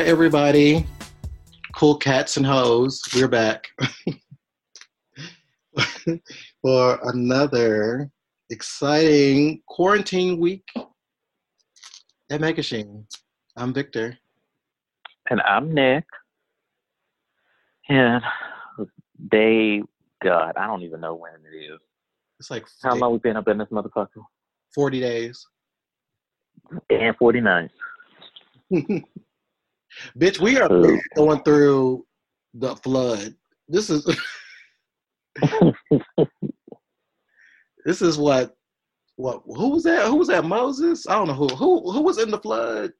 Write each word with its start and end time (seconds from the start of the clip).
right, 0.00 0.08
everybody. 0.08 0.86
Cool 1.76 1.94
cats 1.94 2.38
and 2.38 2.46
hoes. 2.46 3.02
We're 3.14 3.28
back 3.28 3.68
for 6.62 6.98
another 7.02 8.10
exciting 8.48 9.60
quarantine 9.66 10.40
week 10.40 10.66
at 12.30 12.40
Megashine. 12.40 13.04
I'm 13.58 13.74
Victor. 13.74 14.16
And 15.28 15.42
I'm 15.42 15.74
Nick. 15.74 16.04
And 17.90 18.22
day, 19.30 19.82
God, 20.24 20.54
I 20.56 20.66
don't 20.66 20.82
even 20.82 21.02
know 21.02 21.14
when 21.14 21.32
it 21.52 21.54
is. 21.54 21.78
It's 22.38 22.50
like 22.50 22.64
How 22.82 22.94
long 22.94 23.12
we 23.12 23.18
been 23.18 23.36
up 23.36 23.48
in 23.48 23.58
this 23.58 23.68
motherfucker? 23.68 24.24
40 24.74 24.98
days. 24.98 25.46
And 26.88 27.14
49. 27.18 27.68
Bitch, 30.18 30.40
we 30.40 30.58
are 30.58 30.68
going 31.16 31.42
through 31.42 32.06
the 32.54 32.76
flood. 32.76 33.34
This 33.68 33.90
is 33.90 34.04
this 37.84 38.02
is 38.02 38.18
what 38.18 38.56
what 39.16 39.42
who 39.46 39.70
was 39.70 39.84
that? 39.84 40.06
Who 40.06 40.16
was 40.16 40.28
that? 40.28 40.44
Moses? 40.44 41.06
I 41.08 41.14
don't 41.14 41.28
know 41.28 41.34
who 41.34 41.48
who 41.48 41.92
who 41.92 42.02
was 42.02 42.18
in 42.18 42.30
the 42.30 42.38
flood. 42.38 42.92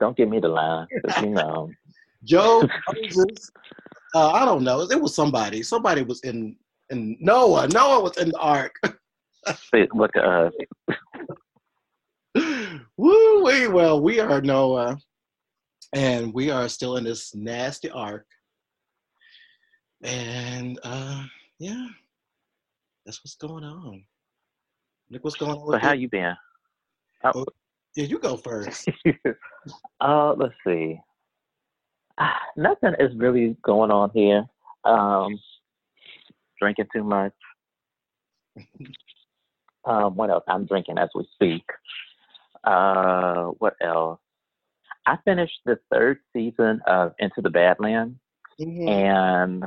don't 0.00 0.16
give 0.16 0.28
me 0.28 0.40
the 0.40 0.48
line, 0.48 0.86
You 1.20 1.30
know, 1.30 1.70
Job, 2.24 2.68
Moses. 2.94 3.50
Uh, 4.14 4.30
I 4.30 4.44
don't 4.44 4.64
know. 4.64 4.82
It 4.82 5.00
was 5.00 5.14
somebody. 5.14 5.62
Somebody 5.62 6.02
was 6.02 6.20
in 6.20 6.56
in 6.90 7.16
Noah. 7.20 7.68
Noah 7.68 8.02
was 8.02 8.16
in 8.16 8.30
the 8.30 8.38
ark. 8.38 8.74
see, 9.54 9.86
look 9.94 10.16
at 10.16 10.24
us. 10.24 10.52
Woo. 12.96 13.72
Well, 13.72 14.00
we 14.00 14.20
are 14.20 14.40
Noah, 14.40 14.98
and 15.92 16.32
we 16.32 16.50
are 16.50 16.68
still 16.68 16.96
in 16.96 17.04
this 17.04 17.34
nasty 17.34 17.90
ark. 17.90 18.26
And 20.02 20.78
uh 20.82 21.24
yeah, 21.58 21.86
that's 23.04 23.20
what's 23.24 23.36
going 23.36 23.64
on. 23.64 24.04
Look 25.10 25.24
what's 25.24 25.36
going 25.36 25.56
on. 25.56 25.72
So 25.72 25.78
how 25.78 25.92
you. 25.92 26.02
you 26.02 26.08
been? 26.08 26.34
Yeah, 27.96 28.04
you 28.04 28.18
go 28.18 28.36
first. 28.36 28.88
uh, 30.00 30.34
let's 30.34 30.54
see. 30.64 31.00
Ah, 32.18 32.38
Nothing 32.56 32.94
is 33.00 33.16
really 33.16 33.56
going 33.62 33.90
on 33.90 34.10
here. 34.14 34.44
Um, 34.84 35.38
drinking 36.60 36.86
too 36.92 37.04
much. 37.04 37.32
Um, 39.84 40.16
what 40.16 40.28
else? 40.28 40.44
I'm 40.48 40.66
drinking 40.66 40.98
as 40.98 41.08
we 41.14 41.26
speak. 41.32 41.62
Uh, 42.64 43.46
what 43.58 43.74
else? 43.80 44.20
I 45.06 45.16
finished 45.24 45.60
the 45.64 45.78
third 45.90 46.18
season 46.32 46.80
of 46.86 47.14
Into 47.18 47.40
the 47.40 47.50
Badlands, 47.50 48.18
Mhm. 48.60 48.88
and 48.88 49.64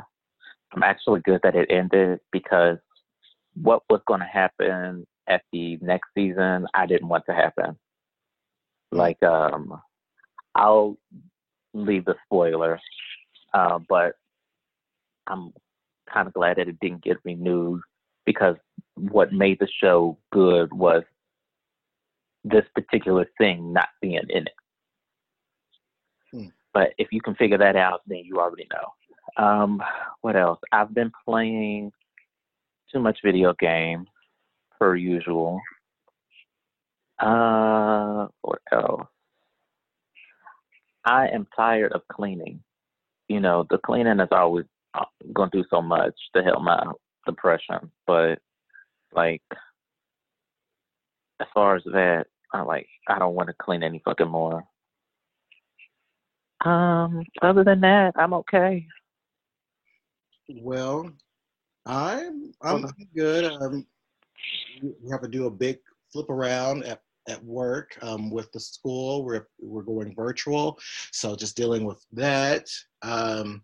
I'm 0.73 0.83
actually 0.83 1.21
good 1.21 1.41
that 1.43 1.55
it 1.55 1.71
ended 1.71 2.19
because 2.31 2.77
what 3.55 3.83
was 3.89 4.01
going 4.05 4.19
to 4.19 4.25
happen 4.25 5.05
at 5.27 5.43
the 5.51 5.77
next 5.77 6.09
season, 6.13 6.67
I 6.73 6.85
didn't 6.85 7.07
want 7.07 7.25
to 7.25 7.33
happen. 7.33 7.77
Like, 8.91 9.21
um, 9.23 9.81
I'll 10.55 10.97
leave 11.73 12.05
the 12.05 12.15
spoiler, 12.25 12.79
uh, 13.53 13.79
but 13.89 14.15
I'm 15.27 15.53
kind 16.05 16.27
of 16.27 16.33
glad 16.33 16.57
that 16.57 16.67
it 16.67 16.79
didn't 16.79 17.03
get 17.03 17.23
renewed 17.23 17.81
because 18.25 18.57
what 18.95 19.33
made 19.33 19.59
the 19.59 19.67
show 19.67 20.17
good 20.31 20.71
was 20.73 21.03
this 22.43 22.65
particular 22.73 23.25
thing 23.37 23.73
not 23.73 23.89
being 24.01 24.21
in 24.29 24.47
it. 24.47 24.53
Hmm. 26.31 26.47
But 26.73 26.93
if 26.97 27.09
you 27.11 27.21
can 27.21 27.35
figure 27.35 27.57
that 27.57 27.75
out, 27.75 28.01
then 28.07 28.23
you 28.23 28.39
already 28.39 28.67
know. 28.73 29.43
Um, 29.43 29.81
what 30.21 30.35
else? 30.35 30.59
I've 30.71 30.93
been 30.93 31.11
playing 31.25 31.91
too 32.91 32.99
much 32.99 33.19
video 33.23 33.53
games, 33.59 34.07
per 34.79 34.95
usual. 34.95 35.61
Uh, 37.19 38.27
what 38.41 38.61
else? 38.71 39.07
I 41.05 41.27
am 41.27 41.47
tired 41.55 41.93
of 41.93 42.01
cleaning. 42.11 42.61
You 43.27 43.39
know, 43.39 43.65
the 43.69 43.77
cleaning 43.77 44.19
is 44.19 44.27
always 44.31 44.65
going 45.33 45.49
to 45.51 45.61
do 45.61 45.67
so 45.69 45.81
much 45.81 46.15
to 46.35 46.43
help 46.43 46.61
my 46.61 46.83
depression, 47.25 47.91
but 48.05 48.39
like, 49.13 49.43
as 51.41 51.47
far 51.53 51.75
as 51.75 51.83
that, 51.85 52.27
I 52.53 52.61
like 52.61 52.87
I 53.07 53.19
don't 53.19 53.35
want 53.35 53.47
to 53.47 53.55
clean 53.59 53.83
any 53.83 54.01
fucking 54.05 54.27
more. 54.27 54.63
Um, 56.63 57.23
other 57.41 57.63
than 57.63 57.81
that, 57.81 58.13
I'm 58.15 58.33
okay. 58.33 58.87
Well, 60.61 61.09
I'm 61.85 62.51
I'm 62.61 62.85
good. 63.15 63.45
Um, 63.45 63.85
we 64.81 65.09
have 65.09 65.21
to 65.21 65.27
do 65.27 65.47
a 65.47 65.51
big 65.51 65.79
flip 66.11 66.29
around 66.29 66.83
at, 66.83 67.01
at 67.27 67.43
work 67.43 67.97
um, 68.01 68.29
with 68.29 68.51
the 68.51 68.59
school. 68.59 69.23
We're 69.23 69.47
we're 69.59 69.83
going 69.83 70.13
virtual, 70.13 70.77
so 71.11 71.35
just 71.35 71.57
dealing 71.57 71.85
with 71.85 72.05
that. 72.13 72.69
Um, 73.01 73.63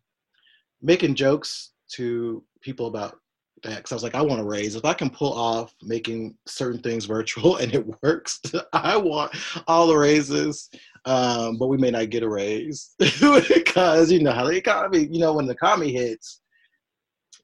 making 0.82 1.16
jokes 1.16 1.72
to 1.94 2.44
people 2.62 2.88
about 2.88 3.20
because 3.64 3.92
I 3.92 3.96
was 3.96 4.04
like, 4.04 4.16
I 4.16 4.22
want 4.22 4.42
a 4.42 4.46
raise. 4.46 4.76
If 4.76 4.86
I 4.86 4.94
can 4.94 5.10
pull 5.10 5.34
off 5.34 5.74
making 5.82 6.36
certain 6.46 6.82
things 6.82 7.06
virtual 7.06 7.56
and 7.58 7.74
it 7.74 7.86
works, 8.04 8.40
I 8.74 8.98
want 8.98 9.34
all 9.68 9.88
the 9.88 9.98
raises. 9.98 10.70
Um, 11.06 11.58
but 11.58 11.68
we 11.68 11.78
may 11.78 11.92
not 11.92 12.10
get 12.10 12.24
a 12.24 12.30
raise 12.30 12.94
because 13.00 14.12
you 14.12 14.22
know 14.22 14.32
how 14.32 14.46
the 14.46 14.58
economy. 14.58 15.08
You 15.10 15.20
know 15.20 15.34
when 15.34 15.46
the 15.46 15.54
economy 15.54 15.94
hits 15.94 16.42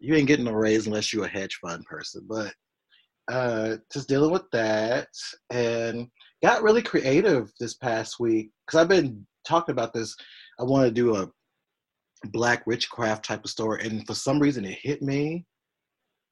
you 0.03 0.15
ain't 0.15 0.27
getting 0.27 0.47
a 0.47 0.55
raise 0.55 0.85
unless 0.85 1.13
you're 1.13 1.23
a 1.23 1.29
hedge 1.29 1.59
fund 1.61 1.85
person. 1.85 2.25
But 2.27 2.53
uh, 3.31 3.77
just 3.91 4.09
dealing 4.09 4.31
with 4.31 4.43
that 4.51 5.07
and 5.49 6.09
got 6.43 6.61
really 6.61 6.81
creative 6.81 7.49
this 7.57 7.75
past 7.75 8.19
week 8.19 8.51
because 8.67 8.81
I've 8.81 8.89
been 8.89 9.25
talking 9.47 9.71
about 9.71 9.93
this. 9.93 10.13
I 10.59 10.63
want 10.63 10.85
to 10.85 10.91
do 10.91 11.15
a 11.15 11.29
black 12.25 12.67
witchcraft 12.67 13.23
type 13.23 13.45
of 13.45 13.49
story, 13.49 13.85
and 13.85 14.05
for 14.05 14.13
some 14.13 14.39
reason 14.39 14.65
it 14.65 14.77
hit 14.81 15.01
me 15.01 15.45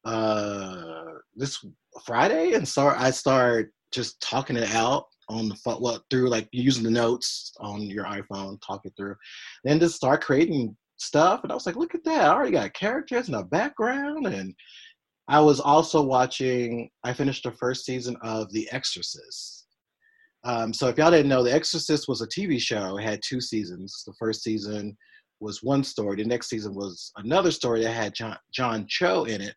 uh, 0.05 1.03
this 1.35 1.63
Friday, 2.05 2.53
and 2.53 2.67
start 2.67 2.99
I 2.99 3.11
start 3.11 3.71
just 3.91 4.21
talking 4.21 4.55
it 4.55 4.73
out 4.73 5.05
on 5.29 5.49
the 5.49 5.55
phone, 5.55 5.81
well, 5.81 6.03
through 6.09 6.29
like 6.29 6.47
using 6.51 6.83
the 6.83 6.91
notes 6.91 7.53
on 7.59 7.81
your 7.81 8.05
iPhone, 8.05 8.59
talk 8.65 8.81
it 8.85 8.93
through, 8.97 9.15
then 9.63 9.79
just 9.79 9.95
start 9.95 10.23
creating 10.23 10.75
stuff. 10.97 11.41
And 11.43 11.51
I 11.51 11.55
was 11.55 11.65
like, 11.65 11.75
look 11.75 11.95
at 11.95 12.03
that. 12.03 12.25
I 12.25 12.29
already 12.29 12.51
got 12.51 12.73
characters 12.73 13.27
and 13.27 13.35
a 13.35 13.43
background. 13.43 14.27
And 14.27 14.53
I 15.27 15.39
was 15.39 15.59
also 15.59 16.01
watching, 16.01 16.89
I 17.03 17.13
finished 17.13 17.43
the 17.43 17.51
first 17.51 17.85
season 17.85 18.17
of 18.21 18.51
The 18.51 18.67
Exorcist. 18.71 19.65
Um, 20.43 20.73
so 20.73 20.87
if 20.87 20.97
y'all 20.97 21.11
didn't 21.11 21.29
know, 21.29 21.43
The 21.43 21.53
Exorcist 21.53 22.07
was 22.07 22.21
a 22.21 22.27
TV 22.27 22.59
show. 22.59 22.97
It 22.97 23.03
had 23.03 23.21
two 23.23 23.41
seasons. 23.41 24.03
The 24.05 24.13
first 24.19 24.43
season 24.43 24.97
was 25.39 25.63
one 25.63 25.83
story. 25.83 26.17
The 26.17 26.25
next 26.25 26.49
season 26.49 26.75
was 26.75 27.11
another 27.17 27.51
story 27.51 27.83
that 27.83 27.93
had 27.93 28.13
John, 28.13 28.37
John 28.53 28.85
Cho 28.87 29.23
in 29.25 29.41
it, 29.41 29.55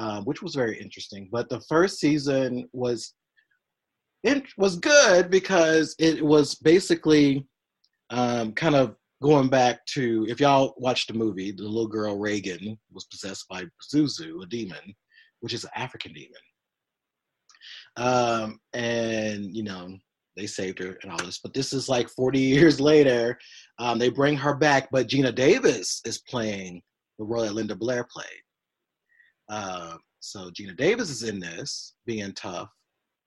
um, 0.00 0.24
which 0.24 0.42
was 0.42 0.54
very 0.54 0.80
interesting. 0.80 1.28
But 1.30 1.50
the 1.50 1.60
first 1.68 2.00
season 2.00 2.68
was 2.72 3.12
it 4.24 4.44
was 4.56 4.76
good 4.76 5.30
because 5.30 5.94
it 5.98 6.24
was 6.24 6.54
basically 6.54 7.46
um, 8.08 8.52
kind 8.52 8.74
of 8.74 8.96
going 9.22 9.48
back 9.48 9.84
to 9.86 10.26
if 10.28 10.40
y'all 10.40 10.74
watched 10.78 11.08
the 11.08 11.14
movie, 11.14 11.52
the 11.52 11.62
little 11.62 11.86
girl 11.86 12.18
Regan 12.18 12.78
was 12.90 13.04
possessed 13.04 13.46
by 13.48 13.64
Zuzu, 13.94 14.42
a 14.42 14.46
demon, 14.46 14.94
which 15.40 15.52
is 15.52 15.64
an 15.64 15.70
African 15.76 16.14
demon. 16.14 16.32
Um, 17.96 18.58
and 18.72 19.54
you 19.54 19.64
know, 19.64 19.98
they 20.34 20.46
saved 20.46 20.78
her 20.78 20.98
and 21.02 21.12
all 21.12 21.18
this, 21.18 21.40
but 21.42 21.52
this 21.52 21.74
is 21.74 21.90
like 21.90 22.08
40 22.08 22.38
years 22.38 22.80
later. 22.80 23.38
Um, 23.78 23.98
they 23.98 24.08
bring 24.08 24.38
her 24.38 24.54
back, 24.54 24.88
but 24.90 25.08
Geena 25.08 25.34
Davis 25.34 26.00
is 26.06 26.22
playing 26.22 26.80
the 27.18 27.24
role 27.26 27.42
that 27.42 27.52
Linda 27.52 27.76
Blair 27.76 28.06
played. 28.10 28.40
Uh, 29.50 29.96
so 30.20 30.50
Geena 30.50 30.76
Davis 30.76 31.10
is 31.10 31.24
in 31.24 31.40
this, 31.40 31.94
being 32.06 32.32
tough. 32.32 32.70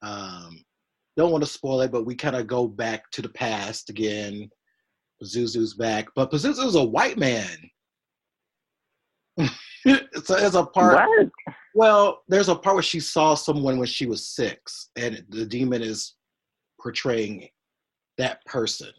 Um, 0.02 0.64
don't 1.18 1.32
want 1.32 1.44
to 1.44 1.50
spoil 1.50 1.82
it, 1.82 1.92
but 1.92 2.06
we 2.06 2.16
kind 2.16 2.36
of 2.36 2.48
go 2.48 2.68
back 2.68 3.12
to 3.12 3.22
the 3.22 3.30
past 3.30 3.90
again. 3.90 4.50
Pazuzu's 5.22 5.76
back, 5.76 6.08
but 6.16 6.32
Pazuzu's 6.32 6.76
a 6.76 6.84
white 6.84 7.18
man. 7.18 7.48
so 9.86 10.36
there's 10.36 10.56
a 10.56 10.66
part. 10.66 11.08
What? 11.08 11.30
Well, 11.76 12.22
there's 12.28 12.50
a 12.50 12.56
part 12.56 12.76
where 12.76 12.84
she 12.84 13.00
saw 13.00 13.36
someone 13.36 13.78
when 13.78 13.88
she 13.88 14.06
was 14.06 14.28
six, 14.28 14.90
and 14.96 15.24
the 15.30 15.46
demon 15.46 15.82
is 15.82 16.16
portraying 16.82 17.48
that 18.18 18.44
person, 18.46 18.92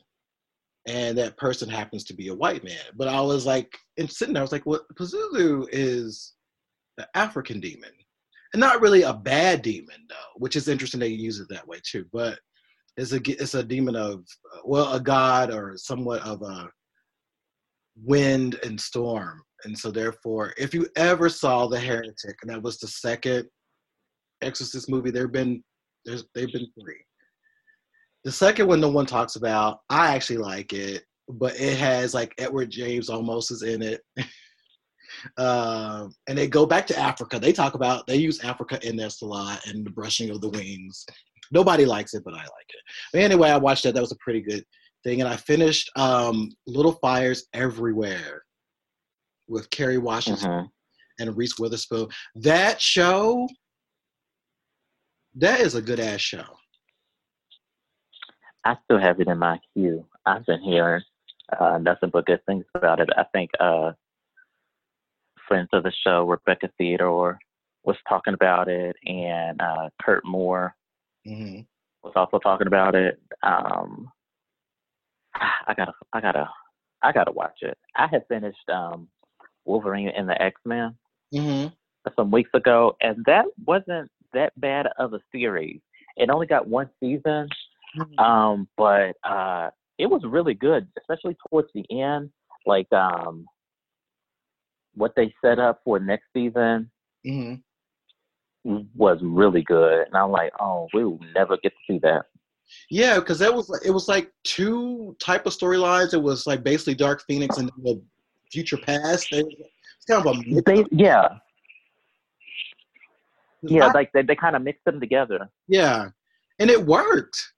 and 0.87 1.17
that 1.19 1.37
person 1.37 1.69
happens 1.69 2.05
to 2.05 2.15
be 2.15 2.29
a 2.29 2.35
white 2.35 2.65
man. 2.65 2.85
But 2.97 3.09
I 3.09 3.21
was 3.21 3.47
like, 3.47 3.77
and 3.99 4.11
sitting 4.11 4.35
there, 4.35 4.43
I 4.43 4.45
was 4.45 4.53
like, 4.53 4.67
well, 4.67 4.85
Pazuzu 4.99 5.69
is 5.73 6.35
the 6.97 7.09
African 7.15 7.61
demon, 7.61 7.91
and 8.53 8.61
not 8.61 8.81
really 8.81 9.03
a 9.03 9.13
bad 9.13 9.63
demon 9.63 9.97
though, 10.09 10.37
which 10.37 10.57
is 10.57 10.69
interesting 10.69 11.01
they 11.01 11.09
use 11.09 11.41
it 11.41 11.49
that 11.51 11.67
way 11.67 11.81
too. 11.85 12.05
But 12.13 12.39
It's 12.97 13.13
a 13.13 13.21
it's 13.27 13.55
a 13.55 13.63
demon 13.65 13.97
of 13.97 14.25
well 14.65 14.93
a 14.93 15.01
god 15.01 15.53
or 15.53 15.77
somewhat 15.77 16.23
of 16.23 16.43
a 16.43 16.69
wind 17.97 18.59
and 18.65 18.81
storm. 18.81 19.43
And 19.65 19.79
so 19.79 19.91
therefore, 19.91 20.53
if 20.59 20.75
you 20.75 20.87
ever 20.97 21.29
saw 21.29 21.67
The 21.67 21.81
Heretic, 21.81 22.37
and 22.43 22.51
that 22.51 22.63
was 22.63 22.79
the 22.79 22.89
second 22.89 23.49
Exorcist 24.43 24.91
movie, 24.91 25.11
there've 25.11 25.33
been 25.33 25.63
there's 26.05 26.25
they've 26.35 26.53
been 26.53 26.69
three. 26.81 27.03
The 28.25 28.33
second 28.33 28.69
one 28.69 28.81
no 28.81 28.89
one 28.89 29.07
talks 29.07 29.37
about. 29.37 29.81
I 29.91 30.15
actually 30.15 30.39
like 30.39 30.73
it, 30.73 31.05
but 31.29 31.59
it 31.59 31.79
has 31.79 32.15
like 32.15 32.35
Edward 32.39 32.71
James 32.71 33.11
Olmos 33.11 33.51
is 33.51 33.63
in 33.63 33.83
it. 33.83 34.03
um, 35.39 36.15
and 36.27 36.37
they 36.37 36.47
go 36.47 36.67
back 36.67 36.87
to 36.89 36.99
Africa. 36.99 37.39
They 37.39 37.53
talk 37.53 37.75
about 37.75 38.07
they 38.07 38.17
use 38.17 38.43
Africa 38.45 38.79
in 38.87 38.97
this 38.97 39.23
a 39.23 39.27
lot 39.27 39.67
and 39.67 39.85
the 39.85 39.91
brushing 39.91 40.31
of 40.31 40.41
the 40.41 40.49
wings. 40.51 41.05
Nobody 41.53 41.85
likes 41.85 42.15
it, 42.15 42.23
but 42.25 42.35
I 42.35 42.39
like 42.39 42.69
it. 42.71 42.81
But 43.13 43.23
anyway, 43.23 43.51
I 43.51 43.57
watched 43.59 43.85
that. 43.85 43.95
That 43.95 44.01
was 44.01 44.13
a 44.13 44.17
pretty 44.17 44.41
good 44.41 44.65
thing. 45.05 45.21
And 45.21 45.29
I 45.29 45.37
finished 45.37 45.91
um, 45.97 46.51
Little 46.67 46.93
Fires 46.93 47.47
Everywhere 47.53 48.43
with 49.47 49.69
Kerry 49.71 49.99
Washington 49.99 50.51
Mhm. 50.51 50.69
and 51.21 51.37
Reese 51.37 51.59
Witherspoon. 51.59 52.09
That 52.37 52.81
show, 52.81 53.47
that 55.35 55.61
is 55.61 55.75
a 55.75 55.83
good 55.83 56.01
ass 56.01 56.21
show. 56.21 56.45
I 58.65 58.77
still 58.85 58.99
have 58.99 59.21
it 59.21 59.29
in 59.29 59.39
my 59.39 59.61
queue. 59.75 60.07
I've 60.25 60.47
been 60.47 60.61
hearing 60.63 61.03
uh, 61.61 61.77
nothing 61.79 62.09
but 62.09 62.25
good 62.25 62.45
things 62.47 62.65
about 62.75 63.01
it. 63.01 63.11
I 63.17 63.25
think 63.25 63.51
uh, 63.61 63.93
friends 65.49 65.69
of 65.73 65.83
the 65.83 65.93
show, 66.05 66.25
Rebecca 66.25 66.71
Theodore, 66.79 67.39
was 67.85 67.97
talking 68.09 68.35
about 68.35 68.69
it, 68.69 68.97
and 69.05 69.61
uh, 69.61 69.91
Kurt 70.03 70.25
Moore 70.25 70.75
hmm 71.27 71.61
was 72.03 72.13
also 72.17 72.39
talking 72.39 72.67
about 72.67 72.95
it. 72.95 73.19
Um, 73.43 74.11
I 75.35 75.75
gotta, 75.75 75.93
I 76.13 76.21
gotta, 76.21 76.49
I 77.03 77.13
gotta 77.13 77.33
watch 77.33 77.59
it. 77.63 77.79
I 77.97 78.07
had 78.07 78.27
finished 78.29 78.69
um, 78.73 79.09
Wolverine 79.65 80.11
and 80.17 80.29
the 80.29 80.41
X 80.41 80.61
Men 80.65 80.95
hmm 81.33 81.67
some 82.17 82.31
weeks 82.31 82.51
ago, 82.55 82.97
and 83.01 83.25
that 83.27 83.47
wasn't 83.67 84.11
that 84.33 84.53
bad 84.61 84.87
of 84.99 85.15
a 85.15 85.21
series. 85.33 85.81
It 86.17 86.31
only 86.31 86.47
got 86.47 86.69
one 86.69 86.91
season, 87.01 87.49
um, 88.19 88.69
but 88.77 89.17
uh, 89.25 89.71
it 89.99 90.07
was 90.07 90.23
really 90.25 90.55
good, 90.55 90.87
especially 90.99 91.37
towards 91.49 91.69
the 91.75 91.85
end. 91.91 92.31
Like 92.67 92.93
um, 92.93 93.47
what 94.95 95.15
they 95.17 95.35
set 95.45 95.59
up 95.59 95.81
for 95.85 95.99
next 95.99 96.27
season 96.33 96.91
hmm 97.25 97.55
was 98.95 99.19
really 99.23 99.63
good, 99.63 100.07
and 100.07 100.17
I'm 100.17 100.31
like, 100.31 100.51
oh, 100.59 100.89
we 100.95 101.05
will 101.05 101.21
never 101.35 101.59
get 101.59 101.73
to 101.73 101.79
see 101.87 101.99
that. 101.99 102.25
Yeah, 102.89 103.19
because 103.19 103.39
that 103.41 103.53
was 103.55 103.71
it 103.85 103.91
was 103.91 104.09
like 104.09 104.33
two 104.43 105.15
type 105.21 105.45
of 105.45 105.53
storylines. 105.53 106.15
It 106.15 106.23
was 106.23 106.47
like 106.47 106.63
basically 106.63 106.95
Dark 106.95 107.23
Phoenix 107.29 107.59
and 107.59 107.71
the 107.83 108.03
future 108.51 108.79
past. 108.79 109.29
It's 109.33 110.07
kind 110.09 110.27
of 110.27 110.35
a 110.35 110.43
mix 110.47 110.63
They, 110.65 110.85
yeah, 110.91 111.29
yeah, 113.63 113.87
like 113.89 114.11
they, 114.13 114.23
they 114.23 114.37
kind 114.37 114.57
of 114.57 114.63
mixed 114.63 114.85
them 114.85 114.99
together. 114.99 115.51
yeah, 115.69 116.09
and 116.59 116.71
it 116.71 116.85
worked. 116.85 117.53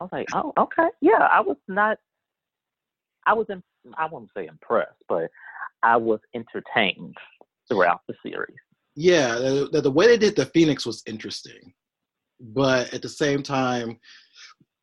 I 0.00 0.04
was 0.04 0.10
like, 0.12 0.28
oh, 0.34 0.52
okay, 0.58 0.88
yeah. 1.00 1.28
I 1.30 1.40
was 1.40 1.56
not, 1.68 1.98
I 3.24 3.32
was, 3.32 3.46
in, 3.48 3.62
I 3.96 4.06
wouldn't 4.06 4.30
say 4.36 4.46
impressed, 4.46 5.02
but 5.08 5.30
I 5.86 5.96
was 5.96 6.18
entertained 6.34 7.16
throughout 7.68 8.00
the 8.08 8.14
series. 8.24 8.56
Yeah, 8.96 9.36
the, 9.36 9.80
the, 9.80 9.90
way 9.90 10.08
they 10.08 10.18
did 10.18 10.34
the 10.34 10.46
Phoenix 10.46 10.84
was 10.84 11.02
interesting, 11.06 11.72
but 12.40 12.92
at 12.92 13.02
the 13.02 13.08
same 13.08 13.42
time, 13.42 13.98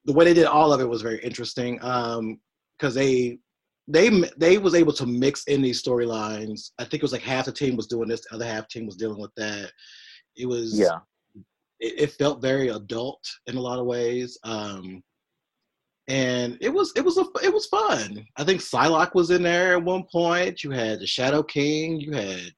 the 0.06 0.14
way 0.14 0.24
they 0.24 0.34
did 0.34 0.46
all 0.46 0.72
of 0.72 0.80
it 0.80 0.88
was 0.88 1.02
very 1.02 1.22
interesting. 1.22 1.78
Um, 1.82 2.40
because 2.78 2.96
they 2.96 3.38
they 3.88 4.10
they 4.38 4.58
was 4.58 4.76
able 4.76 4.94
to 4.94 5.06
mix 5.06 5.44
in 5.46 5.62
these 5.62 5.84
storylines. 5.84 6.72
I 6.80 6.84
think 6.84 6.96
it 6.96 7.02
was 7.02 7.12
like 7.12 7.22
half 7.22 7.46
the 7.46 7.52
team 7.52 7.76
was 7.76 7.88
doing 7.88 8.08
this, 8.08 8.22
the 8.22 8.36
other 8.36 8.46
half 8.46 8.68
team 8.68 8.86
was 8.86 8.96
dealing 8.96 9.22
with 9.22 9.32
that. 9.36 9.72
It 10.36 10.48
was 10.48 10.78
Yeah, 10.78 11.00
it, 11.80 12.02
it 12.04 12.12
felt 12.12 12.42
very 12.42 12.70
adult 12.70 13.24
in 13.48 13.58
a 13.58 13.62
lot 13.62 13.80
of 13.80 13.86
ways. 13.86 14.38
Um, 14.44 15.04
and 16.08 16.58
it 16.60 16.70
was 16.70 16.92
it 16.96 17.06
was 17.06 17.18
a 17.18 17.26
it 17.44 17.54
was 17.54 17.66
fun. 17.68 18.26
I 18.38 18.44
think 18.44 18.62
Psylocke 18.62 19.16
was 19.16 19.32
in 19.32 19.44
there 19.44 19.74
at 19.74 19.84
one 19.84 20.04
point. 20.12 20.64
You 20.64 20.72
had 20.72 21.00
the 21.00 21.08
Shadow 21.08 21.44
King. 21.44 22.00
You 22.00 22.12
had 22.12 22.52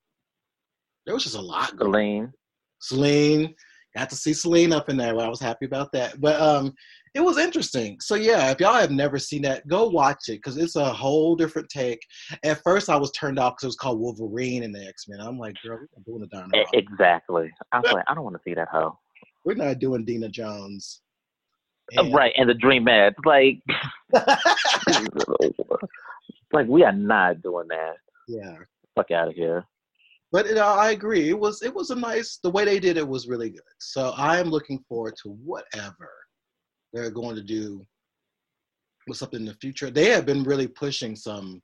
there 1.06 1.14
was 1.14 1.24
just 1.24 1.38
a 1.38 1.42
lot 1.42 1.78
going. 1.78 1.92
Celine. 1.92 2.34
Celine 2.80 3.56
got 3.96 4.10
to 4.10 4.16
see 4.16 4.34
Celine 4.34 4.74
up 4.74 4.90
in 4.90 4.98
there. 4.98 5.18
I 5.20 5.28
was 5.28 5.40
happy 5.40 5.66
about 5.66 5.92
that. 5.94 6.20
But 6.20 6.40
um, 6.42 6.74
it 7.14 7.22
was 7.22 7.38
interesting. 7.38 7.98
So 8.02 8.16
yeah, 8.16 8.52
if 8.52 8.60
y'all 8.60 8.74
have 8.74 8.92
never 8.92 9.18
seen 9.20 9.44
that, 9.44 9.68
go 9.68 9.88
watch 9.88 10.28
it 10.28 10.38
because 10.44 10.58
it's 10.58 10.76
a 10.76 10.86
whole 10.86 11.36
different 11.36 11.70
take. 11.70 12.00
At 12.44 12.62
first, 12.64 12.90
I 12.90 12.98
was 12.98 13.12
turned 13.12 13.40
off 13.40 13.54
because 13.54 13.64
it 13.64 13.68
was 13.68 13.76
called 13.78 14.00
Wolverine 14.00 14.64
and 14.64 14.74
the 14.74 14.86
X 14.86 15.08
Men. 15.08 15.22
I'm 15.22 15.38
like, 15.38 15.56
girl, 15.64 15.78
we're 15.78 15.88
not 15.96 16.06
doing 16.06 16.22
the 16.22 16.28
Donna. 16.28 16.58
E- 16.58 16.78
exactly. 16.78 17.52
I 17.72 17.80
was 17.80 17.92
like, 17.92 18.06
I 18.08 18.14
don't 18.14 18.24
want 18.24 18.36
to 18.36 18.42
see 18.44 18.56
that 18.56 18.68
hoe. 18.70 18.98
We're 19.46 19.56
not 19.56 19.80
doing 19.80 20.04
Dina 20.04 20.28
Jones. 20.28 21.02
Uh, 21.98 22.02
And- 22.04 22.14
Right, 22.14 22.34
and 22.38 22.50
the 22.50 22.54
Dream 22.54 22.84
Mad. 22.86 23.14
Like, 23.26 23.62
like 26.54 26.68
we 26.68 26.84
are 26.84 26.92
not 26.92 27.42
doing 27.42 27.68
that. 27.70 27.96
yeah. 28.28 28.56
Fuck 28.96 29.12
out 29.12 29.28
of 29.28 29.34
here. 29.34 29.66
but 30.32 30.46
it, 30.48 30.58
I 30.58 30.92
agree. 30.92 31.30
It 31.30 31.38
was 31.38 31.62
it 31.62 31.74
was 31.74 31.90
a 31.90 31.96
nice. 31.96 32.40
The 32.42 32.50
way 32.50 32.64
they 32.64 32.80
did 32.80 32.96
it 32.98 33.06
was 33.08 33.28
really 33.28 33.50
good. 33.50 33.62
So 33.80 34.14
I 34.16 34.40
am 34.40 34.50
looking 34.50 34.80
forward 34.88 35.16
to 35.24 35.30
whatever 35.44 36.10
they're 36.94 37.10
going 37.12 37.36
to 37.36 37.44
do 37.44 37.86
with 39.08 39.18
something 39.18 39.42
in 39.42 39.46
the 39.46 39.54
future. 39.56 39.90
They 39.92 40.10
have 40.12 40.26
been 40.26 40.44
really 40.44 40.68
pushing 40.68 41.14
some 41.16 41.62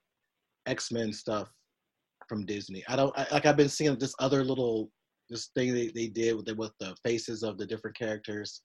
X 0.65 0.91
Men 0.91 1.13
stuff 1.13 1.50
from 2.27 2.45
Disney. 2.45 2.84
I 2.89 2.98
don't 2.98 3.17
I, 3.17 3.25
like. 3.31 3.45
I've 3.45 3.55
been 3.57 3.69
seeing 3.69 3.98
this 3.98 4.13
other 4.19 4.43
little 4.43 4.91
this 5.29 5.48
thing 5.55 5.74
they, 5.74 5.88
they 5.88 6.07
did 6.07 6.36
with 6.36 6.45
the, 6.48 6.55
with 6.55 6.74
the 6.81 6.93
faces 7.01 7.43
of 7.43 7.57
the 7.57 7.65
different 7.65 7.98
characters. 7.98 8.62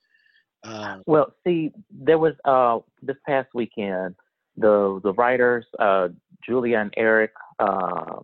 Uh, 0.66 0.98
Well, 1.06 1.32
see, 1.46 1.72
there 1.90 2.18
was 2.18 2.34
uh 2.44 2.78
this 3.02 3.16
past 3.26 3.48
weekend 3.54 4.14
the 4.56 5.00
the 5.02 5.12
writers 5.14 5.66
uh 5.78 6.08
Julia 6.44 6.78
and 6.78 6.92
Eric 6.96 7.32
uh, 7.58 8.20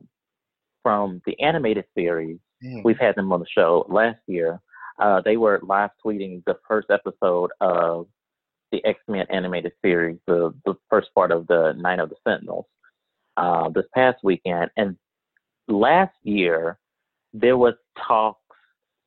from 0.82 1.20
the 1.26 1.38
animated 1.40 1.84
series. 1.96 2.38
mm, 2.64 2.82
We've 2.84 2.99
had 2.99 3.14
them 3.16 3.32
on 3.32 3.40
the 3.40 3.46
show 3.49 3.87
last 3.88 4.20
year. 4.26 4.61
Uh, 4.99 5.20
they 5.25 5.37
were 5.37 5.61
live 5.62 5.90
tweeting 6.04 6.42
the 6.46 6.56
first 6.68 6.88
episode 6.90 7.50
of 7.61 8.06
the 8.70 8.84
X 8.84 9.00
Men 9.08 9.26
animated 9.30 9.72
series, 9.82 10.18
the 10.26 10.54
the 10.64 10.75
first 10.90 11.08
part 11.14 11.30
of 11.32 11.46
the 11.46 11.72
Night 11.76 12.00
of 12.00 12.08
the 12.11 12.16
Sentinels, 12.26 12.66
uh, 13.37 13.68
this 13.70 13.87
past 13.94 14.18
weekend. 14.22 14.70
And 14.76 14.96
last 15.68 16.14
year, 16.22 16.78
there 17.32 17.56
was 17.56 17.75
talks 18.06 18.41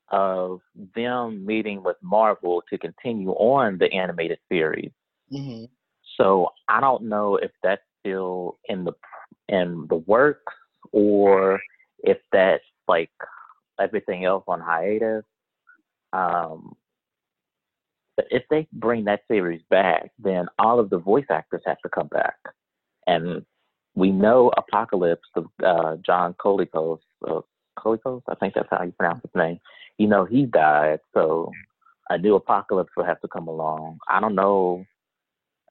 of 0.10 0.62
them 0.96 1.46
meeting 1.46 1.84
with 1.84 1.98
Marvel 2.02 2.64
to 2.70 2.78
continue 2.78 3.32
on 3.32 3.78
the 3.78 3.92
animated 3.92 4.40
series. 4.50 4.92
mhm. 5.32 5.70
So 6.18 6.50
I 6.70 6.80
don't 6.80 7.04
know 7.04 7.36
if 7.36 7.52
that's 7.62 7.82
still 8.00 8.58
in 8.66 8.86
the 8.86 8.94
in 9.50 9.86
the 9.90 9.98
works 9.98 10.54
or 10.92 11.60
if 12.00 12.18
that's 12.32 12.64
like 12.88 13.12
everything 13.80 14.24
else 14.26 14.44
on 14.48 14.62
hiatus. 14.62 15.26
Um, 16.14 16.76
but 18.16 18.28
if 18.32 18.44
they 18.50 18.68
bring 18.72 19.06
that 19.06 19.24
series 19.28 19.62
back, 19.70 20.12
then 20.20 20.48
all 20.58 20.80
of 20.80 20.90
the 20.90 21.00
voice 21.00 21.26
actors 21.30 21.64
have 21.66 21.80
to 21.80 21.90
come 21.90 22.08
back, 22.08 22.38
and 23.08 23.46
we 23.96 24.12
know 24.12 24.52
Apocalypse, 24.58 25.28
uh, 25.64 25.96
John 26.06 26.34
Colicos, 26.36 27.00
uh, 27.28 27.42
Colicos, 27.78 28.22
I 28.28 28.36
think 28.36 28.54
that's 28.54 28.68
how 28.70 28.84
you 28.84 28.92
pronounce 28.92 29.22
his 29.22 29.32
name. 29.36 29.60
You 30.06 30.12
know 30.12 30.26
he 30.26 30.46
died, 30.46 31.00
so 31.16 31.52
a 32.12 32.18
new 32.20 32.36
Apocalypse 32.36 32.92
will 32.96 33.06
have 33.06 33.20
to 33.22 33.28
come 33.28 33.48
along. 33.48 33.98
I 34.08 34.20
don't 34.20 34.36
know 34.36 34.86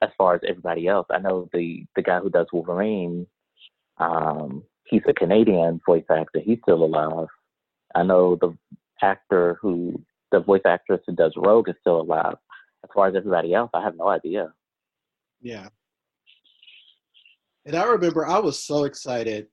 as 0.03 0.09
far 0.19 0.35
as 0.35 0.41
everybody 0.45 0.88
else. 0.88 1.07
I 1.09 1.21
know 1.21 1.49
the 1.53 1.87
the 1.95 2.03
guy 2.03 2.19
who 2.19 2.31
does 2.31 2.49
Wolverine, 2.53 3.29
um, 3.99 4.64
he's 4.88 5.03
a 5.07 5.14
Canadian 5.14 5.81
voice 5.87 6.03
actor. 6.11 6.41
He's 6.41 6.59
still 6.64 6.83
alive. 6.83 7.29
I 7.95 8.03
know 8.03 8.35
the 8.35 8.59
actor 9.00 9.57
who 9.62 10.03
the 10.33 10.41
voice 10.41 10.62
actress 10.67 11.03
who 11.07 11.14
does 11.14 11.35
Rogue 11.37 11.69
is 11.69 11.76
still 11.81 12.00
alive. 12.00 12.35
As 12.83 12.91
far 12.93 13.07
as 13.07 13.14
everybody 13.14 13.55
else, 13.55 13.71
I 13.73 13.85
have 13.85 13.97
no 13.97 14.09
idea. 14.09 14.53
Yeah. 15.43 15.69
And 17.67 17.76
I 17.76 17.85
remember 17.85 18.26
I 18.26 18.41
was 18.41 18.59
so 18.59 18.83
excited 18.83 19.47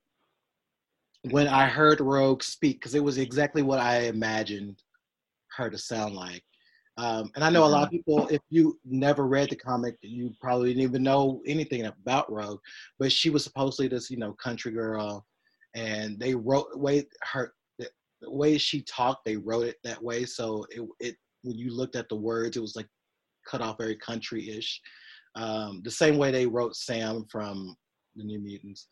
when 1.30 1.46
I 1.46 1.66
heard 1.66 2.00
Rogue 2.00 2.42
speak 2.42 2.80
because 2.80 2.94
it 2.94 3.04
was 3.04 3.18
exactly 3.18 3.62
what 3.62 3.78
I 3.78 4.02
imagined 4.02 4.82
her 5.56 5.70
to 5.70 5.78
sound 5.78 6.14
like. 6.14 6.42
Um, 6.98 7.30
and 7.34 7.44
I 7.44 7.48
know 7.48 7.64
a 7.64 7.66
lot 7.66 7.84
of 7.84 7.90
people, 7.90 8.28
if 8.28 8.42
you 8.50 8.78
never 8.84 9.26
read 9.26 9.48
the 9.50 9.56
comic, 9.56 9.96
you 10.02 10.34
probably 10.40 10.68
didn't 10.68 10.82
even 10.82 11.02
know 11.02 11.40
anything 11.46 11.86
about 11.86 12.30
Rogue. 12.30 12.60
But 12.98 13.12
she 13.12 13.30
was 13.30 13.44
supposedly 13.44 13.88
this, 13.88 14.10
you 14.10 14.18
know, 14.18 14.34
country 14.34 14.72
girl, 14.72 15.24
and 15.74 16.18
they 16.18 16.34
wrote 16.34 16.76
way 16.76 17.06
her 17.32 17.54
the, 17.78 17.88
the 18.20 18.30
way 18.30 18.58
she 18.58 18.82
talked. 18.82 19.24
They 19.24 19.36
wrote 19.36 19.66
it 19.66 19.76
that 19.84 20.02
way, 20.02 20.26
so 20.26 20.66
it 20.70 20.86
it 21.00 21.16
when 21.42 21.56
you 21.56 21.74
looked 21.74 21.96
at 21.96 22.08
the 22.08 22.16
words, 22.16 22.56
it 22.56 22.60
was 22.60 22.76
like 22.76 22.88
cut 23.48 23.62
off 23.62 23.78
very 23.78 23.96
country-ish. 23.96 24.80
Um, 25.34 25.80
the 25.84 25.90
same 25.90 26.18
way 26.18 26.30
they 26.30 26.46
wrote 26.46 26.76
Sam 26.76 27.24
from 27.30 27.74
the 28.16 28.24
New 28.24 28.38
Mutants. 28.38 28.88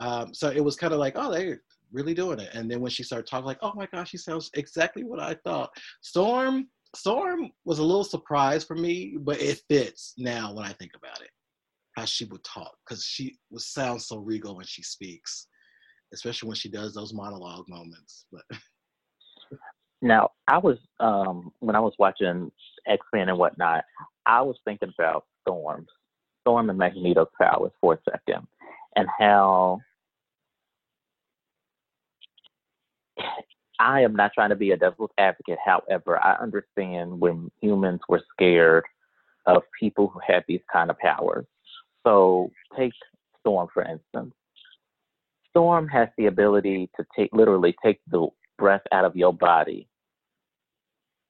Um, 0.00 0.34
so 0.34 0.50
it 0.50 0.62
was 0.62 0.76
kind 0.76 0.92
of 0.92 0.98
like, 0.98 1.14
oh, 1.16 1.30
they 1.30 1.54
really 1.92 2.14
doing 2.14 2.40
it. 2.40 2.50
And 2.54 2.70
then 2.70 2.80
when 2.80 2.90
she 2.90 3.02
started 3.02 3.26
talking, 3.26 3.46
like, 3.46 3.58
oh 3.62 3.72
my 3.74 3.86
gosh, 3.86 4.10
she 4.10 4.16
sounds 4.16 4.50
exactly 4.54 5.04
what 5.04 5.20
I 5.20 5.34
thought. 5.44 5.70
Storm, 6.00 6.68
Storm 6.94 7.50
was 7.64 7.78
a 7.78 7.84
little 7.84 8.04
surprise 8.04 8.64
for 8.64 8.76
me, 8.76 9.16
but 9.20 9.40
it 9.40 9.62
fits 9.68 10.14
now 10.16 10.54
when 10.54 10.64
I 10.64 10.72
think 10.72 10.92
about 10.96 11.20
it, 11.20 11.30
how 11.96 12.04
she 12.04 12.24
would 12.26 12.44
talk, 12.44 12.76
because 12.86 13.04
she 13.04 13.36
would 13.50 13.62
sound 13.62 14.02
so 14.02 14.18
regal 14.18 14.56
when 14.56 14.66
she 14.66 14.82
speaks, 14.82 15.48
especially 16.12 16.48
when 16.48 16.56
she 16.56 16.68
does 16.68 16.94
those 16.94 17.14
monologue 17.14 17.68
moments. 17.68 18.26
But 18.32 18.42
now 20.02 20.30
I 20.48 20.58
was 20.58 20.78
um 21.00 21.52
when 21.60 21.76
I 21.76 21.80
was 21.80 21.94
watching 21.98 22.50
X 22.86 23.04
Men 23.12 23.28
and 23.28 23.38
whatnot, 23.38 23.84
I 24.26 24.42
was 24.42 24.56
thinking 24.64 24.92
about 24.98 25.24
Storm, 25.42 25.86
Storm 26.42 26.70
and 26.70 26.78
Magneto's 26.78 27.28
powers 27.40 27.72
for 27.80 27.94
a 27.94 28.10
second, 28.10 28.46
and 28.96 29.08
how 29.18 29.80
I 33.80 34.00
am 34.02 34.14
not 34.14 34.32
trying 34.34 34.50
to 34.50 34.56
be 34.56 34.70
a 34.70 34.76
devil's 34.76 35.10
advocate. 35.18 35.58
However, 35.64 36.22
I 36.22 36.34
understand 36.34 37.20
when 37.20 37.50
humans 37.60 38.00
were 38.08 38.22
scared 38.32 38.84
of 39.46 39.62
people 39.78 40.08
who 40.08 40.20
had 40.26 40.44
these 40.46 40.60
kind 40.72 40.90
of 40.90 40.98
powers. 40.98 41.46
So 42.06 42.50
take 42.76 42.92
Storm 43.40 43.68
for 43.74 43.82
instance. 43.82 44.34
Storm 45.50 45.86
has 45.88 46.08
the 46.16 46.26
ability 46.26 46.90
to 46.96 47.04
take 47.16 47.30
literally 47.32 47.74
take 47.84 48.00
the 48.10 48.26
breath 48.58 48.80
out 48.90 49.04
of 49.04 49.14
your 49.16 49.32
body. 49.34 49.86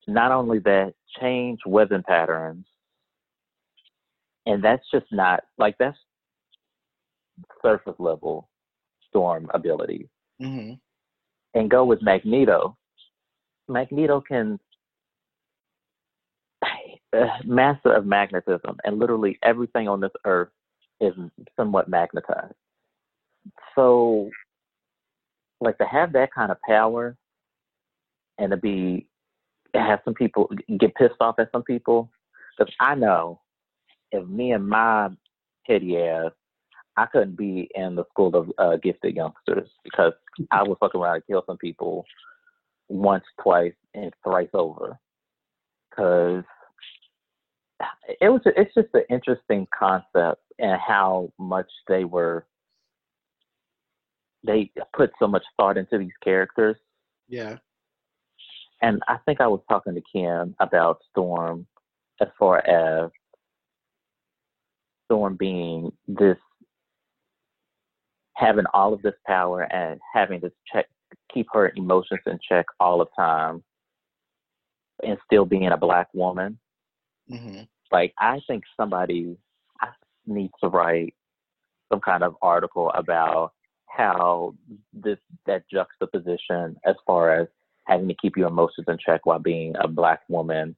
Not 0.07 0.31
only 0.31 0.61
that, 0.61 0.95
change 1.21 1.59
weather 1.67 2.03
patterns. 2.07 2.67
And 4.47 4.63
that's 4.63 4.85
just 4.93 5.07
not 5.11 5.41
like 5.59 5.77
that's 5.79 5.97
surface 7.63 7.95
level 7.99 8.49
storm 9.09 9.51
ability. 9.55 10.09
Mm-hmm 10.41 10.75
and 11.55 11.71
go 11.71 11.85
with 11.85 12.03
Magneto, 12.03 12.77
Magneto 13.69 14.21
can 14.21 14.59
uh, 17.17 17.27
master 17.45 17.93
of 17.93 18.07
magnetism, 18.07 18.77
and 18.85 18.99
literally 18.99 19.39
everything 19.43 19.89
on 19.89 20.01
this 20.01 20.13
earth 20.25 20.51
is 21.01 21.15
somewhat 21.57 21.89
magnetized. 21.89 22.55
So, 23.75 24.31
like 25.61 25.79
to 25.79 25.87
have 25.87 26.13
that 26.13 26.33
kind 26.35 26.51
of 26.51 26.59
power, 26.67 27.17
and 28.39 28.51
to 28.51 28.57
be 28.57 29.07
have 29.75 30.01
some 30.05 30.15
people 30.15 30.49
get 30.79 30.95
pissed 30.95 31.15
off 31.21 31.39
at 31.39 31.51
some 31.53 31.63
people, 31.63 32.11
because 32.57 32.73
I 32.81 32.95
know 32.95 33.41
if 34.13 34.27
me 34.29 34.53
and 34.53 34.69
my 34.69 35.09
petty 35.67 35.99
ass 35.99 36.31
I 36.97 37.07
couldn't 37.07 37.37
be 37.37 37.69
in 37.75 37.97
the 37.97 38.05
school 38.11 38.35
of 38.37 38.51
uh, 38.59 38.77
gifted 38.77 39.17
youngsters 39.17 39.69
because 39.83 40.13
I 40.51 40.63
would 40.63 40.79
fuck 40.79 40.95
around 40.95 41.17
and 41.17 41.27
kill 41.27 41.43
some 41.47 41.59
people 41.59 42.05
once, 42.89 43.25
twice, 43.43 43.75
and 43.95 44.13
thrice 44.23 44.51
over. 44.55 44.99
Because 45.91 46.45
it 48.21 48.29
was, 48.29 48.41
it's 48.45 48.75
just 48.75 48.89
an 48.95 49.05
interesting 49.11 49.67
concept 49.77 50.43
and 50.59 50.81
how 50.81 51.33
much 51.39 51.71
they 51.89 52.05
were, 52.05 52.47
they 54.47 54.71
put 54.95 55.11
so 55.19 55.27
much 55.27 55.45
thought 55.57 55.77
into 55.77 55.99
these 55.99 56.17
characters. 56.23 56.77
Yeah. 57.29 57.57
And 58.83 59.03
I 59.09 59.17
think 59.25 59.41
I 59.41 59.47
was 59.47 59.61
talking 59.69 59.95
to 59.95 60.03
Kim 60.13 60.55
about 60.61 61.01
Storm 61.11 61.67
as 62.21 62.29
far 62.39 62.59
as 62.67 63.11
Storm 65.07 65.37
being 65.37 65.93
this 66.07 66.37
having 68.37 68.65
all 68.75 68.93
of 68.93 69.03
this 69.03 69.15
power 69.27 69.63
and 69.73 70.01
having 70.13 70.41
to 70.41 70.53
check 70.73 70.87
keep 71.33 71.47
her 71.53 71.73
emotions 71.77 72.21
in 72.27 72.39
check 72.47 72.67
all 72.81 72.99
the 72.99 73.07
time 73.17 73.63
and 75.03 75.19
still 75.25 75.45
being 75.45 75.69
a 75.69 75.77
black 75.77 76.09
woman 76.13 76.59
mm-hmm. 77.31 77.63
like 77.93 78.13
i 78.19 78.41
think 78.47 78.65
somebody 78.77 79.37
needs 80.27 80.53
to 80.63 80.69
write 80.69 81.15
some 81.93 82.01
kind 82.01 82.23
of 82.23 82.37
article 82.43 82.91
about 82.95 83.53
how 83.87 84.55
this 84.93 85.19
that 85.47 85.63
juxtaposition 85.73 86.77
as 86.85 86.97
far 87.07 87.41
as 87.41 87.49
having 87.87 88.09
to 88.09 88.15
keep 88.21 88.37
your 88.37 88.49
emotions 88.49 88.87
in 88.89 88.97
check 89.05 89.25
while 89.27 89.39
being 89.39 89.75
a 89.81 89.89
black 89.89 90.21
woman 90.29 90.75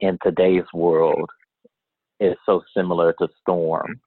in 0.00 0.18
today's 0.22 0.66
world 0.72 1.28
is 2.20 2.36
so 2.46 2.62
similar 2.76 3.12
to 3.14 3.28
storm 3.40 4.00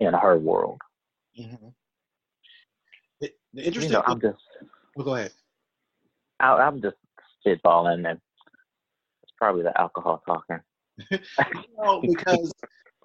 in 0.00 0.12
her 0.14 0.38
world 0.38 0.80
Mm-hmm. 1.40 1.68
The, 3.20 3.32
the 3.54 3.66
interesting. 3.66 3.92
You 3.92 3.98
know, 3.98 4.04
I'm 4.06 4.20
just. 4.20 4.38
Well, 4.96 5.04
go 5.04 5.14
ahead. 5.14 5.32
I, 6.40 6.66
am 6.66 6.80
just 6.80 6.96
spitballing, 7.46 8.08
and 8.08 8.18
it's 9.22 9.32
probably 9.38 9.62
the 9.62 9.78
alcohol 9.80 10.22
talking. 10.26 10.60
no, 11.78 12.00
because 12.00 12.52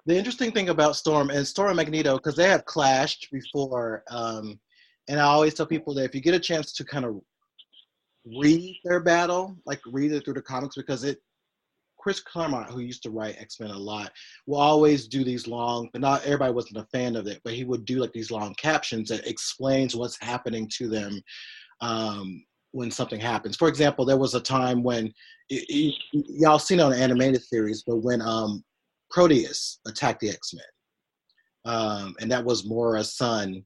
the 0.06 0.16
interesting 0.16 0.52
thing 0.52 0.68
about 0.68 0.96
Storm 0.96 1.30
and 1.30 1.46
Storm 1.46 1.70
and 1.70 1.76
Magneto, 1.76 2.16
because 2.16 2.36
they 2.36 2.48
have 2.48 2.64
clashed 2.64 3.28
before, 3.30 4.02
um, 4.10 4.58
and 5.08 5.20
I 5.20 5.24
always 5.24 5.54
tell 5.54 5.66
people 5.66 5.94
that 5.94 6.04
if 6.04 6.14
you 6.14 6.20
get 6.20 6.34
a 6.34 6.40
chance 6.40 6.72
to 6.74 6.84
kind 6.84 7.04
of 7.04 7.20
read 8.40 8.78
their 8.84 9.00
battle, 9.00 9.56
like 9.66 9.80
read 9.86 10.12
it 10.12 10.24
through 10.24 10.34
the 10.34 10.42
comics, 10.42 10.76
because 10.76 11.04
it 11.04 11.18
Chris 12.06 12.20
Claremont, 12.20 12.70
who 12.70 12.78
used 12.78 13.02
to 13.02 13.10
write 13.10 13.34
X 13.36 13.58
Men 13.58 13.70
a 13.70 13.76
lot, 13.76 14.12
will 14.46 14.60
always 14.60 15.08
do 15.08 15.24
these 15.24 15.48
long, 15.48 15.88
but 15.92 16.00
not 16.00 16.24
everybody 16.24 16.52
wasn't 16.52 16.76
a 16.76 16.86
fan 16.96 17.16
of 17.16 17.26
it, 17.26 17.40
but 17.42 17.52
he 17.52 17.64
would 17.64 17.84
do 17.84 17.98
like 17.98 18.12
these 18.12 18.30
long 18.30 18.54
captions 18.54 19.08
that 19.08 19.26
explains 19.26 19.96
what's 19.96 20.16
happening 20.20 20.70
to 20.76 20.88
them 20.88 21.20
um, 21.80 22.44
when 22.70 22.92
something 22.92 23.18
happens. 23.18 23.56
For 23.56 23.66
example, 23.66 24.04
there 24.04 24.16
was 24.16 24.36
a 24.36 24.40
time 24.40 24.84
when 24.84 25.12
y'all 25.50 26.60
seen 26.60 26.78
it 26.78 26.84
on 26.84 26.92
animated 26.92 27.42
series, 27.42 27.82
but 27.84 27.96
when 27.96 28.22
um, 28.22 28.62
Proteus 29.10 29.80
attacked 29.88 30.20
the 30.20 30.30
X 30.30 30.54
Men, 30.54 31.74
um, 31.74 32.14
and 32.20 32.30
that 32.30 32.44
was 32.44 32.68
Moira's 32.68 33.16
son 33.16 33.64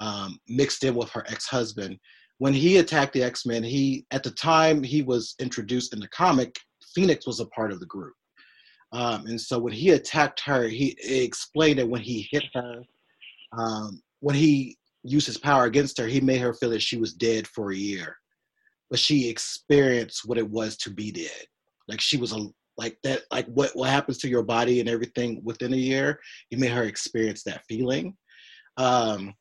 um, 0.00 0.38
mixed 0.46 0.84
in 0.84 0.94
with 0.94 1.08
her 1.08 1.24
ex 1.30 1.46
husband. 1.46 1.98
When 2.36 2.52
he 2.52 2.76
attacked 2.76 3.14
the 3.14 3.22
X 3.22 3.46
Men, 3.46 3.62
he 3.62 4.04
at 4.10 4.22
the 4.22 4.32
time 4.32 4.82
he 4.82 5.00
was 5.00 5.34
introduced 5.40 5.94
in 5.94 6.00
the 6.00 6.08
comic 6.08 6.54
Phoenix 6.94 7.26
was 7.26 7.40
a 7.40 7.46
part 7.46 7.72
of 7.72 7.80
the 7.80 7.86
group. 7.86 8.14
Um, 8.92 9.26
and 9.26 9.40
so 9.40 9.58
when 9.58 9.72
he 9.72 9.90
attacked 9.90 10.40
her, 10.40 10.68
he 10.68 10.96
explained 11.02 11.78
that 11.78 11.88
when 11.88 12.02
he 12.02 12.28
hit 12.30 12.44
her, 12.54 12.82
um, 13.56 14.02
when 14.20 14.34
he 14.34 14.76
used 15.02 15.26
his 15.26 15.38
power 15.38 15.64
against 15.64 15.98
her, 15.98 16.06
he 16.06 16.20
made 16.20 16.40
her 16.40 16.54
feel 16.54 16.70
that 16.70 16.82
she 16.82 16.98
was 16.98 17.14
dead 17.14 17.46
for 17.46 17.72
a 17.72 17.76
year. 17.76 18.16
But 18.90 18.98
she 18.98 19.28
experienced 19.28 20.26
what 20.26 20.38
it 20.38 20.48
was 20.48 20.76
to 20.78 20.90
be 20.90 21.10
dead. 21.10 21.46
Like 21.88 22.00
she 22.00 22.18
was 22.18 22.32
a 22.32 22.46
like 22.76 22.98
that, 23.02 23.22
like 23.30 23.46
what, 23.46 23.70
what 23.74 23.90
happens 23.90 24.18
to 24.18 24.28
your 24.28 24.42
body 24.42 24.80
and 24.80 24.88
everything 24.88 25.40
within 25.44 25.74
a 25.74 25.76
year, 25.76 26.18
he 26.48 26.56
made 26.56 26.72
her 26.72 26.84
experience 26.84 27.42
that 27.44 27.62
feeling. 27.68 28.16
Um, 28.76 29.34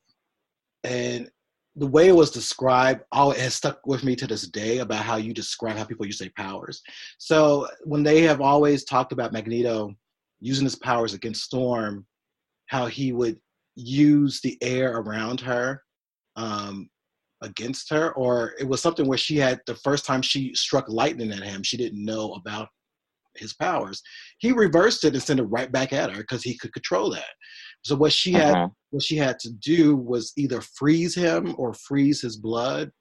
and 0.83 1.29
the 1.75 1.87
way 1.87 2.09
it 2.09 2.15
was 2.15 2.31
described 2.31 3.03
all 3.11 3.31
it 3.31 3.39
has 3.39 3.55
stuck 3.55 3.79
with 3.85 4.03
me 4.03 4.15
to 4.15 4.27
this 4.27 4.47
day 4.47 4.79
about 4.79 5.05
how 5.05 5.15
you 5.15 5.33
describe 5.33 5.77
how 5.77 5.85
people 5.85 6.05
use 6.05 6.17
their 6.17 6.31
powers. 6.37 6.81
So 7.17 7.67
when 7.83 8.03
they 8.03 8.21
have 8.23 8.41
always 8.41 8.83
talked 8.83 9.13
about 9.13 9.31
magneto 9.31 9.93
using 10.39 10.65
his 10.65 10.75
powers 10.75 11.13
against 11.13 11.43
storm 11.43 12.05
how 12.67 12.87
he 12.87 13.11
would 13.11 13.37
use 13.75 14.39
the 14.41 14.57
air 14.61 14.97
around 14.97 15.39
her 15.41 15.81
um, 16.35 16.89
against 17.41 17.89
her 17.89 18.13
or 18.13 18.53
it 18.59 18.67
was 18.67 18.81
something 18.81 19.07
where 19.07 19.17
she 19.17 19.37
had 19.37 19.59
the 19.65 19.75
first 19.75 20.05
time 20.05 20.21
she 20.21 20.53
struck 20.53 20.85
lightning 20.89 21.31
at 21.31 21.43
him 21.43 21.63
she 21.63 21.77
didn't 21.77 22.03
know 22.03 22.33
about 22.33 22.67
his 23.35 23.53
powers. 23.53 24.01
He 24.39 24.51
reversed 24.51 25.03
it 25.03 25.13
and 25.13 25.23
sent 25.23 25.39
it 25.39 25.43
right 25.43 25.71
back 25.71 25.93
at 25.93 26.11
her 26.11 26.21
because 26.21 26.43
he 26.43 26.57
could 26.57 26.73
control 26.73 27.09
that 27.11 27.29
so 27.83 27.95
what 27.95 28.13
she 28.13 28.31
had 28.31 28.55
uh-huh. 28.55 28.69
what 28.91 29.03
she 29.03 29.17
had 29.17 29.39
to 29.39 29.51
do 29.53 29.95
was 29.95 30.33
either 30.37 30.61
freeze 30.61 31.15
him 31.15 31.55
or 31.57 31.73
freeze 31.73 32.21
his 32.21 32.37
blood. 32.37 32.91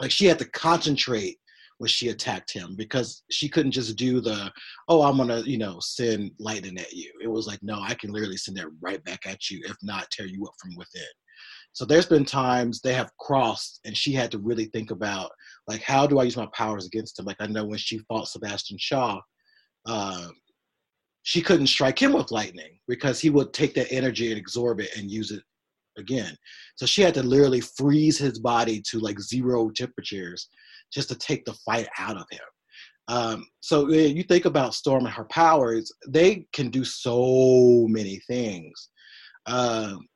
Like 0.00 0.10
she 0.10 0.26
had 0.26 0.38
to 0.40 0.50
concentrate 0.50 1.36
when 1.78 1.88
she 1.88 2.08
attacked 2.08 2.52
him 2.52 2.74
because 2.76 3.22
she 3.30 3.48
couldn't 3.48 3.72
just 3.72 3.96
do 3.96 4.20
the 4.20 4.50
oh 4.88 5.02
I'm 5.02 5.16
gonna 5.16 5.40
you 5.40 5.58
know 5.58 5.78
send 5.80 6.32
lightning 6.38 6.78
at 6.78 6.92
you. 6.92 7.10
It 7.22 7.28
was 7.28 7.46
like 7.46 7.60
no 7.62 7.80
I 7.80 7.94
can 7.94 8.12
literally 8.12 8.36
send 8.36 8.56
that 8.56 8.68
right 8.80 9.02
back 9.04 9.26
at 9.26 9.50
you 9.50 9.60
if 9.64 9.76
not 9.82 10.10
tear 10.10 10.26
you 10.26 10.44
up 10.44 10.54
from 10.60 10.74
within. 10.76 11.08
So 11.72 11.84
there's 11.84 12.06
been 12.06 12.24
times 12.24 12.80
they 12.80 12.94
have 12.94 13.10
crossed 13.18 13.80
and 13.84 13.96
she 13.96 14.12
had 14.12 14.30
to 14.32 14.38
really 14.38 14.64
think 14.66 14.90
about 14.90 15.30
like 15.68 15.82
how 15.82 16.06
do 16.06 16.18
I 16.18 16.24
use 16.24 16.36
my 16.36 16.48
powers 16.54 16.86
against 16.86 17.18
him? 17.18 17.26
Like 17.26 17.36
I 17.38 17.46
know 17.46 17.66
when 17.66 17.78
she 17.78 17.98
fought 18.08 18.28
Sebastian 18.28 18.78
Shaw, 18.80 19.20
uh, 19.86 20.28
she 21.26 21.42
couldn't 21.42 21.66
strike 21.66 22.00
him 22.00 22.12
with 22.12 22.30
lightning 22.30 22.78
because 22.86 23.20
he 23.20 23.30
would 23.30 23.52
take 23.52 23.74
that 23.74 23.90
energy 23.90 24.30
and 24.30 24.40
absorb 24.40 24.78
it 24.78 24.96
and 24.96 25.10
use 25.10 25.32
it 25.32 25.42
again. 25.98 26.36
So 26.76 26.86
she 26.86 27.02
had 27.02 27.14
to 27.14 27.22
literally 27.24 27.60
freeze 27.60 28.16
his 28.16 28.38
body 28.38 28.80
to 28.90 29.00
like 29.00 29.18
zero 29.18 29.68
temperatures 29.70 30.48
just 30.94 31.08
to 31.08 31.16
take 31.16 31.44
the 31.44 31.54
fight 31.64 31.88
out 31.98 32.16
of 32.16 32.26
him. 32.30 32.38
Um, 33.08 33.46
so 33.60 33.88
you 33.88 34.22
think 34.22 34.44
about 34.44 34.74
Storm 34.74 35.04
and 35.04 35.14
her 35.14 35.24
powers; 35.24 35.92
they 36.06 36.46
can 36.52 36.70
do 36.70 36.84
so 36.84 37.86
many 37.88 38.20
things 38.28 38.90
um, 39.46 40.06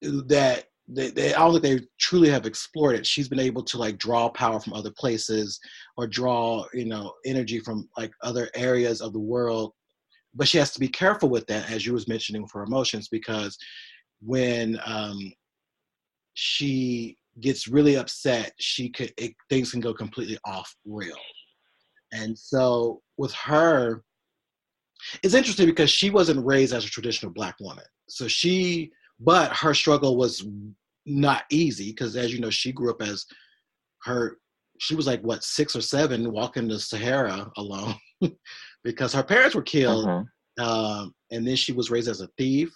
that 0.00 0.66
they, 0.86 1.10
they, 1.10 1.34
I 1.34 1.40
don't 1.40 1.60
think 1.60 1.62
they 1.64 1.86
truly 1.98 2.30
have 2.30 2.46
explored 2.46 2.94
it. 2.94 3.04
She's 3.04 3.28
been 3.28 3.40
able 3.40 3.64
to 3.64 3.78
like 3.78 3.98
draw 3.98 4.28
power 4.28 4.60
from 4.60 4.74
other 4.74 4.92
places 4.96 5.58
or 5.96 6.06
draw, 6.06 6.66
you 6.72 6.84
know, 6.84 7.14
energy 7.26 7.58
from 7.58 7.88
like 7.96 8.12
other 8.22 8.48
areas 8.54 9.00
of 9.00 9.12
the 9.12 9.18
world. 9.18 9.72
But 10.34 10.48
she 10.48 10.58
has 10.58 10.72
to 10.72 10.80
be 10.80 10.88
careful 10.88 11.28
with 11.28 11.46
that, 11.46 11.70
as 11.70 11.86
you 11.86 11.92
was 11.92 12.08
mentioning 12.08 12.46
for 12.46 12.62
emotions, 12.62 13.08
because 13.08 13.56
when 14.20 14.78
um, 14.84 15.32
she 16.34 17.16
gets 17.40 17.68
really 17.68 17.96
upset, 17.96 18.52
she 18.58 18.90
could 18.90 19.12
it, 19.16 19.34
things 19.48 19.70
can 19.70 19.80
go 19.80 19.94
completely 19.94 20.38
off 20.44 20.74
real. 20.84 21.16
And 22.12 22.38
so 22.38 23.00
with 23.16 23.32
her, 23.34 24.02
it's 25.22 25.34
interesting 25.34 25.66
because 25.66 25.90
she 25.90 26.10
wasn't 26.10 26.44
raised 26.44 26.74
as 26.74 26.84
a 26.84 26.90
traditional 26.90 27.32
black 27.32 27.56
woman. 27.60 27.84
So 28.08 28.28
she 28.28 28.92
but 29.20 29.52
her 29.52 29.74
struggle 29.74 30.16
was 30.16 30.46
not 31.06 31.44
easy 31.50 31.90
because 31.90 32.16
as 32.16 32.32
you 32.32 32.40
know 32.40 32.50
she 32.50 32.72
grew 32.72 32.90
up 32.90 33.02
as 33.02 33.24
her 34.02 34.36
she 34.78 34.94
was 34.94 35.06
like 35.06 35.20
what 35.22 35.42
six 35.42 35.74
or 35.74 35.80
seven 35.80 36.30
walking 36.30 36.68
the 36.68 36.78
sahara 36.78 37.50
alone 37.56 37.94
because 38.84 39.12
her 39.12 39.22
parents 39.22 39.54
were 39.54 39.62
killed 39.62 40.06
uh-huh. 40.06 40.64
um, 40.64 41.14
and 41.30 41.46
then 41.46 41.56
she 41.56 41.72
was 41.72 41.90
raised 41.90 42.08
as 42.08 42.20
a 42.20 42.28
thief 42.38 42.70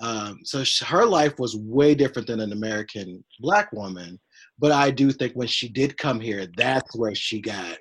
um, 0.00 0.40
so 0.44 0.62
she, 0.62 0.84
her 0.84 1.06
life 1.06 1.38
was 1.38 1.56
way 1.56 1.94
different 1.94 2.28
than 2.28 2.40
an 2.40 2.52
american 2.52 3.24
black 3.40 3.72
woman 3.72 4.18
but 4.58 4.72
i 4.72 4.90
do 4.90 5.10
think 5.10 5.32
when 5.34 5.48
she 5.48 5.68
did 5.68 5.96
come 5.98 6.20
here 6.20 6.46
that's 6.56 6.96
where 6.96 7.14
she 7.14 7.40
got 7.40 7.76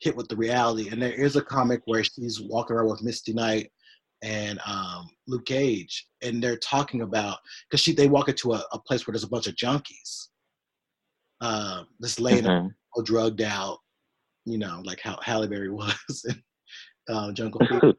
hit 0.00 0.16
with 0.16 0.28
the 0.28 0.36
reality 0.36 0.88
and 0.90 1.00
there 1.00 1.12
is 1.12 1.36
a 1.36 1.42
comic 1.42 1.80
where 1.84 2.02
she's 2.02 2.40
walking 2.40 2.76
around 2.76 2.88
with 2.88 3.02
misty 3.02 3.32
knight 3.32 3.70
and 4.22 4.60
um, 4.66 5.08
Luke 5.26 5.46
Cage, 5.46 6.06
and 6.22 6.42
they're 6.42 6.56
talking 6.58 7.02
about 7.02 7.38
because 7.68 7.80
she 7.80 7.92
they 7.92 8.08
walk 8.08 8.28
into 8.28 8.52
a, 8.52 8.62
a, 8.72 8.78
place 8.78 9.06
where 9.06 9.12
there's 9.12 9.24
a 9.24 9.28
bunch 9.28 9.46
of 9.46 9.54
junkies, 9.54 10.28
uh, 11.40 11.84
just 12.02 12.20
laying 12.20 12.44
mm-hmm. 12.44 12.68
all 12.94 13.02
drugged 13.02 13.40
out, 13.40 13.78
you 14.44 14.58
know, 14.58 14.82
like 14.84 15.00
how 15.00 15.18
Halle 15.22 15.48
Berry 15.48 15.70
was 15.70 16.24
in 16.28 16.42
uh, 17.08 17.32
Jungle 17.32 17.60
Fever. 17.68 17.94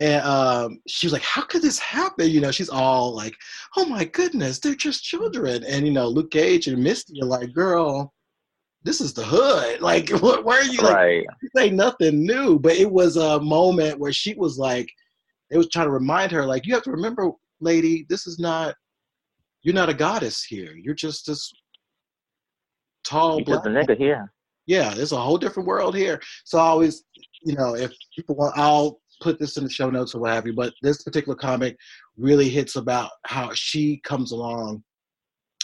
and 0.00 0.22
um, 0.24 0.78
she 0.86 1.06
was 1.06 1.12
like, 1.12 1.22
"How 1.22 1.42
could 1.42 1.62
this 1.62 1.78
happen?" 1.78 2.30
You 2.30 2.40
know, 2.40 2.50
she's 2.50 2.68
all 2.68 3.14
like, 3.14 3.34
"Oh 3.76 3.86
my 3.86 4.04
goodness, 4.04 4.58
they're 4.58 4.74
just 4.74 5.04
children." 5.04 5.64
And 5.64 5.86
you 5.86 5.92
know, 5.92 6.08
Luke 6.08 6.30
Cage 6.30 6.66
and 6.66 6.82
Misty 6.82 7.20
are 7.22 7.26
like, 7.26 7.52
"Girl." 7.52 8.12
This 8.84 9.00
is 9.00 9.14
the 9.14 9.22
hood. 9.22 9.80
Like, 9.80 10.08
where 10.08 10.60
are 10.60 10.64
you? 10.64 10.80
Like, 10.80 10.94
right. 10.94 11.26
say 11.54 11.70
nothing 11.70 12.26
new, 12.26 12.58
but 12.58 12.72
it 12.72 12.90
was 12.90 13.16
a 13.16 13.38
moment 13.38 14.00
where 14.00 14.12
she 14.12 14.34
was 14.34 14.58
like, 14.58 14.90
they 15.50 15.56
was 15.56 15.68
trying 15.68 15.86
to 15.86 15.92
remind 15.92 16.32
her, 16.32 16.44
like, 16.44 16.66
you 16.66 16.74
have 16.74 16.82
to 16.82 16.90
remember, 16.90 17.30
lady, 17.60 18.06
this 18.08 18.26
is 18.26 18.40
not, 18.40 18.74
you're 19.62 19.72
not 19.72 19.88
a 19.88 19.94
goddess 19.94 20.42
here. 20.42 20.72
You're 20.74 20.94
just 20.94 21.28
this 21.28 21.52
tall 23.04 23.36
you're 23.36 23.44
black. 23.44 23.64
Just 23.64 23.66
a 23.66 23.70
nigga 23.70 23.96
here. 23.96 24.32
Yeah, 24.66 24.94
there's 24.94 25.12
a 25.12 25.20
whole 25.20 25.38
different 25.38 25.66
world 25.66 25.96
here. 25.96 26.20
So 26.44 26.58
I 26.58 26.62
always, 26.62 27.04
you 27.42 27.54
know, 27.54 27.74
if 27.74 27.92
people 28.16 28.36
want, 28.36 28.56
I'll 28.56 29.00
put 29.20 29.38
this 29.38 29.56
in 29.56 29.64
the 29.64 29.70
show 29.70 29.90
notes 29.90 30.14
or 30.14 30.20
what 30.20 30.32
have 30.32 30.46
you. 30.46 30.52
But 30.52 30.74
this 30.82 31.02
particular 31.02 31.36
comic 31.36 31.76
really 32.16 32.48
hits 32.48 32.76
about 32.76 33.10
how 33.26 33.52
she 33.54 34.00
comes 34.04 34.32
along 34.32 34.82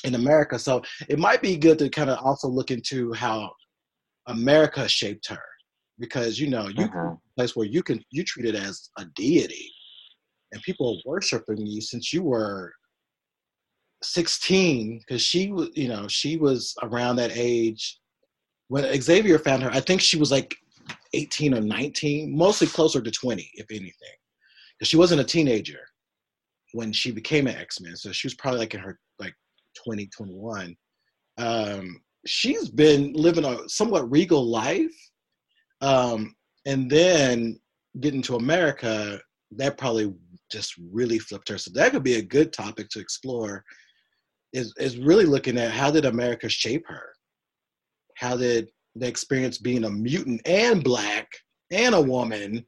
in 0.04 0.14
America. 0.14 0.58
So 0.58 0.82
it 1.08 1.18
might 1.18 1.42
be 1.42 1.56
good 1.56 1.78
to 1.80 1.88
kind 1.88 2.10
of 2.10 2.18
also 2.24 2.48
look 2.48 2.70
into 2.70 3.12
how 3.12 3.50
America 4.26 4.88
shaped 4.88 5.28
her, 5.28 5.42
because 5.98 6.38
you 6.38 6.48
know 6.48 6.68
you 6.68 6.84
uh-huh. 6.84 7.14
place 7.36 7.56
where 7.56 7.66
you 7.66 7.82
can 7.82 8.02
you 8.10 8.24
treat 8.24 8.46
it 8.46 8.54
as 8.54 8.90
a 8.98 9.04
deity 9.16 9.72
and 10.52 10.62
people 10.62 10.96
are 10.96 11.10
worshiping 11.10 11.66
you 11.66 11.80
since 11.80 12.12
you 12.12 12.22
were 12.22 12.72
16 14.02 15.00
because 15.00 15.22
she 15.22 15.50
was 15.50 15.70
you 15.74 15.88
know 15.88 16.06
she 16.08 16.36
was 16.36 16.74
around 16.82 17.16
that 17.16 17.32
age 17.34 17.98
when 18.68 19.00
xavier 19.00 19.38
found 19.38 19.62
her 19.62 19.70
i 19.70 19.80
think 19.80 20.00
she 20.00 20.18
was 20.18 20.30
like 20.30 20.56
18 21.14 21.54
or 21.54 21.60
19 21.60 22.36
mostly 22.36 22.66
closer 22.66 23.00
to 23.00 23.10
20 23.10 23.50
if 23.54 23.66
anything 23.70 23.92
because 24.78 24.88
she 24.88 24.96
wasn't 24.96 25.20
a 25.20 25.24
teenager 25.24 25.80
when 26.72 26.92
she 26.92 27.10
became 27.10 27.46
an 27.46 27.56
x-men 27.56 27.96
so 27.96 28.12
she 28.12 28.26
was 28.26 28.34
probably 28.34 28.60
like 28.60 28.74
in 28.74 28.80
her 28.80 28.98
like 29.18 29.34
20 29.84 30.08
21 30.16 30.76
um, 31.38 32.00
she's 32.26 32.68
been 32.68 33.12
living 33.12 33.44
a 33.44 33.58
somewhat 33.68 34.10
regal 34.10 34.44
life 34.44 34.94
um, 35.80 36.34
and 36.66 36.90
then 36.90 37.58
getting 38.00 38.22
to 38.22 38.36
america 38.36 39.20
that 39.52 39.78
probably 39.78 40.12
just 40.50 40.74
really 40.92 41.18
flipped 41.18 41.48
her. 41.48 41.58
So 41.58 41.70
that 41.74 41.92
could 41.92 42.02
be 42.02 42.14
a 42.14 42.22
good 42.22 42.52
topic 42.52 42.88
to 42.90 43.00
explore. 43.00 43.64
Is 44.52 44.72
is 44.78 44.98
really 44.98 45.26
looking 45.26 45.58
at 45.58 45.72
how 45.72 45.90
did 45.90 46.04
America 46.04 46.48
shape 46.48 46.84
her? 46.88 47.12
How 48.18 48.36
did 48.36 48.68
the 48.96 49.06
experience 49.06 49.58
being 49.58 49.84
a 49.84 49.90
mutant 49.90 50.40
and 50.44 50.82
black 50.82 51.28
and 51.70 51.94
a 51.94 52.00
woman, 52.00 52.64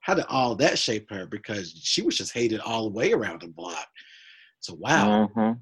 how 0.00 0.14
did 0.14 0.24
all 0.28 0.54
that 0.56 0.78
shape 0.78 1.08
her? 1.10 1.26
Because 1.26 1.70
she 1.82 2.02
was 2.02 2.16
just 2.16 2.32
hated 2.32 2.60
all 2.60 2.84
the 2.84 2.96
way 2.96 3.12
around 3.12 3.42
the 3.42 3.48
block. 3.48 3.86
So 4.60 4.74
wow, 4.74 5.28
mm-hmm. 5.36 5.58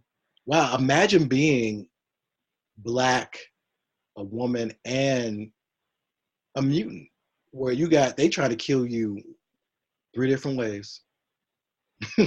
wow! 0.47 0.77
Imagine 0.77 1.27
being 1.27 1.89
black, 2.79 3.39
a 4.17 4.23
woman, 4.25 4.73
and 4.85 5.51
a 6.55 6.63
mutant, 6.63 7.09
where 7.51 7.73
you 7.73 7.89
got 7.89 8.17
they 8.17 8.29
try 8.29 8.49
to 8.49 8.57
kill 8.57 8.87
you 8.87 9.21
three 10.15 10.29
different 10.29 10.57
ways. 10.57 11.03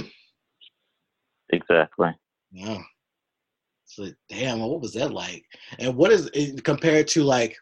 exactly. 1.52 2.14
Yeah. 2.52 2.82
So 3.90 4.08
damn, 4.28 4.60
what 4.60 4.80
was 4.80 4.92
that 4.94 5.12
like? 5.12 5.44
And 5.78 5.96
what 5.96 6.12
is 6.12 6.30
it 6.32 6.64
compared 6.64 7.08
to 7.08 7.24
like 7.24 7.56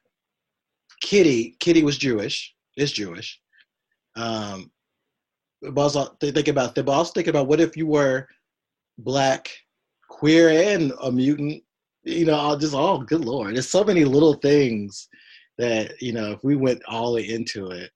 Kitty? 1.03 1.57
Kitty 1.61 1.83
was 1.83 1.99
Jewish. 1.99 2.55
Is 2.77 2.93
Jewish. 2.93 3.41
Um, 4.17 4.71
but 5.62 5.81
also 5.81 6.17
think 6.21 6.49
about 6.49 6.75
that. 6.75 6.85
But 6.85 6.93
also 6.93 7.12
think 7.12 7.29
about 7.29 7.49
what 7.49 7.61
if 7.61 7.77
you 7.77 7.87
were 7.87 8.29
black, 8.99 9.51
queer, 10.09 10.49
and 10.49 10.93
a 11.03 11.11
mutant. 11.11 11.62
You 12.05 12.27
know, 12.27 12.57
just 12.59 12.75
oh, 12.75 12.99
good 12.99 13.25
lord, 13.25 13.55
there's 13.55 13.69
so 13.69 13.85
many 13.85 14.05
little 14.05 14.35
things 14.35 15.09
that 15.59 16.01
you 16.01 16.12
know 16.12 16.33
if 16.33 16.45
we 16.45 16.57
went 16.57 16.83
all 16.87 17.17
into 17.17 17.71
it, 17.71 17.91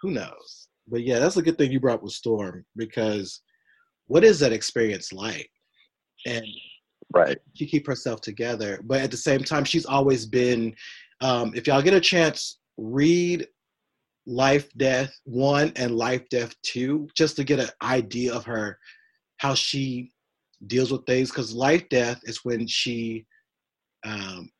who 0.00 0.10
knows? 0.10 0.66
but 0.88 1.02
yeah, 1.02 1.18
that's 1.18 1.36
a 1.36 1.42
good 1.42 1.58
thing 1.58 1.72
you 1.72 1.80
brought 1.80 2.02
with 2.02 2.12
Storm 2.12 2.64
because 2.76 3.42
what 4.06 4.24
is 4.24 4.38
that 4.40 4.52
experience 4.52 5.12
like? 5.12 5.50
And 6.26 6.44
right, 7.12 7.38
she 7.54 7.66
keep 7.66 7.86
herself 7.86 8.20
together, 8.20 8.80
but 8.84 9.00
at 9.00 9.10
the 9.10 9.16
same 9.16 9.42
time, 9.42 9.64
she's 9.64 9.86
always 9.86 10.26
been. 10.26 10.74
Um, 11.20 11.52
if 11.54 11.66
y'all 11.66 11.82
get 11.82 11.94
a 11.94 12.00
chance, 12.00 12.58
read 12.76 13.46
Life 14.26 14.68
Death 14.76 15.18
One 15.24 15.72
and 15.76 15.96
Life 15.96 16.28
Death 16.28 16.54
Two, 16.62 17.08
just 17.16 17.36
to 17.36 17.44
get 17.44 17.60
an 17.60 17.70
idea 17.82 18.34
of 18.34 18.44
her, 18.44 18.78
how 19.38 19.54
she 19.54 20.12
deals 20.66 20.92
with 20.92 21.06
things. 21.06 21.30
Because 21.30 21.52
Life 21.52 21.88
Death 21.88 22.20
is 22.24 22.44
when 22.44 22.66
she, 22.66 23.26
um, 24.04 24.50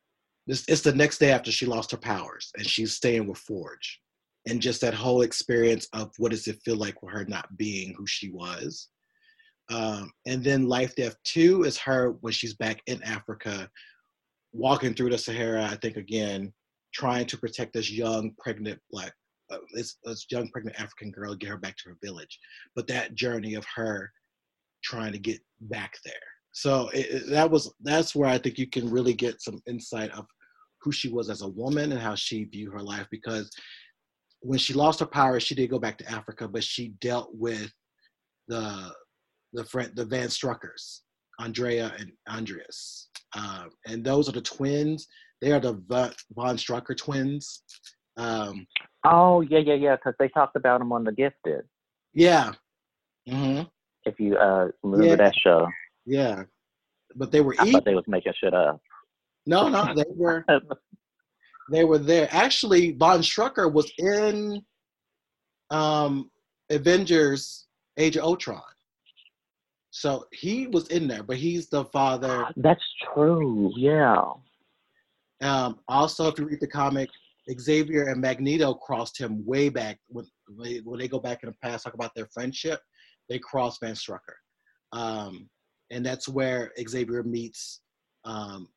it's, 0.47 0.65
it's 0.67 0.81
the 0.81 0.93
next 0.93 1.19
day 1.19 1.31
after 1.31 1.51
she 1.51 1.65
lost 1.65 1.91
her 1.91 1.97
powers, 1.97 2.51
and 2.57 2.65
she's 2.65 2.93
staying 2.93 3.27
with 3.27 3.37
Forge 3.37 4.01
and 4.47 4.61
just 4.61 4.81
that 4.81 4.93
whole 4.93 5.21
experience 5.21 5.87
of 5.93 6.11
what 6.17 6.31
does 6.31 6.47
it 6.47 6.61
feel 6.63 6.77
like 6.77 6.99
for 6.99 7.09
her 7.09 7.25
not 7.25 7.55
being 7.57 7.93
who 7.97 8.07
she 8.07 8.29
was. 8.31 8.87
Um, 9.69 10.11
and 10.25 10.43
then 10.43 10.67
Life 10.67 10.95
Death 10.95 11.15
2 11.25 11.63
is 11.63 11.77
her 11.79 12.11
when 12.21 12.33
she's 12.33 12.55
back 12.55 12.81
in 12.87 13.01
Africa, 13.03 13.69
walking 14.53 14.93
through 14.93 15.09
the 15.09 15.17
Sahara, 15.17 15.65
I 15.65 15.75
think 15.75 15.97
again, 15.97 16.53
trying 16.93 17.25
to 17.27 17.37
protect 17.37 17.73
this 17.73 17.91
young 17.91 18.31
pregnant 18.37 18.79
black, 18.91 19.13
uh, 19.51 19.57
this, 19.73 19.97
this 20.03 20.25
young 20.31 20.49
pregnant 20.49 20.79
African 20.79 21.11
girl, 21.11 21.35
get 21.35 21.49
her 21.49 21.57
back 21.57 21.75
to 21.77 21.89
her 21.89 21.97
village. 22.03 22.39
But 22.75 22.87
that 22.87 23.15
journey 23.15 23.55
of 23.55 23.65
her 23.75 24.11
trying 24.83 25.11
to 25.11 25.19
get 25.19 25.39
back 25.61 25.95
there. 26.05 26.13
So 26.53 26.89
it, 26.89 27.05
it, 27.07 27.29
that 27.29 27.51
was 27.51 27.71
that's 27.83 28.15
where 28.15 28.29
I 28.29 28.37
think 28.37 28.57
you 28.57 28.67
can 28.67 28.89
really 28.89 29.13
get 29.13 29.41
some 29.41 29.61
insight 29.67 30.11
of 30.11 30.25
who 30.81 30.91
she 30.91 31.09
was 31.09 31.29
as 31.29 31.41
a 31.41 31.47
woman 31.47 31.91
and 31.91 32.01
how 32.01 32.15
she 32.15 32.45
viewed 32.45 32.73
her 32.73 32.81
life 32.81 33.07
because 33.11 33.51
when 34.39 34.59
she 34.59 34.73
lost 34.73 34.99
her 34.99 35.05
power, 35.05 35.39
she 35.39 35.55
did 35.55 35.69
go 35.69 35.79
back 35.79 35.97
to 35.97 36.11
Africa, 36.11 36.47
but 36.47 36.63
she 36.63 36.89
dealt 37.01 37.29
with 37.33 37.71
the 38.47 38.93
the 39.53 39.65
friend 39.65 39.91
the 39.95 40.05
Von 40.05 40.27
Struckers, 40.27 41.01
Andrea 41.39 41.93
and 41.99 42.11
Andreas, 42.29 43.09
uh, 43.35 43.65
and 43.85 44.03
those 44.03 44.29
are 44.29 44.33
the 44.33 44.41
twins. 44.41 45.07
They 45.41 45.51
are 45.51 45.59
the 45.59 45.73
Von 46.35 46.57
Strucker 46.57 46.97
twins. 46.97 47.63
Um, 48.17 48.65
oh 49.05 49.41
yeah, 49.41 49.59
yeah, 49.59 49.75
yeah. 49.75 49.95
Because 49.95 50.15
they 50.19 50.29
talked 50.29 50.55
about 50.55 50.79
them 50.79 50.91
on 50.91 51.03
The 51.03 51.11
Gifted. 51.11 51.65
Yeah. 52.13 52.53
Mm-hmm. 53.29 53.63
If 54.05 54.19
you 54.19 54.37
uh, 54.37 54.69
remember 54.83 55.05
yeah. 55.05 55.15
that 55.15 55.35
show. 55.35 55.67
Yeah, 56.05 56.43
but 57.15 57.31
they 57.31 57.41
were. 57.41 57.55
I 57.59 57.71
thought 57.71 57.85
they 57.85 57.93
was 57.93 58.05
making 58.07 58.33
shit 58.39 58.53
up. 58.53 58.81
No, 59.45 59.69
no, 59.69 59.93
they 59.93 60.05
were. 60.15 60.45
They 61.69 61.83
were 61.83 61.97
there. 61.97 62.29
Actually, 62.31 62.93
Von 62.93 63.19
Strucker 63.19 63.71
was 63.71 63.91
in 63.97 64.61
um, 65.69 66.31
Avengers: 66.69 67.67
Age 67.97 68.15
of 68.15 68.23
Ultron. 68.23 68.61
So 69.97 70.27
he 70.31 70.67
was 70.67 70.87
in 70.89 71.07
there, 71.07 71.23
but 71.23 71.37
he's 71.37 71.69
the 71.69 71.85
father. 71.85 72.47
That's 72.55 72.83
true. 73.15 73.71
Yeah. 73.75 74.25
Um, 75.41 75.79
also, 75.87 76.27
if 76.27 76.37
you 76.37 76.45
read 76.45 76.59
the 76.61 76.67
comic, 76.67 77.09
Xavier 77.59 78.03
and 78.03 78.21
Magneto 78.21 78.75
crossed 78.75 79.17
him 79.17 79.43
way 79.43 79.69
back 79.69 79.97
when, 80.07 80.27
when 80.55 80.99
they 80.99 81.07
go 81.07 81.17
back 81.17 81.41
in 81.41 81.49
the 81.49 81.55
past, 81.63 81.83
talk 81.83 81.95
about 81.95 82.13
their 82.15 82.27
friendship. 82.31 82.79
They 83.27 83.39
cross 83.39 83.79
Von 83.79 83.93
Strucker, 83.93 84.37
um, 84.93 85.49
and 85.89 86.05
that's 86.05 86.29
where 86.29 86.73
Xavier 86.87 87.23
meets 87.23 87.81
um, 88.23 88.69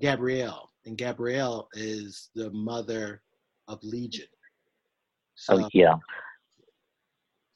Gabrielle, 0.00 0.70
and 0.86 0.96
Gabrielle 0.96 1.68
is 1.74 2.30
the 2.34 2.50
mother 2.52 3.20
of 3.68 3.80
Legion. 3.82 4.26
So, 5.34 5.62
oh 5.62 5.68
yeah. 5.74 5.96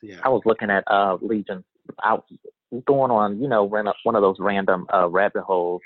Yeah. 0.03 0.21
I 0.23 0.29
was 0.29 0.43
looking 0.45 0.69
at 0.69 0.85
uh, 0.89 1.17
Legion. 1.23 1.65
I 2.01 2.19
going 2.87 3.11
on, 3.11 3.41
you 3.41 3.49
know, 3.49 3.65
one 3.65 3.87
of 4.17 4.23
those 4.23 4.37
random 4.39 4.87
uh, 4.93 5.09
rabbit 5.09 5.43
holes 5.43 5.83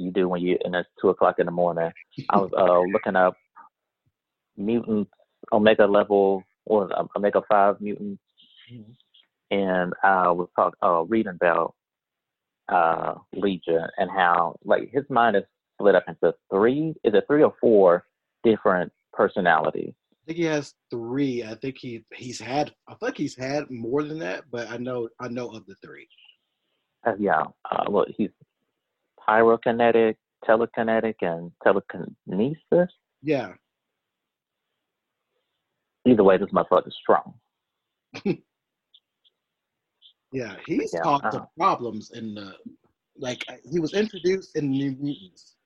you 0.00 0.10
do 0.10 0.28
when 0.28 0.40
you 0.40 0.58
and 0.64 0.74
it's 0.74 0.88
two 1.00 1.10
o'clock 1.10 1.38
in 1.38 1.46
the 1.46 1.52
morning. 1.52 1.90
I 2.30 2.38
was 2.38 2.50
uh, 2.56 2.80
looking 2.92 3.16
up 3.16 3.36
mutants, 4.56 5.10
omega 5.52 5.86
level 5.86 6.42
or 6.66 6.88
omega 7.16 7.42
five 7.48 7.80
mutants, 7.80 8.22
mm-hmm. 8.72 8.92
and 9.50 9.92
I 10.02 10.30
was 10.30 10.48
talking, 10.56 10.78
uh, 10.82 11.02
reading 11.02 11.34
about 11.34 11.74
uh, 12.68 13.14
Legion 13.34 13.86
and 13.98 14.10
how 14.10 14.56
like 14.64 14.90
his 14.92 15.04
mind 15.10 15.36
is 15.36 15.44
split 15.74 15.94
up 15.94 16.04
into 16.08 16.34
three. 16.52 16.94
Is 17.04 17.14
it 17.14 17.24
three 17.26 17.42
or 17.42 17.54
four 17.60 18.06
different 18.44 18.92
personalities? 19.12 19.92
I 20.22 20.26
think 20.26 20.38
he 20.38 20.44
has 20.44 20.74
three. 20.90 21.42
I 21.42 21.54
think 21.56 21.76
he 21.78 22.04
he's 22.14 22.40
had. 22.40 22.72
I 22.88 22.94
think 22.94 23.16
he's 23.16 23.36
had 23.36 23.70
more 23.70 24.02
than 24.02 24.18
that, 24.20 24.44
but 24.50 24.70
I 24.70 24.76
know 24.76 25.08
I 25.18 25.28
know 25.28 25.48
of 25.48 25.66
the 25.66 25.74
three. 25.82 26.08
Uh, 27.06 27.12
yeah. 27.18 27.42
Uh, 27.70 27.84
well, 27.88 28.06
he's 28.16 28.30
pyrokinetic, 29.28 30.16
telekinetic, 30.46 31.14
and 31.22 31.50
telekinesis. 31.62 32.94
Yeah. 33.22 33.52
Either 36.06 36.24
way, 36.24 36.38
this 36.38 36.50
motherfucker's 36.50 36.96
strong. 37.00 37.34
yeah, 40.32 40.56
he's 40.66 40.92
yeah, 40.92 41.00
caused 41.00 41.24
uh, 41.26 41.30
some 41.30 41.46
problems 41.56 42.10
in 42.12 42.34
the 42.34 42.54
like 43.18 43.44
he 43.70 43.78
was 43.78 43.92
introduced 43.94 44.56
in 44.56 44.70
New 44.70 44.96
Mutants 44.98 45.56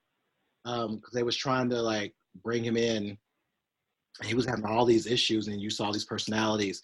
um 0.65 0.97
because 0.97 1.13
they 1.13 1.23
was 1.23 1.35
trying 1.35 1.69
to 1.69 1.81
like 1.81 2.13
bring 2.43 2.63
him 2.63 2.77
in. 2.77 3.17
He 4.23 4.33
was 4.33 4.45
having 4.45 4.65
all 4.65 4.85
these 4.85 5.07
issues, 5.07 5.47
and 5.47 5.59
you 5.59 5.69
saw 5.69 5.91
these 5.91 6.05
personalities. 6.05 6.81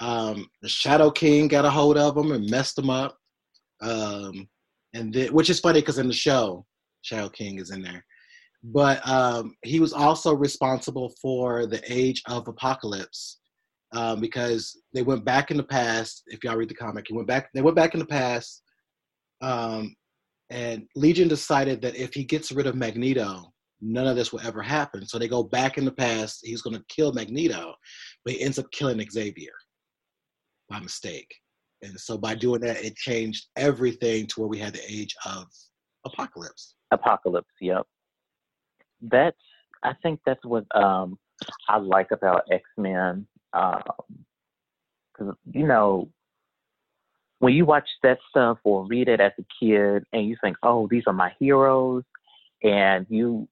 Um, 0.00 0.50
the 0.60 0.68
Shadow 0.68 1.10
King 1.10 1.48
got 1.48 1.64
a 1.64 1.70
hold 1.70 1.96
of 1.96 2.16
him 2.16 2.32
and 2.32 2.50
messed 2.50 2.78
him 2.78 2.90
up. 2.90 3.18
Um, 3.84 4.48
and 4.94 5.14
which 5.30 5.50
is 5.50 5.60
funny 5.60 5.80
because 5.80 5.98
in 5.98 6.08
the 6.08 6.14
show, 6.14 6.64
Shadow 7.02 7.28
King 7.28 7.58
is 7.58 7.70
in 7.70 7.82
there. 7.82 8.04
But 8.62 9.06
um, 9.06 9.54
he 9.62 9.78
was 9.78 9.92
also 9.92 10.34
responsible 10.34 11.12
for 11.20 11.66
the 11.66 11.82
Age 11.86 12.22
of 12.26 12.48
Apocalypse 12.48 13.38
um, 13.92 14.20
because 14.20 14.80
they 14.94 15.02
went 15.02 15.24
back 15.24 15.50
in 15.50 15.58
the 15.58 15.64
past. 15.64 16.22
If 16.28 16.42
y'all 16.42 16.56
read 16.56 16.70
the 16.70 16.74
comic, 16.74 17.04
he 17.08 17.14
went 17.14 17.28
back. 17.28 17.50
They 17.52 17.60
went 17.60 17.76
back 17.76 17.92
in 17.92 18.00
the 18.00 18.06
past, 18.06 18.62
um, 19.42 19.94
and 20.50 20.86
Legion 20.96 21.28
decided 21.28 21.82
that 21.82 21.96
if 21.96 22.14
he 22.14 22.24
gets 22.24 22.52
rid 22.52 22.66
of 22.66 22.74
Magneto, 22.74 23.52
none 23.82 24.06
of 24.06 24.16
this 24.16 24.32
will 24.32 24.40
ever 24.40 24.62
happen. 24.62 25.06
So 25.06 25.18
they 25.18 25.28
go 25.28 25.42
back 25.42 25.76
in 25.76 25.84
the 25.84 25.92
past. 25.92 26.40
He's 26.42 26.62
going 26.62 26.76
to 26.76 26.84
kill 26.88 27.12
Magneto, 27.12 27.74
but 28.24 28.34
he 28.34 28.40
ends 28.40 28.58
up 28.58 28.70
killing 28.70 29.04
Xavier 29.10 29.52
by 30.70 30.80
mistake. 30.80 31.34
And 31.84 31.98
so 32.00 32.16
by 32.16 32.34
doing 32.34 32.60
that, 32.62 32.82
it 32.84 32.96
changed 32.96 33.46
everything 33.56 34.26
to 34.28 34.40
where 34.40 34.48
we 34.48 34.58
had 34.58 34.72
the 34.72 34.82
age 34.88 35.14
of 35.26 35.46
apocalypse. 36.04 36.74
Apocalypse, 36.90 37.52
yep. 37.60 37.86
That's 39.00 39.36
I 39.82 39.92
think 40.02 40.20
that's 40.24 40.44
what 40.44 40.64
um, 40.74 41.18
I 41.68 41.76
like 41.76 42.10
about 42.10 42.44
X 42.50 42.64
Men. 42.78 43.26
Um, 43.52 43.82
you 45.52 45.66
know, 45.66 46.08
when 47.38 47.52
you 47.52 47.66
watch 47.66 47.88
that 48.02 48.18
stuff 48.30 48.58
or 48.64 48.86
read 48.86 49.08
it 49.08 49.20
as 49.20 49.32
a 49.38 49.44
kid, 49.60 50.04
and 50.12 50.26
you 50.26 50.36
think, 50.42 50.56
"Oh, 50.62 50.88
these 50.90 51.04
are 51.06 51.12
my 51.12 51.32
heroes," 51.38 52.04
and 52.62 53.06
you 53.10 53.46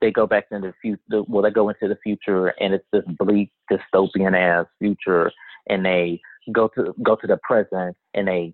they 0.00 0.12
go 0.12 0.26
back 0.26 0.46
into 0.52 0.68
the 0.68 0.74
future. 0.80 1.24
Well, 1.26 1.42
they 1.42 1.50
go 1.50 1.68
into 1.68 1.88
the 1.88 1.98
future, 2.02 2.48
and 2.60 2.74
it's 2.74 2.86
this 2.92 3.04
bleak 3.18 3.50
dystopian 3.70 4.36
ass 4.36 4.66
future, 4.78 5.32
and 5.68 5.84
they 5.84 6.20
go 6.52 6.68
to 6.76 6.94
go 7.02 7.16
to 7.16 7.26
the 7.26 7.38
present 7.42 7.96
and 8.14 8.28
they 8.28 8.52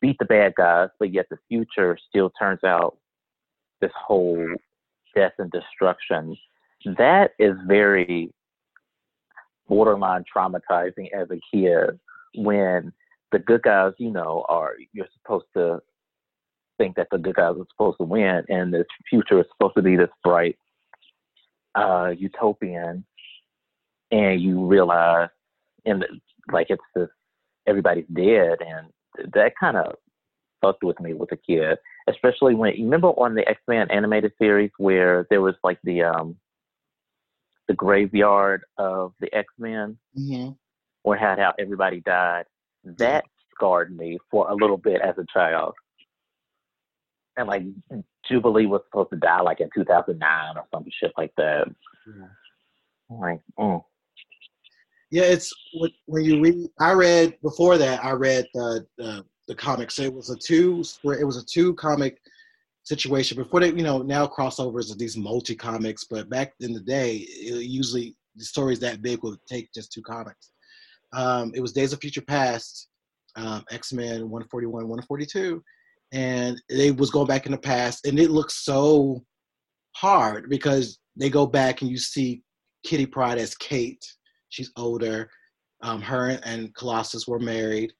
beat 0.00 0.16
the 0.18 0.24
bad 0.24 0.54
guys, 0.56 0.88
but 0.98 1.12
yet 1.12 1.26
the 1.30 1.38
future 1.48 1.96
still 2.08 2.30
turns 2.38 2.62
out 2.64 2.98
this 3.80 3.92
whole 3.96 4.46
death 5.14 5.32
and 5.38 5.50
destruction. 5.50 6.36
That 6.98 7.32
is 7.38 7.54
very 7.66 8.32
borderline 9.68 10.24
traumatizing 10.34 11.12
as 11.14 11.28
a 11.30 11.40
kid 11.54 11.98
when 12.34 12.92
the 13.30 13.38
good 13.38 13.62
guys, 13.62 13.92
you 13.98 14.10
know, 14.10 14.44
are 14.48 14.74
you're 14.92 15.06
supposed 15.22 15.46
to 15.56 15.80
think 16.78 16.96
that 16.96 17.08
the 17.10 17.18
good 17.18 17.36
guys 17.36 17.54
are 17.58 17.66
supposed 17.70 17.98
to 17.98 18.04
win 18.04 18.44
and 18.48 18.72
the 18.72 18.84
future 19.08 19.40
is 19.40 19.46
supposed 19.52 19.76
to 19.76 19.82
be 19.82 19.94
this 19.94 20.08
bright 20.24 20.56
uh 21.74 22.12
utopian 22.18 23.04
and 24.10 24.40
you 24.40 24.66
realize 24.66 25.28
in 25.84 26.00
the 26.00 26.06
like 26.50 26.68
it's 26.70 26.82
this 26.94 27.08
everybody's 27.66 28.06
dead, 28.12 28.58
and 28.60 28.88
that 29.32 29.52
kind 29.58 29.76
of 29.76 29.94
fucked 30.60 30.84
with 30.84 30.98
me 31.00 31.14
with 31.14 31.32
a 31.32 31.36
kid. 31.36 31.78
Especially 32.08 32.54
when 32.54 32.74
you 32.74 32.84
remember 32.84 33.08
on 33.08 33.34
the 33.34 33.48
X 33.48 33.60
Men 33.68 33.90
animated 33.90 34.32
series 34.40 34.70
where 34.78 35.26
there 35.30 35.40
was 35.40 35.54
like 35.62 35.78
the 35.84 36.02
um 36.02 36.36
the 37.68 37.74
graveyard 37.74 38.62
of 38.78 39.12
the 39.20 39.32
X 39.34 39.48
Men, 39.58 39.98
mm-hmm. 40.18 40.50
or 41.04 41.16
had 41.16 41.38
how 41.38 41.52
everybody 41.58 42.00
died. 42.00 42.44
That 42.84 43.24
scarred 43.54 43.96
me 43.96 44.18
for 44.30 44.50
a 44.50 44.54
little 44.54 44.76
bit 44.76 45.00
as 45.00 45.14
a 45.18 45.26
child. 45.32 45.74
And 47.36 47.48
like 47.48 47.62
Jubilee 48.28 48.66
was 48.66 48.82
supposed 48.86 49.10
to 49.10 49.16
die 49.16 49.40
like 49.40 49.60
in 49.60 49.70
2009 49.74 50.56
or 50.56 50.64
some 50.72 50.84
shit 51.00 51.12
like 51.16 51.32
that. 51.36 51.66
Yeah. 52.06 52.26
Like, 53.08 53.40
mm 53.58 53.82
yeah, 55.12 55.24
it's 55.24 55.52
when 55.74 56.24
you 56.24 56.40
read. 56.40 56.68
I 56.80 56.92
read 56.92 57.36
before 57.42 57.76
that. 57.76 58.02
I 58.02 58.12
read 58.12 58.46
the 58.54 58.86
the, 58.96 59.24
the 59.46 59.54
comics. 59.54 59.94
So 59.94 60.02
it 60.02 60.12
was 60.12 60.30
a 60.30 60.36
two. 60.38 60.82
It 61.04 61.26
was 61.26 61.36
a 61.36 61.44
two 61.44 61.74
comic 61.74 62.16
situation 62.84 63.36
before 63.36 63.60
they. 63.60 63.66
You 63.66 63.82
know, 63.82 63.98
now 63.98 64.26
crossovers 64.26 64.90
are 64.90 64.96
these 64.96 65.18
multi 65.18 65.54
comics, 65.54 66.04
but 66.10 66.30
back 66.30 66.54
in 66.60 66.72
the 66.72 66.80
day, 66.80 67.16
it 67.16 67.66
usually 67.66 68.16
the 68.36 68.44
stories 68.44 68.80
that 68.80 69.02
big 69.02 69.22
would 69.22 69.38
take 69.46 69.70
just 69.74 69.92
two 69.92 70.00
comics. 70.00 70.52
Um, 71.12 71.52
it 71.54 71.60
was 71.60 71.74
Days 71.74 71.92
of 71.92 72.00
Future 72.00 72.22
Past, 72.22 72.88
um, 73.36 73.64
X 73.70 73.92
Men 73.92 74.30
141, 74.30 74.88
142, 74.88 75.62
and 76.12 76.58
they 76.70 76.90
was 76.90 77.10
going 77.10 77.26
back 77.26 77.44
in 77.44 77.52
the 77.52 77.58
past, 77.58 78.06
and 78.06 78.18
it 78.18 78.30
looks 78.30 78.64
so 78.64 79.22
hard 79.94 80.48
because 80.48 81.00
they 81.16 81.28
go 81.28 81.46
back 81.46 81.82
and 81.82 81.90
you 81.90 81.98
see 81.98 82.42
Kitty 82.82 83.04
Pryde 83.04 83.36
as 83.36 83.54
Kate 83.54 84.02
She's 84.52 84.70
older. 84.76 85.30
Um, 85.82 86.00
her 86.02 86.38
and 86.44 86.74
Colossus 86.74 87.26
were 87.26 87.38
married. 87.38 87.92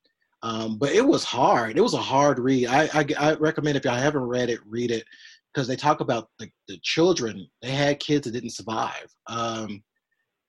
Um, 0.42 0.76
but 0.76 0.90
it 0.90 1.06
was 1.06 1.24
hard. 1.24 1.78
It 1.78 1.80
was 1.80 1.94
a 1.94 1.98
hard 1.98 2.38
read. 2.38 2.66
I, 2.66 2.88
I, 2.92 3.06
I 3.18 3.34
recommend 3.34 3.76
if 3.76 3.84
y'all 3.84 3.94
haven't 3.94 4.22
read 4.22 4.50
it, 4.50 4.60
read 4.66 4.90
it 4.90 5.04
because 5.52 5.66
they 5.66 5.76
talk 5.76 6.00
about 6.00 6.28
the, 6.38 6.48
the 6.68 6.78
children. 6.82 7.46
They 7.62 7.70
had 7.70 8.00
kids 8.00 8.26
that 8.26 8.32
didn't 8.32 8.50
survive. 8.50 9.06
Um, 9.28 9.82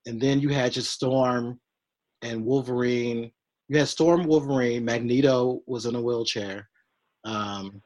and 0.06 0.20
then 0.20 0.40
you 0.40 0.50
had 0.50 0.74
just 0.74 0.92
Storm 0.92 1.60
and 2.22 2.44
Wolverine. 2.44 3.32
You 3.70 3.78
had 3.78 3.88
Storm, 3.88 4.26
Wolverine. 4.26 4.84
Magneto 4.84 5.62
was 5.68 5.86
in 5.86 5.96
a 5.96 6.02
wheelchair. 6.02 6.68
Um, 7.24 7.82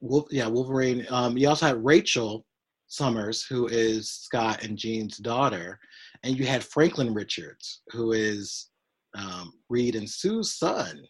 Wolf, 0.00 0.26
yeah, 0.30 0.48
Wolverine. 0.48 1.06
Um, 1.10 1.36
you 1.36 1.48
also 1.48 1.66
had 1.66 1.84
Rachel 1.84 2.45
Summers, 2.88 3.44
who 3.44 3.66
is 3.66 4.10
Scott 4.10 4.62
and 4.64 4.78
Jean's 4.78 5.18
daughter, 5.18 5.78
and 6.22 6.38
you 6.38 6.46
had 6.46 6.64
Franklin 6.64 7.12
Richards, 7.12 7.82
who 7.90 8.12
is 8.12 8.70
um, 9.16 9.52
Reed 9.68 9.96
and 9.96 10.08
Sue's 10.08 10.54
son, 10.54 11.02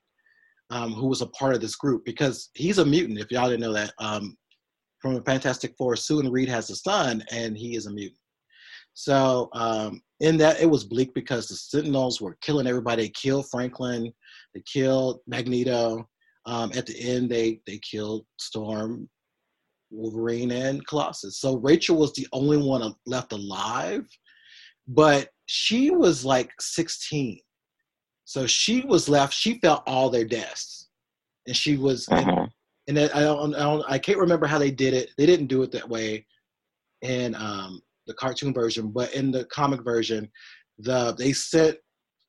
um, 0.71 0.93
who 0.93 1.07
was 1.07 1.23
a 1.23 1.29
part 1.29 1.55
of 1.55 1.61
this 1.61 1.77
group 1.77 2.05
because 2.05 2.51
he's 2.55 2.79
a 2.79 2.85
mutant. 2.85 3.19
If 3.19 3.31
y'all 3.31 3.49
didn't 3.49 3.61
know 3.61 3.73
that, 3.73 3.93
um, 3.99 4.37
from 5.01 5.15
the 5.15 5.23
Fantastic 5.23 5.75
Four, 5.77 5.97
Sue 5.97 6.21
and 6.21 6.33
Reed 6.33 6.49
has 6.49 6.71
a 6.71 6.77
son, 6.77 7.23
and 7.31 7.57
he 7.57 7.77
is 7.77 7.87
a 7.87 7.93
mutant. 7.93 8.21
So 8.95 9.51
um, 9.53 10.01
in 10.21 10.39
that, 10.39 10.61
it 10.61 10.71
was 10.71 10.85
bleak 10.85 11.13
because 11.15 11.49
the 11.49 11.55
Sentinels 11.55 12.21
were 12.21 12.39
killing 12.41 12.67
everybody. 12.67 13.03
They 13.03 13.09
killed 13.11 13.47
Franklin, 13.51 14.13
they 14.55 14.63
killed 14.63 15.21
Magneto. 15.27 16.09
Um, 16.47 16.71
at 16.75 16.87
the 16.87 16.99
end, 16.99 17.29
they 17.29 17.61
they 17.67 17.79
killed 17.79 18.25
Storm, 18.39 19.09
Wolverine 19.97 20.51
and 20.53 20.87
Colossus. 20.87 21.39
So 21.39 21.57
Rachel 21.57 21.97
was 21.97 22.13
the 22.13 22.27
only 22.33 22.59
one 22.59 22.93
left 23.07 23.33
alive, 23.33 24.07
but 24.87 25.31
she 25.47 25.91
was 25.91 26.25
like 26.25 26.51
16. 26.61 27.41
So 28.25 28.47
she 28.47 28.83
was 28.83 29.09
left, 29.09 29.33
she 29.33 29.59
felt 29.61 29.83
all 29.87 30.11
their 30.11 30.25
deaths. 30.25 30.89
And 31.47 31.57
she 31.57 31.77
was, 31.77 32.09
uh-huh. 32.09 32.47
and, 32.89 32.99
and 32.99 33.11
I, 33.13 33.21
don't, 33.21 33.55
I, 33.55 33.61
don't, 33.61 33.85
I 33.89 33.99
can't 33.99 34.19
remember 34.19 34.47
how 34.47 34.59
they 34.59 34.71
did 34.71 34.95
it. 34.95 35.11
They 35.17 35.27
didn't 35.27 35.47
do 35.47 35.63
it 35.63 35.73
that 35.73 35.89
way 35.89 36.27
in 37.03 37.35
um, 37.37 37.81
the 38.07 38.15
cartoon 38.15 38.53
version, 38.53 38.91
but 38.91 39.15
in 39.15 39.31
the 39.31 39.45
comic 39.47 39.83
version, 39.85 40.29
the 40.79 41.15
they 41.19 41.33
sent 41.33 41.79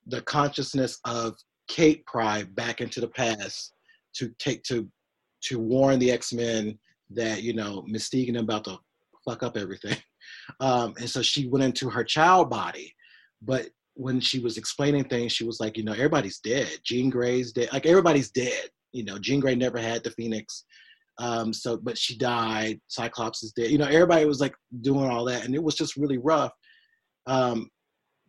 the 0.08 0.22
consciousness 0.22 1.00
of 1.06 1.36
Kate 1.68 2.06
Pryde 2.06 2.56
back 2.56 2.80
into 2.80 3.02
the 3.02 3.08
past 3.08 3.74
to 4.16 4.32
take 4.40 4.64
to 4.64 4.88
to 5.44 5.60
warn 5.60 6.00
the 6.00 6.12
X 6.12 6.34
Men 6.34 6.78
that 7.12 7.44
you 7.44 7.54
know 7.54 7.86
Mystique 7.90 8.28
and 8.28 8.38
about 8.38 8.66
to 8.66 8.78
fuck 9.26 9.44
up 9.44 9.58
everything, 9.58 9.98
um, 10.60 10.94
and 11.00 11.10
so 11.10 11.22
she 11.22 11.48
went 11.48 11.66
into 11.66 11.90
her 11.90 12.04
child 12.04 12.50
body, 12.50 12.94
but 13.42 13.70
when 13.98 14.20
she 14.20 14.40
was 14.40 14.58
explaining 14.58 15.04
things, 15.06 15.32
she 15.32 15.44
was 15.44 15.60
like, 15.60 15.76
you 15.76 15.84
know, 15.84 15.92
everybody's 15.92 16.40
dead. 16.40 16.70
Jean 16.84 17.10
Grey's 17.10 17.52
dead. 17.52 17.70
Like 17.74 17.88
everybody's 17.88 18.30
dead. 18.30 18.70
You 18.94 19.04
know, 19.04 19.18
Jean 19.18 19.40
Grey 19.40 19.56
never 19.56 19.80
had 19.80 20.04
the 20.04 20.12
Phoenix. 20.12 20.66
Um, 21.20 21.52
so, 21.52 21.78
but 21.78 21.98
she 21.98 22.16
died. 22.16 22.80
Cyclops 22.88 23.44
is 23.44 23.52
dead. 23.54 23.72
You 23.72 23.80
know, 23.80 23.88
everybody 23.88 24.26
was 24.26 24.40
like 24.40 24.54
doing 24.82 25.10
all 25.10 25.26
that, 25.26 25.46
and 25.46 25.56
it 25.56 25.64
was 25.64 25.76
just 25.76 25.98
really 25.98 26.20
rough. 26.20 26.52
Um, 27.26 27.70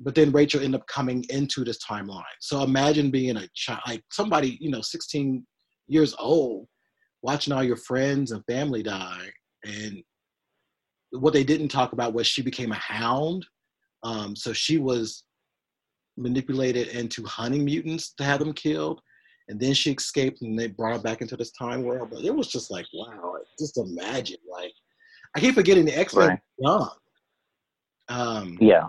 but 0.00 0.14
then 0.14 0.32
Rachel 0.32 0.62
ended 0.62 0.80
up 0.80 0.86
coming 0.86 1.24
into 1.28 1.64
this 1.64 1.78
timeline. 1.84 2.22
So 2.40 2.62
imagine 2.62 3.10
being 3.10 3.36
a 3.36 3.48
child, 3.54 3.80
like 3.86 4.02
somebody, 4.10 4.56
you 4.60 4.70
know, 4.70 4.80
16 4.80 5.44
years 5.88 6.14
old, 6.18 6.66
watching 7.22 7.52
all 7.52 7.64
your 7.64 7.76
friends 7.76 8.32
and 8.32 8.44
family 8.46 8.82
die. 8.82 9.28
And 9.64 10.02
what 11.10 11.32
they 11.32 11.44
didn't 11.44 11.68
talk 11.68 11.92
about 11.92 12.14
was 12.14 12.26
she 12.26 12.42
became 12.42 12.72
a 12.72 12.76
hound. 12.76 13.46
Um, 14.02 14.36
so 14.36 14.52
she 14.52 14.78
was 14.78 15.24
manipulated 16.16 16.88
into 16.88 17.24
hunting 17.24 17.64
mutants 17.64 18.12
to 18.14 18.24
have 18.24 18.40
them 18.40 18.52
killed. 18.52 19.00
And 19.48 19.58
then 19.58 19.72
she 19.72 19.90
escaped 19.92 20.42
and 20.42 20.58
they 20.58 20.66
brought 20.66 20.96
her 20.96 21.02
back 21.02 21.22
into 21.22 21.36
this 21.36 21.52
time 21.52 21.82
world. 21.82 22.10
But 22.12 22.24
it 22.24 22.34
was 22.34 22.48
just 22.48 22.70
like, 22.70 22.86
wow, 22.92 23.34
just 23.58 23.78
imagine. 23.78 24.38
Like, 24.50 24.72
I 25.34 25.40
keep 25.40 25.54
forgetting 25.54 25.86
the 25.86 25.98
X 25.98 26.14
Men 26.14 26.28
right. 26.28 26.38
young. 26.58 26.90
Um, 28.08 28.58
yeah. 28.60 28.88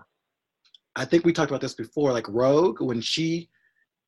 I 0.95 1.05
think 1.05 1.25
we 1.25 1.33
talked 1.33 1.51
about 1.51 1.61
this 1.61 1.75
before. 1.75 2.11
Like 2.11 2.27
Rogue, 2.27 2.81
when 2.81 2.99
she 2.99 3.49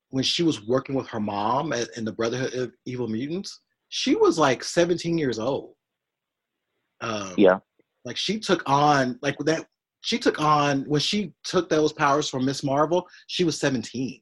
when 0.10 0.24
she 0.26 0.44
was 0.44 0.68
working 0.68 0.94
with 0.94 1.08
her 1.08 1.22
mom 1.22 1.72
at, 1.72 1.88
in 1.98 2.04
the 2.04 2.12
Brotherhood 2.12 2.54
of 2.54 2.74
Evil 2.86 3.08
Mutants, 3.08 3.62
she 3.92 4.16
was 4.16 4.40
like 4.40 4.64
17 4.64 5.18
years 5.18 5.38
old. 5.38 5.74
Um, 7.02 7.34
yeah. 7.38 7.60
Like 8.06 8.16
she 8.16 8.40
took 8.40 8.64
on 8.66 9.20
like 9.22 9.38
that. 9.40 9.68
She 10.00 10.18
took 10.18 10.42
on 10.42 10.84
when 10.84 11.02
she 11.02 11.34
took 11.44 11.70
those 11.70 11.92
powers 11.92 12.30
from 12.30 12.46
Ms. 12.46 12.64
Marvel. 12.64 13.06
She 13.28 13.44
was 13.44 13.60
17. 13.60 14.22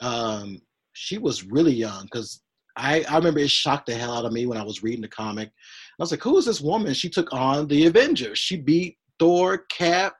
Um, 0.00 0.62
she 0.92 1.18
was 1.18 1.44
really 1.44 1.74
young 1.74 2.04
because 2.04 2.42
I, 2.76 3.04
I 3.10 3.16
remember 3.16 3.40
it 3.40 3.50
shocked 3.50 3.86
the 3.86 3.94
hell 3.94 4.14
out 4.14 4.24
of 4.24 4.32
me 4.32 4.46
when 4.46 4.56
I 4.56 4.62
was 4.62 4.84
reading 4.84 5.02
the 5.02 5.08
comic. 5.08 5.48
I 5.48 6.02
was 6.02 6.12
like, 6.12 6.22
who 6.22 6.38
is 6.38 6.46
this 6.46 6.60
woman? 6.60 6.94
She 6.94 7.10
took 7.10 7.32
on 7.32 7.66
the 7.66 7.86
Avengers. 7.86 8.38
She 8.38 8.56
beat 8.56 8.96
Thor, 9.18 9.58
Cap, 9.68 10.14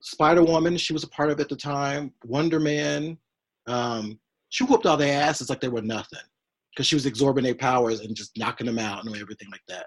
Spider 0.00 0.42
Woman, 0.42 0.78
she 0.78 0.94
was 0.94 1.04
a 1.04 1.08
part 1.08 1.30
of 1.30 1.38
at 1.38 1.50
the 1.50 1.56
time. 1.56 2.14
Wonder 2.24 2.58
Man, 2.58 3.18
um, 3.66 4.18
she 4.48 4.64
whooped 4.64 4.86
all 4.86 4.96
their 4.96 5.22
asses 5.22 5.50
like 5.50 5.60
they 5.60 5.68
were 5.68 5.82
nothing 5.82 6.20
because 6.78 6.86
she 6.86 6.94
was 6.94 7.06
absorbing 7.06 7.42
their 7.42 7.56
powers 7.56 7.98
and 7.98 8.14
just 8.14 8.38
knocking 8.38 8.68
them 8.68 8.78
out 8.78 9.04
and 9.04 9.16
everything 9.16 9.48
like 9.50 9.62
that. 9.66 9.86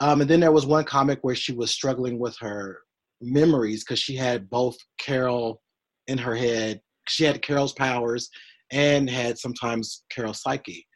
Um, 0.00 0.22
and 0.22 0.30
then 0.30 0.40
there 0.40 0.50
was 0.50 0.64
one 0.64 0.84
comic 0.84 1.18
where 1.20 1.34
she 1.34 1.52
was 1.52 1.70
struggling 1.70 2.18
with 2.18 2.34
her 2.40 2.78
memories 3.20 3.84
because 3.84 3.98
she 3.98 4.16
had 4.16 4.48
both 4.48 4.74
Carol 4.98 5.60
in 6.06 6.16
her 6.16 6.34
head. 6.34 6.80
She 7.08 7.24
had 7.24 7.42
Carol's 7.42 7.74
powers 7.74 8.30
and 8.70 9.08
had 9.10 9.36
sometimes 9.36 10.04
Carol's 10.10 10.40
psyche. 10.40 10.86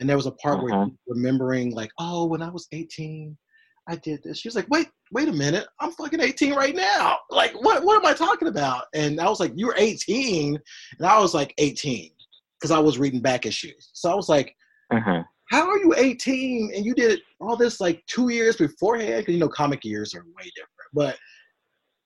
And 0.00 0.08
there 0.08 0.16
was 0.16 0.24
a 0.24 0.32
part 0.32 0.60
uh-huh. 0.60 0.64
where 0.64 0.86
remembering, 1.06 1.74
like, 1.74 1.90
oh, 1.98 2.24
when 2.24 2.40
I 2.40 2.48
was 2.48 2.68
18, 2.72 3.36
I 3.86 3.96
did 3.96 4.22
this. 4.22 4.38
She 4.38 4.48
was 4.48 4.56
like, 4.56 4.68
wait, 4.70 4.88
wait 5.12 5.28
a 5.28 5.32
minute, 5.32 5.66
I'm 5.78 5.92
fucking 5.92 6.20
18 6.20 6.54
right 6.54 6.74
now. 6.74 7.18
Like, 7.28 7.52
what, 7.52 7.84
what 7.84 7.98
am 7.98 8.06
I 8.06 8.14
talking 8.14 8.48
about? 8.48 8.84
And 8.94 9.20
I 9.20 9.28
was 9.28 9.40
like, 9.40 9.52
you're 9.56 9.74
18. 9.76 10.58
And 10.98 11.06
I 11.06 11.20
was 11.20 11.34
like 11.34 11.52
18 11.58 12.12
because 12.58 12.70
I 12.70 12.78
was 12.78 12.98
reading 12.98 13.20
back 13.20 13.46
issues. 13.46 13.90
So 13.92 14.10
I 14.10 14.14
was 14.14 14.28
like, 14.28 14.54
uh-huh. 14.90 15.22
how 15.50 15.68
are 15.68 15.78
you 15.78 15.94
18 15.96 16.72
and 16.74 16.84
you 16.84 16.94
did 16.94 17.20
all 17.40 17.56
this 17.56 17.80
like 17.80 18.02
two 18.06 18.30
years 18.30 18.56
beforehand? 18.56 19.20
Because, 19.20 19.34
you 19.34 19.40
know, 19.40 19.48
comic 19.48 19.84
years 19.84 20.14
are 20.14 20.24
way 20.24 20.50
different. 20.54 20.90
But 20.92 21.18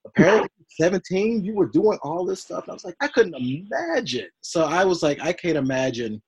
apparently 0.05 0.49
17, 0.79 1.43
you 1.43 1.55
were 1.55 1.67
doing 1.67 1.97
all 2.03 2.25
this 2.25 2.41
stuff. 2.41 2.65
And 2.65 2.71
I 2.71 2.73
was 2.73 2.85
like, 2.85 2.95
I 3.01 3.07
couldn't 3.07 3.35
imagine. 3.35 4.29
So 4.41 4.65
I 4.65 4.83
was 4.85 5.03
like, 5.03 5.21
I 5.21 5.33
can't 5.33 5.57
imagine 5.57 6.21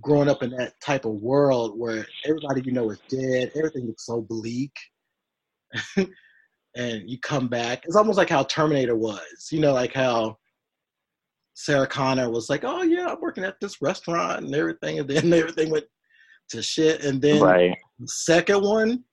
growing 0.00 0.28
up 0.28 0.42
in 0.42 0.50
that 0.50 0.74
type 0.84 1.04
of 1.04 1.12
world 1.12 1.78
where 1.78 2.06
everybody 2.24 2.62
you 2.64 2.72
know 2.72 2.90
is 2.90 3.00
dead, 3.08 3.52
everything 3.54 3.86
looks 3.86 4.06
so 4.06 4.22
bleak. 4.22 4.72
and 6.76 7.08
you 7.08 7.18
come 7.20 7.48
back. 7.48 7.84
It's 7.84 7.96
almost 7.96 8.18
like 8.18 8.30
how 8.30 8.44
Terminator 8.44 8.96
was, 8.96 9.48
you 9.50 9.60
know, 9.60 9.72
like 9.72 9.92
how 9.92 10.38
Sarah 11.54 11.86
Connor 11.86 12.30
was 12.30 12.48
like, 12.48 12.64
"Oh 12.64 12.82
yeah, 12.82 13.08
I'm 13.08 13.20
working 13.20 13.44
at 13.44 13.60
this 13.60 13.82
restaurant 13.82 14.44
and 14.44 14.54
everything," 14.54 14.98
and 14.98 15.08
then 15.08 15.32
everything 15.32 15.70
went 15.70 15.84
to 16.50 16.62
shit. 16.62 17.04
And 17.04 17.20
then 17.20 17.42
right. 17.42 17.76
the 17.98 18.08
second 18.08 18.62
one, 18.62 19.04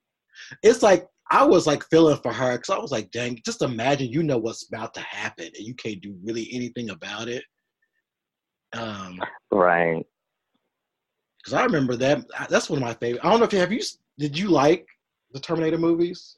it's 0.64 0.84
like 0.84 1.08
I 1.32 1.46
was 1.46 1.68
like 1.68 1.84
feeling 1.90 2.18
for 2.18 2.34
her 2.34 2.54
because 2.54 2.70
I 2.70 2.80
was 2.80 2.92
like, 2.92 3.12
"Dang, 3.12 3.40
just 3.46 3.62
imagine 3.62 4.10
you 4.10 4.24
know 4.24 4.38
what's 4.38 4.68
about 4.68 4.94
to 4.96 5.02
happen 5.02 5.46
and 5.46 5.68
you 5.68 5.76
can't 5.76 6.02
do 6.02 6.16
really 6.24 6.50
anything 6.54 6.90
about 6.90 7.28
it." 7.28 7.44
Um, 8.74 9.20
right. 9.52 10.06
Because 11.38 11.54
I 11.54 11.64
remember 11.64 11.96
that. 11.98 12.26
That's 12.50 12.70
one 12.70 12.78
of 12.78 12.84
my 12.84 12.94
favorite. 12.94 13.24
I 13.24 13.30
don't 13.30 13.40
know 13.40 13.46
if 13.46 13.54
you 13.54 13.60
have 13.60 13.72
you. 13.72 13.82
Did 14.18 14.38
you 14.38 14.50
like 14.50 14.86
the 15.32 15.40
Terminator 15.40 15.78
movies? 15.78 16.38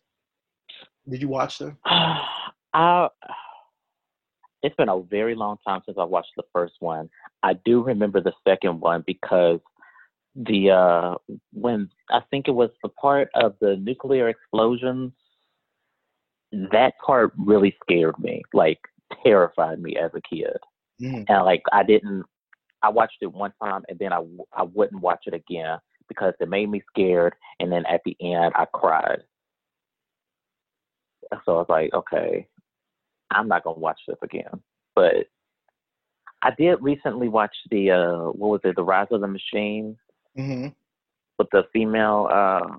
Did 1.10 1.22
you 1.22 1.28
watch 1.28 1.60
them? 1.60 1.78
Uh, 2.74 3.10
it's 4.64 4.76
been 4.76 4.90
a 4.90 5.02
very 5.02 5.36
long 5.36 5.58
time 5.66 5.82
since 5.86 5.98
I 5.98 6.04
watched 6.04 6.34
the 6.38 6.44
first 6.54 6.76
one. 6.80 7.10
I 7.44 7.54
do 7.66 7.82
remember 7.82 8.22
the 8.22 8.34
second 8.48 8.80
one 8.80 9.04
because 9.06 9.60
the 10.36 10.72
uh 10.72 11.16
when 11.52 11.90
I 12.10 12.22
think 12.30 12.48
it 12.48 12.52
was 12.52 12.70
the 12.84 12.90
part 12.90 13.30
of 13.36 13.56
the 13.60 13.76
nuclear 13.78 14.30
explosions 14.30 15.12
that 16.72 16.94
part 17.06 17.34
really 17.38 17.76
scared 17.84 18.18
me, 18.20 18.42
like 18.54 18.80
terrified 19.24 19.82
me 19.82 19.98
as 19.98 20.12
a 20.14 20.22
kid. 20.22 20.58
Mm. 21.02 21.26
And 21.28 21.46
like 21.46 21.64
I 21.72 21.84
didn't 21.84 22.24
I 22.84 22.90
watched 22.90 23.18
it 23.22 23.32
one 23.32 23.54
time 23.62 23.84
and 23.90 23.98
then 24.00 24.14
I 24.14 24.24
I 24.54 24.64
wouldn't 24.64 25.02
watch 25.02 25.24
it 25.26 25.34
again 25.34 25.78
because 26.08 26.34
it 26.40 26.50
made 26.50 26.70
me 26.70 26.82
scared 26.90 27.34
and 27.60 27.72
then 27.72 27.86
at 27.88 28.02
the 28.06 28.16
end 28.22 28.54
I 28.56 28.66
cried. 28.74 29.24
So 31.46 31.56
I 31.56 31.60
was 31.60 31.66
like, 31.70 31.94
okay, 31.94 32.48
I'm 33.32 33.48
not 33.48 33.64
gonna 33.64 33.80
watch 33.80 34.00
this 34.08 34.18
again. 34.22 34.62
But 34.96 35.28
I 36.42 36.52
did 36.58 36.82
recently 36.82 37.28
watch 37.28 37.56
the 37.70 37.92
uh, 37.92 38.32
what 38.32 38.50
was 38.50 38.62
it, 38.64 38.76
The 38.76 38.84
Rise 38.84 39.08
of 39.12 39.22
the 39.22 39.28
Machine, 39.28 39.98
mm-hmm. 40.38 40.68
with 41.38 41.48
the 41.52 41.64
female. 41.74 42.30
Uh, 42.32 42.78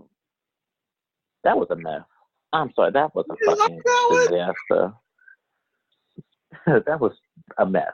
that 1.45 1.57
was 1.57 1.69
a 1.71 1.77
mess. 1.77 2.03
I'm 2.53 2.71
sorry, 2.75 2.93
that 2.93 3.15
was 3.15 3.25
a 3.31 3.35
you 3.41 3.57
fucking 3.57 3.81
disaster. 4.29 4.93
that 6.87 7.01
was 7.01 7.13
a 7.59 7.67
mess. 7.67 7.93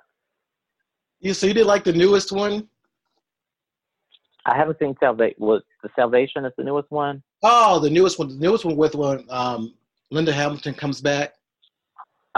You 1.20 1.34
so 1.34 1.46
you 1.46 1.54
did 1.54 1.66
like 1.66 1.84
the 1.84 1.92
newest 1.92 2.32
one? 2.32 2.68
I 4.46 4.56
haven't 4.56 4.78
seen 4.78 4.96
Salvation. 5.00 5.36
Was 5.38 5.62
the 5.82 5.90
Salvation 5.94 6.44
is 6.44 6.52
the 6.56 6.64
newest 6.64 6.90
one? 6.90 7.22
Oh, 7.42 7.78
the 7.78 7.90
newest 7.90 8.18
one. 8.18 8.28
The 8.28 8.36
newest 8.36 8.64
one 8.64 8.76
with 8.76 8.94
when 8.94 9.24
um, 9.28 9.74
Linda 10.10 10.32
Hamilton 10.32 10.74
comes 10.74 11.00
back. 11.00 11.34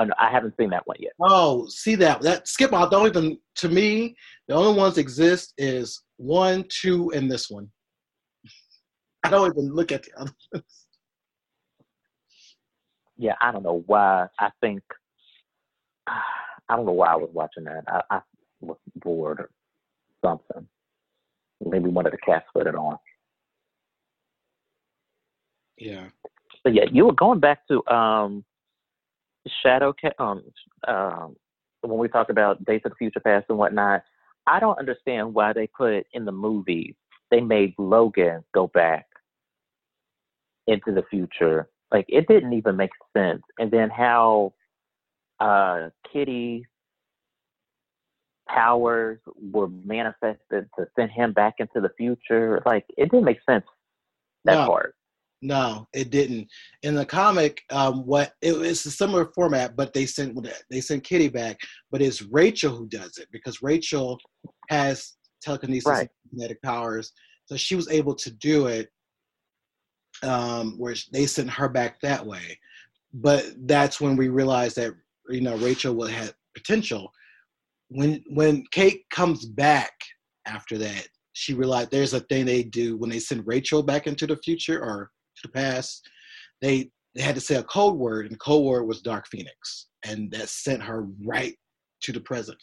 Oh, 0.00 0.04
no, 0.04 0.14
I 0.18 0.30
haven't 0.30 0.54
seen 0.58 0.70
that 0.70 0.86
one 0.86 0.96
yet. 0.98 1.12
Oh, 1.20 1.66
see 1.68 1.94
that 1.96 2.22
that 2.22 2.48
skip 2.48 2.72
out. 2.72 2.90
Don't 2.90 3.06
even 3.06 3.38
to 3.56 3.68
me. 3.68 4.16
The 4.48 4.54
only 4.54 4.78
ones 4.78 4.96
exist 4.96 5.52
is 5.58 6.02
one, 6.16 6.64
two, 6.70 7.10
and 7.12 7.30
this 7.30 7.50
one. 7.50 7.68
I 9.22 9.28
don't 9.28 9.52
even 9.52 9.74
look 9.74 9.92
at 9.92 10.04
the 10.04 10.10
others. 10.18 10.64
Yeah, 13.18 13.34
I 13.42 13.52
don't 13.52 13.62
know 13.62 13.82
why. 13.84 14.28
I 14.38 14.48
think 14.62 14.82
I 16.06 16.76
don't 16.76 16.86
know 16.86 16.92
why 16.92 17.08
I 17.08 17.16
was 17.16 17.28
watching 17.34 17.64
that. 17.64 17.84
I, 17.86 18.00
I 18.10 18.20
was 18.62 18.78
bored 18.96 19.40
or 19.40 19.50
something. 20.24 20.66
Maybe 21.62 21.90
one 21.90 22.06
of 22.06 22.12
the 22.12 22.18
cats 22.24 22.46
put 22.54 22.66
it 22.66 22.74
on. 22.74 22.96
Yeah. 25.76 26.06
But 26.64 26.72
yeah, 26.72 26.86
you 26.90 27.04
were 27.04 27.12
going 27.12 27.40
back 27.40 27.68
to 27.68 27.86
um, 27.94 28.46
Shadow 29.62 29.92
Cat. 29.92 30.14
Um, 30.18 30.42
um, 30.86 31.36
when 31.82 31.98
we 31.98 32.08
talk 32.08 32.30
about 32.30 32.64
Days 32.64 32.82
of 32.84 32.92
the 32.92 32.96
Future 32.96 33.20
Past 33.20 33.46
and 33.48 33.58
whatnot, 33.58 34.02
I 34.46 34.60
don't 34.60 34.78
understand 34.78 35.34
why 35.34 35.52
they 35.52 35.66
put 35.66 36.06
in 36.12 36.24
the 36.24 36.32
movies 36.32 36.94
they 37.30 37.40
made 37.40 37.74
Logan 37.78 38.44
go 38.52 38.66
back 38.66 39.06
into 40.66 40.92
the 40.92 41.04
future. 41.10 41.68
Like 41.92 42.06
it 42.08 42.28
didn't 42.28 42.52
even 42.52 42.76
make 42.76 42.90
sense. 43.16 43.42
And 43.58 43.70
then 43.70 43.90
how 43.90 44.52
uh 45.38 45.90
Kitty 46.12 46.66
powers 48.48 49.20
were 49.52 49.68
manifested 49.68 50.68
to 50.76 50.86
send 50.96 51.12
him 51.12 51.32
back 51.32 51.54
into 51.58 51.80
the 51.80 51.90
future. 51.96 52.62
Like 52.66 52.84
it 52.96 53.10
didn't 53.10 53.24
make 53.24 53.40
sense 53.48 53.64
that 54.44 54.54
no, 54.54 54.66
part. 54.66 54.94
No, 55.42 55.86
it 55.94 56.10
didn't. 56.10 56.48
In 56.82 56.94
the 56.94 57.06
comic, 57.06 57.62
um, 57.70 58.06
what 58.06 58.34
it, 58.42 58.52
it's 58.52 58.84
a 58.84 58.90
similar 58.90 59.30
format, 59.34 59.76
but 59.76 59.92
they 59.94 60.06
sent 60.06 60.38
they 60.70 60.80
sent 60.80 61.04
Kitty 61.04 61.28
back, 61.28 61.58
but 61.90 62.02
it's 62.02 62.22
Rachel 62.22 62.76
who 62.76 62.86
does 62.86 63.16
it 63.16 63.28
because 63.32 63.62
Rachel 63.62 64.18
has 64.68 65.14
telekinesis 65.42 65.86
right. 65.86 66.00
and 66.00 66.40
kinetic 66.40 66.60
powers, 66.62 67.12
so 67.46 67.56
she 67.56 67.74
was 67.74 67.88
able 67.88 68.14
to 68.16 68.30
do 68.30 68.66
it. 68.66 68.88
Um, 70.22 70.74
where 70.76 70.94
they 71.12 71.24
sent 71.24 71.48
her 71.48 71.68
back 71.68 71.98
that 72.02 72.26
way, 72.26 72.58
but 73.14 73.46
that's 73.64 74.02
when 74.02 74.16
we 74.16 74.28
realized 74.28 74.76
that 74.76 74.92
you 75.30 75.40
know 75.40 75.56
Rachel 75.56 75.94
would 75.94 76.10
have 76.10 76.34
potential 76.54 77.10
when 77.90 78.22
when 78.28 78.64
Kate 78.70 79.04
comes 79.10 79.44
back 79.44 79.92
after 80.46 80.78
that, 80.78 81.06
she 81.32 81.54
realized 81.54 81.90
there's 81.90 82.14
a 82.14 82.20
thing 82.20 82.46
they 82.46 82.62
do 82.62 82.96
when 82.96 83.10
they 83.10 83.18
send 83.18 83.46
Rachel 83.46 83.82
back 83.82 84.06
into 84.06 84.26
the 84.26 84.36
future 84.36 84.80
or 84.82 85.10
to 85.40 85.48
the 85.48 85.52
past. 85.52 86.08
They 86.60 86.90
they 87.14 87.22
had 87.22 87.34
to 87.34 87.40
say 87.40 87.56
a 87.56 87.62
code 87.64 87.96
word, 87.96 88.26
and 88.26 88.34
the 88.34 88.38
code 88.38 88.64
word 88.64 88.84
was 88.84 89.02
Dark 89.02 89.26
Phoenix, 89.28 89.88
and 90.04 90.30
that 90.32 90.48
sent 90.48 90.82
her 90.82 91.06
right 91.24 91.56
to 92.02 92.12
the 92.12 92.20
present. 92.20 92.58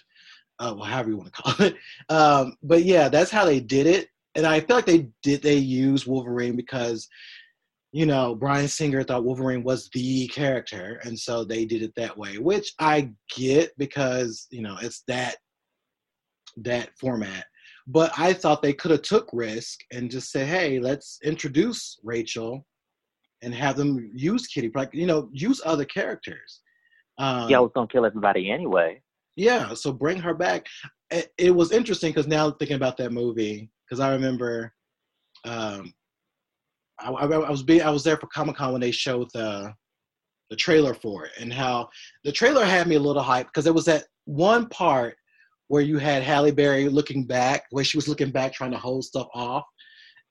Uh, 0.59 0.73
well, 0.75 0.85
however 0.85 1.11
you 1.11 1.17
want 1.17 1.33
to 1.33 1.41
call 1.41 1.65
it. 1.67 1.75
Um, 2.09 2.55
but 2.63 2.83
yeah, 2.83 3.09
that's 3.09 3.31
how 3.31 3.45
they 3.45 3.59
did 3.59 3.87
it, 3.87 4.07
and 4.35 4.45
I 4.45 4.61
feel 4.61 4.77
like 4.77 4.85
they 4.85 5.09
did 5.23 5.41
they 5.41 5.57
use 5.57 6.07
Wolverine 6.07 6.55
because 6.55 7.07
you 7.93 8.05
know, 8.05 8.35
Bryan 8.35 8.67
Singer 8.67 9.03
thought 9.03 9.23
Wolverine 9.23 9.63
was 9.63 9.89
the 9.93 10.27
character, 10.27 10.99
and 11.03 11.17
so 11.17 11.43
they 11.43 11.65
did 11.65 11.81
it 11.81 11.93
that 11.95 12.17
way, 12.17 12.37
which 12.37 12.73
I 12.79 13.11
get 13.35 13.71
because 13.77 14.47
you 14.51 14.61
know 14.61 14.77
it's 14.81 15.03
that 15.07 15.37
that 16.57 16.89
format. 16.99 17.45
But 17.87 18.11
I 18.17 18.33
thought 18.33 18.61
they 18.61 18.73
could 18.73 18.91
have 18.91 19.01
took 19.01 19.29
risk 19.31 19.79
and 19.91 20.11
just 20.11 20.31
say, 20.31 20.45
"Hey, 20.45 20.79
let's 20.79 21.19
introduce 21.23 21.97
Rachel 22.03 22.65
and 23.41 23.53
have 23.53 23.77
them 23.77 24.11
use 24.13 24.47
Kitty, 24.47 24.71
like 24.75 24.93
you 24.93 25.05
know, 25.05 25.29
use 25.31 25.61
other 25.65 25.85
characters." 25.85 26.61
Um, 27.17 27.49
yeah, 27.49 27.57
I 27.57 27.61
was 27.61 27.71
gonna 27.73 27.87
kill 27.87 28.05
everybody 28.05 28.51
anyway. 28.51 29.01
Yeah, 29.35 29.73
so 29.73 29.93
bring 29.93 30.19
her 30.19 30.33
back. 30.33 30.67
It, 31.11 31.31
it 31.37 31.51
was 31.51 31.71
interesting 31.71 32.11
because 32.11 32.27
now 32.27 32.51
thinking 32.51 32.75
about 32.75 32.97
that 32.97 33.13
movie, 33.13 33.69
because 33.85 33.99
I 33.99 34.11
remember 34.11 34.73
um, 35.45 35.93
I, 36.99 37.11
I, 37.11 37.49
was 37.49 37.63
being 37.63 37.81
I 37.81 37.89
was 37.89 38.03
there 38.03 38.17
for 38.17 38.27
Comic 38.27 38.55
Con 38.55 38.71
when 38.71 38.81
they 38.81 38.91
showed 38.91 39.29
the 39.33 39.73
the 40.49 40.55
trailer 40.55 40.93
for 40.93 41.25
it 41.25 41.31
and 41.39 41.51
how 41.51 41.89
the 42.23 42.31
trailer 42.31 42.63
had 42.63 42.87
me 42.87 42.95
a 42.95 42.99
little 42.99 43.21
hyped 43.23 43.47
because 43.47 43.65
there 43.65 43.73
was 43.73 43.85
that 43.85 44.05
one 44.25 44.67
part 44.69 45.17
where 45.67 45.81
you 45.81 45.97
had 45.97 46.23
Halle 46.23 46.51
Berry 46.51 46.87
looking 46.89 47.25
back, 47.25 47.65
where 47.71 47.83
she 47.83 47.97
was 47.97 48.07
looking 48.07 48.31
back 48.31 48.53
trying 48.53 48.71
to 48.71 48.77
hold 48.77 49.03
stuff 49.03 49.27
off, 49.33 49.65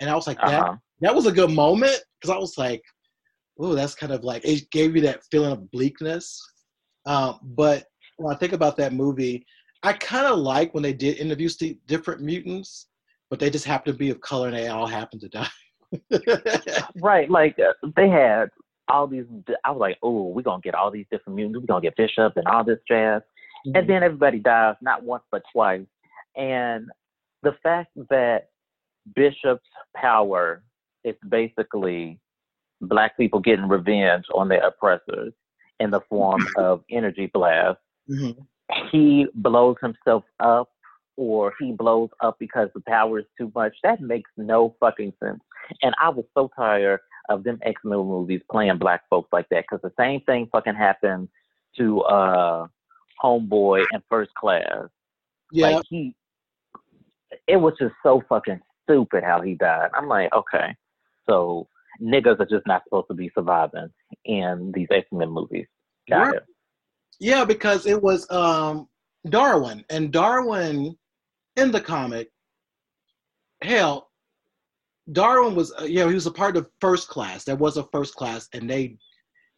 and 0.01 0.11
I 0.11 0.15
was 0.15 0.27
like, 0.27 0.39
that 0.39 0.63
uh-huh. 0.63 0.77
that 1.01 1.15
was 1.15 1.27
a 1.27 1.33
good 1.33 1.51
moment 1.51 1.99
because 2.21 2.35
I 2.35 2.39
was 2.39 2.59
like, 2.59 2.83
oh, 3.59 3.75
that's 3.75 3.95
kind 3.95 4.13
of 4.13 4.25
like 4.25 4.45
it 4.45 4.71
gave 4.71 4.95
you 4.95 5.03
that 5.03 5.25
feeling 5.31 5.53
of 5.53 5.71
bleakness. 5.71 6.41
Um, 7.07 7.39
but 7.43 7.85
when 8.17 8.35
I 8.35 8.39
think 8.39 8.53
about 8.53 8.77
that 8.79 8.93
movie, 8.93 9.45
I 9.83 9.93
kind 9.93 10.27
of 10.27 10.39
like 10.39 10.75
when 10.75 10.83
they 10.83 10.93
did 10.93 11.19
interview 11.19 11.49
different 11.87 12.21
mutants, 12.21 12.89
but 13.31 13.39
they 13.39 13.51
just 13.51 13.65
happen 13.65 13.93
to 13.93 13.99
be 13.99 14.11
of 14.11 14.21
color 14.21 14.49
and 14.49 14.57
they 14.57 14.69
all 14.69 14.87
happen 14.87 15.21
to 15.21 15.29
die. 15.29 15.49
right, 17.01 17.31
like 17.31 17.57
uh, 17.59 17.73
they 17.95 18.09
had 18.09 18.49
all 18.89 19.07
these. 19.07 19.25
I 19.65 19.71
was 19.71 19.81
like, 19.81 19.99
oh, 20.03 20.29
we're 20.29 20.43
gonna 20.43 20.61
get 20.61 20.75
all 20.75 20.91
these 20.91 21.07
different 21.11 21.37
mutants. 21.37 21.61
We're 21.61 21.67
gonna 21.67 21.83
get 21.83 21.97
Bishop 21.97 22.37
and 22.37 22.47
all 22.47 22.65
this 22.65 22.81
jazz, 22.89 23.23
mm-hmm. 23.67 23.77
and 23.77 23.89
then 23.89 24.03
everybody 24.03 24.39
dies, 24.39 24.77
not 24.81 25.03
once 25.03 25.25
but 25.31 25.43
twice. 25.53 25.87
And 26.37 26.89
the 27.43 27.57
fact 27.63 27.91
that 28.11 28.49
Bishop's 29.15 29.69
power 29.95 30.63
is 31.05 31.15
basically 31.29 32.19
black 32.81 33.17
people 33.17 33.41
getting 33.41 33.69
revenge 33.69 34.25
on 34.35 34.49
their 34.49 34.67
oppressors 34.67 35.33
in 35.81 35.91
the 35.91 36.01
form 36.09 36.47
of 36.57 36.83
energy 36.91 37.31
blast. 37.33 37.79
Mm-hmm. 38.11 38.43
He 38.91 39.27
blows 39.35 39.77
himself 39.81 40.25
up 40.41 40.71
or 41.17 41.55
he 41.59 41.73
blows 41.73 42.11
up 42.21 42.37
because 42.39 42.69
the 42.75 42.83
power 42.87 43.21
is 43.21 43.25
too 43.39 43.51
much. 43.55 43.75
That 43.83 44.01
makes 44.01 44.31
no 44.37 44.75
fucking 44.81 45.15
sense. 45.23 45.41
And 45.83 45.95
I 46.01 46.09
was 46.11 46.25
so 46.35 46.51
tired 46.57 47.01
of 47.29 47.45
them 47.45 47.59
X 47.63 47.81
Men 47.85 47.99
movies 47.99 48.43
playing 48.51 48.79
black 48.79 49.03
folks 49.09 49.29
like 49.33 49.49
that 49.51 49.65
because 49.69 49.83
the 49.83 49.93
same 49.99 50.21
thing 50.23 50.49
fucking 50.53 50.75
happened 50.75 51.29
to 51.77 52.01
uh 52.03 52.67
Homeboy 53.23 53.85
in 53.93 54.03
First 54.09 54.35
Class. 54.35 54.89
Yeah. 55.53 55.69
Like 55.69 55.85
he, 55.89 56.15
it 57.47 57.57
was 57.57 57.75
just 57.81 57.95
so 58.03 58.23
fucking 58.29 58.61
stupid 58.85 59.25
how 59.25 59.41
he 59.41 59.55
died. 59.55 59.91
I'm 59.95 60.09
like, 60.09 60.33
okay, 60.35 60.75
so 61.29 61.69
niggas 62.01 62.41
are 62.41 62.47
just 62.47 62.67
not 62.67 62.83
supposed 62.85 63.09
to 63.09 63.15
be 63.15 63.31
surviving 63.35 63.89
in 64.25 64.73
these 64.75 64.89
X 64.91 65.07
Men 65.13 65.31
movies. 65.31 65.67
Got 66.09 66.37
it. 66.37 66.43
Yeah, 67.19 67.45
because 67.45 67.87
it 67.87 68.03
was 68.03 68.31
um 68.31 68.89
Darwin, 69.29 69.85
and 69.91 70.13
Darwin 70.13 70.97
in 71.57 71.73
the 71.73 71.81
comic, 71.81 72.31
hell, 73.63 74.11
Darwin 75.13 75.55
was, 75.55 75.73
uh, 75.73 75.85
know 75.85 76.09
he 76.09 76.15
was 76.15 76.27
a 76.27 76.33
part 76.33 76.57
of 76.57 76.69
first 76.81 77.09
class. 77.09 77.45
There 77.45 77.57
was 77.57 77.77
a 77.77 77.89
first 77.93 78.15
class, 78.15 78.49
and 78.53 78.69
they 78.69 78.97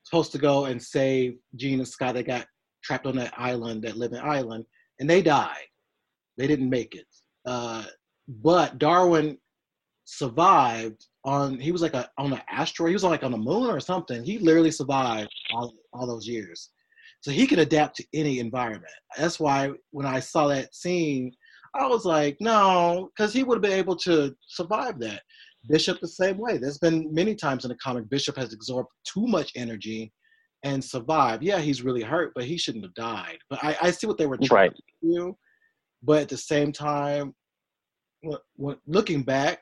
supposed 0.04 0.32
to 0.32 0.38
go 0.38 0.66
and 0.66 0.82
save 0.82 1.36
Jean 1.56 1.80
and 1.80 1.88
Scott. 1.88 2.14
They 2.14 2.22
got 2.22 2.46
trapped 2.88 3.06
on 3.06 3.16
that 3.16 3.34
island, 3.36 3.82
that 3.82 3.96
living 3.96 4.20
island, 4.20 4.64
and 4.98 5.08
they 5.08 5.22
died. 5.22 5.66
They 6.36 6.46
didn't 6.46 6.70
make 6.70 6.94
it. 6.94 7.06
Uh, 7.46 7.84
but 8.28 8.78
Darwin 8.78 9.38
survived 10.04 11.06
on. 11.24 11.58
He 11.58 11.72
was 11.72 11.82
like 11.82 11.94
a 11.94 12.08
on 12.16 12.32
an 12.32 12.42
asteroid. 12.50 12.88
He 12.88 12.94
was 12.94 13.04
like 13.04 13.22
on 13.24 13.32
the 13.32 13.38
moon 13.38 13.70
or 13.70 13.80
something. 13.80 14.24
He 14.24 14.38
literally 14.38 14.70
survived 14.70 15.30
all, 15.52 15.74
all 15.92 16.06
those 16.06 16.26
years, 16.26 16.70
so 17.20 17.30
he 17.30 17.46
can 17.46 17.58
adapt 17.58 17.96
to 17.96 18.04
any 18.14 18.38
environment. 18.38 18.92
That's 19.16 19.38
why 19.38 19.72
when 19.90 20.06
I 20.06 20.20
saw 20.20 20.48
that 20.48 20.74
scene 20.74 21.32
I 21.74 21.86
was 21.86 22.04
like, 22.04 22.36
no, 22.40 23.10
because 23.14 23.32
he 23.32 23.42
would 23.42 23.56
have 23.56 23.62
been 23.62 23.72
able 23.72 23.96
to 23.96 24.34
survive 24.46 24.98
that. 25.00 25.22
Bishop 25.68 26.00
the 26.00 26.08
same 26.08 26.38
way. 26.38 26.56
There's 26.56 26.78
been 26.78 27.12
many 27.12 27.34
times 27.34 27.64
in 27.64 27.68
the 27.68 27.76
comic 27.76 28.08
Bishop 28.08 28.36
has 28.36 28.52
absorbed 28.52 28.88
too 29.04 29.26
much 29.26 29.52
energy 29.54 30.12
and 30.62 30.82
survive. 30.82 31.42
Yeah, 31.42 31.58
he's 31.58 31.82
really 31.82 32.02
hurt, 32.02 32.32
but 32.34 32.44
he 32.44 32.56
shouldn't 32.56 32.84
have 32.84 32.94
died. 32.94 33.38
But 33.48 33.62
I, 33.62 33.76
I 33.82 33.90
see 33.90 34.06
what 34.06 34.18
they 34.18 34.26
were 34.26 34.36
trying 34.36 34.70
right. 34.70 34.76
to 34.76 35.08
do. 35.08 35.36
But 36.02 36.22
at 36.22 36.28
the 36.28 36.36
same 36.36 36.72
time, 36.72 37.34
when, 38.56 38.76
looking 38.86 39.22
back, 39.22 39.60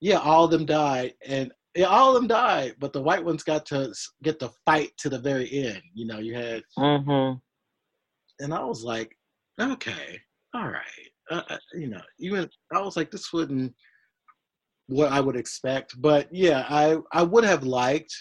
yeah, 0.00 0.18
all 0.18 0.44
of 0.44 0.50
them 0.50 0.64
died, 0.66 1.14
and 1.26 1.52
yeah, 1.74 1.86
all 1.86 2.08
of 2.08 2.14
them 2.14 2.26
died. 2.26 2.74
But 2.78 2.92
the 2.92 3.02
white 3.02 3.24
ones 3.24 3.42
got 3.42 3.66
to 3.66 3.92
get 4.22 4.38
the 4.38 4.50
fight 4.64 4.92
to 4.98 5.08
the 5.08 5.18
very 5.18 5.50
end. 5.52 5.82
You 5.94 6.06
know, 6.06 6.18
you 6.18 6.34
had, 6.34 6.62
mm-hmm. 6.78 7.38
and 8.42 8.54
I 8.54 8.64
was 8.64 8.82
like, 8.82 9.16
okay, 9.60 10.18
all 10.54 10.68
right 10.68 11.10
uh, 11.30 11.42
uh, 11.48 11.58
you 11.72 11.88
know, 11.88 12.00
even 12.18 12.48
I 12.74 12.80
was 12.80 12.96
like, 12.96 13.10
this 13.10 13.32
wouldn't 13.32 13.72
what 14.88 15.12
I 15.12 15.20
would 15.20 15.36
expect. 15.36 16.00
But 16.00 16.28
yeah, 16.32 16.66
I 16.68 16.98
I 17.12 17.22
would 17.22 17.44
have 17.44 17.64
liked 17.64 18.14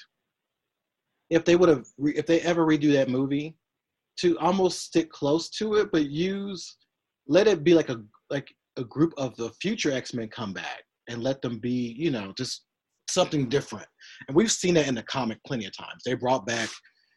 if 1.30 1.46
they 1.46 1.56
would 1.56 1.70
have 1.70 1.86
re- 1.98 2.16
if 2.16 2.26
they 2.26 2.42
ever 2.42 2.66
redo 2.66 2.92
that 2.94 3.10
movie 3.10 3.56
to 4.20 4.38
almost 4.40 4.82
stick 4.82 5.10
close 5.10 5.50
to 5.50 5.76
it, 5.76 5.92
but 5.92 6.10
use 6.10 6.78
let 7.28 7.48
it 7.48 7.64
be 7.64 7.74
like 7.74 7.90
a 7.90 8.02
like 8.30 8.48
a 8.78 8.84
group 8.84 9.14
of 9.18 9.36
the 9.38 9.50
future 9.62 9.92
X 9.92 10.14
Men 10.14 10.28
come 10.30 10.54
back 10.54 10.84
and 11.08 11.24
let 11.24 11.42
them 11.42 11.60
be 11.60 11.96
you 11.98 12.12
know 12.12 12.34
just 12.38 12.66
something 13.10 13.50
different. 13.50 13.88
And 14.28 14.36
we've 14.36 14.52
seen 14.52 14.76
that 14.76 14.88
in 14.88 14.96
the 14.96 15.04
comic 15.04 15.40
plenty 15.46 15.66
of 15.66 15.76
times. 15.76 16.04
They 16.06 16.14
brought 16.14 16.46
back. 16.46 16.70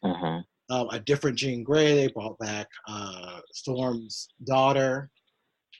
Uh-huh. 0.03 0.41
Uh, 0.69 0.85
a 0.91 0.99
different 0.99 1.37
Jean 1.37 1.61
Grey. 1.61 1.93
They 1.93 2.07
brought 2.07 2.37
back 2.39 2.67
uh, 2.87 3.39
Storm's 3.53 4.29
daughter. 4.45 5.09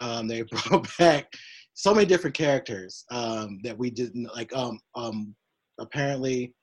Um, 0.02 0.28
they 0.28 0.42
brought 0.68 0.88
back 0.98 1.28
so 1.74 1.94
many 1.94 2.06
different 2.06 2.36
characters 2.36 3.06
um, 3.10 3.60
that 3.64 3.78
we 3.78 3.90
didn't 3.90 4.28
like. 4.36 4.54
Um, 4.56 4.80
um, 4.96 5.36
apparently, 5.80 6.54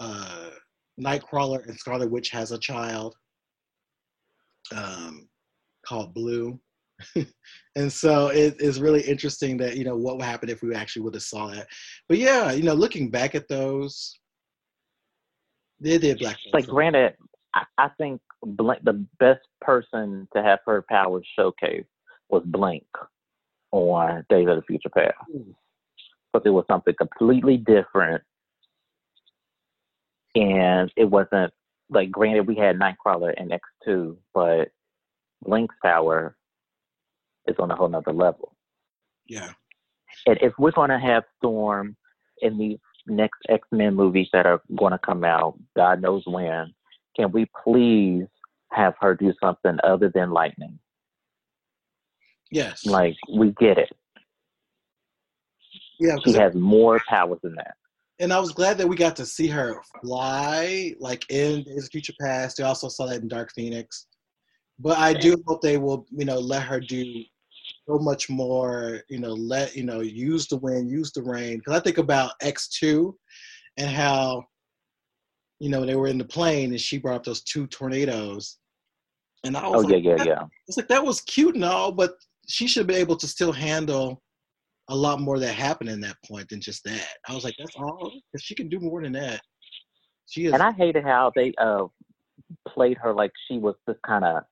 uh, 0.00 0.50
Nightcrawler 1.00 1.64
and 1.66 1.78
Scarlet 1.78 2.10
Witch 2.10 2.30
has 2.30 2.52
a 2.52 2.58
child 2.58 3.14
um, 4.74 5.28
called 5.86 6.14
Blue. 6.14 6.58
and 7.76 7.92
so 7.92 8.28
it 8.28 8.58
is 8.58 8.80
really 8.80 9.02
interesting 9.02 9.58
that 9.58 9.76
you 9.76 9.84
know 9.84 9.96
what 9.96 10.16
would 10.16 10.24
happen 10.24 10.48
if 10.48 10.62
we 10.62 10.74
actually 10.74 11.02
would 11.02 11.14
have 11.14 11.22
saw 11.22 11.48
that. 11.48 11.66
But 12.08 12.18
yeah, 12.18 12.52
you 12.52 12.62
know, 12.62 12.72
looking 12.72 13.10
back 13.10 13.34
at 13.34 13.48
those, 13.48 14.18
they 15.78 15.98
did 15.98 16.18
Black. 16.18 16.38
Like, 16.54 16.66
granted, 16.66 17.14
I, 17.54 17.64
I 17.76 17.88
think 17.98 18.20
the 18.42 19.06
best 19.20 19.46
person 19.60 20.26
to 20.34 20.42
have 20.42 20.60
her 20.66 20.84
powers 20.88 21.26
showcased 21.38 21.86
was 22.30 22.42
Blink 22.46 22.86
on 23.72 24.24
Days 24.30 24.48
of 24.48 24.56
the 24.56 24.62
Future 24.62 24.88
Past. 24.88 25.14
because 25.28 26.46
it 26.46 26.50
was 26.50 26.64
something 26.68 26.94
completely 26.98 27.56
different, 27.56 28.22
and 30.36 30.92
it 30.96 31.06
wasn't 31.06 31.52
like 31.88 32.10
granted 32.10 32.46
we 32.46 32.56
had 32.56 32.78
Nightcrawler 32.78 33.32
and 33.36 33.52
X 33.52 33.62
two, 33.84 34.18
but 34.34 34.68
Blink's 35.42 35.74
power 35.82 36.36
is 37.46 37.56
on 37.58 37.70
a 37.70 37.76
whole 37.76 37.88
nother 37.88 38.12
level. 38.12 38.54
Yeah. 39.26 39.50
And 40.26 40.38
if 40.40 40.52
we're 40.58 40.72
gonna 40.72 41.00
have 41.00 41.24
Storm 41.38 41.96
in 42.42 42.58
the 42.58 42.78
next 43.06 43.38
X 43.48 43.66
Men 43.72 43.94
movies 43.94 44.28
that 44.32 44.46
are 44.46 44.60
gonna 44.76 44.98
come 44.98 45.24
out, 45.24 45.58
God 45.74 46.02
knows 46.02 46.22
when, 46.26 46.74
can 47.16 47.32
we 47.32 47.46
please 47.64 48.26
have 48.72 48.94
her 49.00 49.14
do 49.14 49.32
something 49.42 49.78
other 49.84 50.10
than 50.14 50.30
lightning? 50.32 50.78
Yes. 52.50 52.84
Like 52.84 53.16
we 53.32 53.52
get 53.58 53.78
it. 53.78 53.90
Yeah. 55.98 56.16
She 56.24 56.34
has 56.34 56.54
more 56.54 57.00
powers 57.08 57.38
than 57.42 57.54
that. 57.54 57.76
And 58.18 58.32
I 58.32 58.38
was 58.38 58.52
glad 58.52 58.78
that 58.78 58.88
we 58.88 58.96
got 58.96 59.16
to 59.16 59.26
see 59.26 59.46
her 59.48 59.80
fly, 60.02 60.94
like 60.98 61.24
in 61.30 61.62
Days 61.64 61.84
of 61.84 61.90
Future 61.90 62.14
Past. 62.20 62.58
We 62.58 62.64
also 62.64 62.88
saw 62.88 63.06
that 63.06 63.20
in 63.20 63.28
Dark 63.28 63.50
Phoenix. 63.54 64.06
But 64.78 64.98
I 64.98 65.12
do 65.14 65.36
hope 65.46 65.62
they 65.62 65.78
will, 65.78 66.06
you 66.10 66.24
know, 66.24 66.38
let 66.38 66.62
her 66.62 66.80
do 66.80 67.22
so 67.88 67.98
much 67.98 68.28
more, 68.28 69.00
you 69.08 69.18
know, 69.18 69.32
let, 69.32 69.74
you 69.74 69.84
know, 69.84 70.00
use 70.00 70.46
the 70.46 70.58
wind, 70.58 70.90
use 70.90 71.12
the 71.12 71.22
rain. 71.22 71.58
Because 71.58 71.78
I 71.78 71.82
think 71.82 71.98
about 71.98 72.32
X2 72.42 73.12
and 73.78 73.90
how, 73.90 74.44
you 75.60 75.70
know, 75.70 75.84
they 75.84 75.94
were 75.94 76.08
in 76.08 76.18
the 76.18 76.24
plane 76.24 76.70
and 76.70 76.80
she 76.80 76.98
brought 76.98 77.16
up 77.16 77.24
those 77.24 77.42
two 77.42 77.66
tornadoes. 77.66 78.58
And 79.44 79.56
I 79.56 79.66
was 79.68 79.84
Oh 79.84 79.88
like, 79.88 80.04
yeah, 80.04 80.16
yeah, 80.16 80.24
yeah. 80.24 80.42
it's 80.68 80.76
like 80.76 80.88
that 80.88 81.04
was 81.04 81.20
cute 81.22 81.54
and 81.54 81.64
all, 81.64 81.92
but 81.92 82.14
she 82.48 82.66
should 82.66 82.86
be 82.86 82.94
able 82.94 83.16
to 83.16 83.26
still 83.26 83.52
handle 83.52 84.22
a 84.88 84.94
lot 84.96 85.20
more 85.20 85.38
that 85.38 85.54
happened 85.54 85.90
in 85.90 86.00
that 86.00 86.16
point 86.24 86.48
than 86.48 86.60
just 86.60 86.84
that. 86.84 87.08
I 87.28 87.34
was 87.34 87.44
like, 87.44 87.56
that's 87.58 87.76
all 87.76 88.12
because 88.32 88.44
she 88.44 88.54
can 88.54 88.68
do 88.68 88.78
more 88.78 89.02
than 89.02 89.12
that. 89.12 89.40
She 90.26 90.46
is. 90.46 90.52
And 90.52 90.62
I 90.62 90.72
hated 90.72 91.04
how 91.04 91.32
they 91.34 91.52
uh 91.58 91.86
played 92.68 92.96
her 92.98 93.12
like 93.12 93.32
she 93.48 93.58
was 93.58 93.74
just 93.88 94.00
kind 94.02 94.24
of 94.24 94.42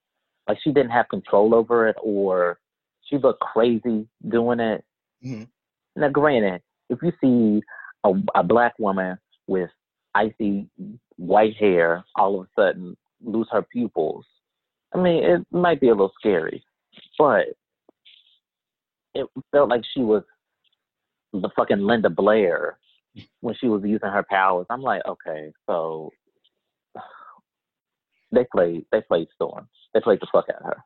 like 0.47 0.57
she 0.63 0.71
didn't 0.71 0.91
have 0.91 1.07
control 1.09 1.53
over 1.53 1.87
it 1.87 1.95
or 2.01 2.59
she 3.03 3.17
looked 3.17 3.41
crazy 3.41 4.07
doing 4.27 4.59
it. 4.59 4.83
Mhm. 5.23 5.47
Now, 5.95 6.09
granted, 6.09 6.61
if 6.89 6.99
you 7.01 7.11
see 7.21 7.61
a, 8.03 8.39
a 8.39 8.43
black 8.43 8.73
woman 8.79 9.17
with 9.47 9.69
icy 10.13 10.67
white 11.17 11.55
hair 11.55 12.03
all 12.15 12.39
of 12.39 12.47
a 12.47 12.61
sudden 12.61 12.97
lose 13.23 13.47
her 13.51 13.61
pupils, 13.61 14.25
I 14.93 14.97
mean, 14.99 15.23
it 15.23 15.45
might 15.51 15.79
be 15.79 15.87
a 15.87 15.91
little 15.91 16.13
scary, 16.19 16.63
but 17.17 17.47
it 19.15 19.27
felt 19.51 19.69
like 19.69 19.81
she 19.93 20.01
was 20.01 20.23
the 21.33 21.49
fucking 21.55 21.79
Linda 21.79 22.09
Blair 22.09 22.77
when 23.39 23.55
she 23.59 23.67
was 23.67 23.81
using 23.83 24.09
her 24.09 24.25
powers. 24.29 24.65
I'm 24.69 24.81
like, 24.81 25.01
okay, 25.07 25.51
so 25.67 26.11
they 28.31 28.45
played 28.51 28.85
they 28.91 29.01
played 29.01 29.27
Storm. 29.33 29.67
They 29.93 30.01
played 30.01 30.19
the 30.19 30.27
fuck 30.31 30.45
out 30.49 30.61
of 30.61 30.65
her. 30.65 30.83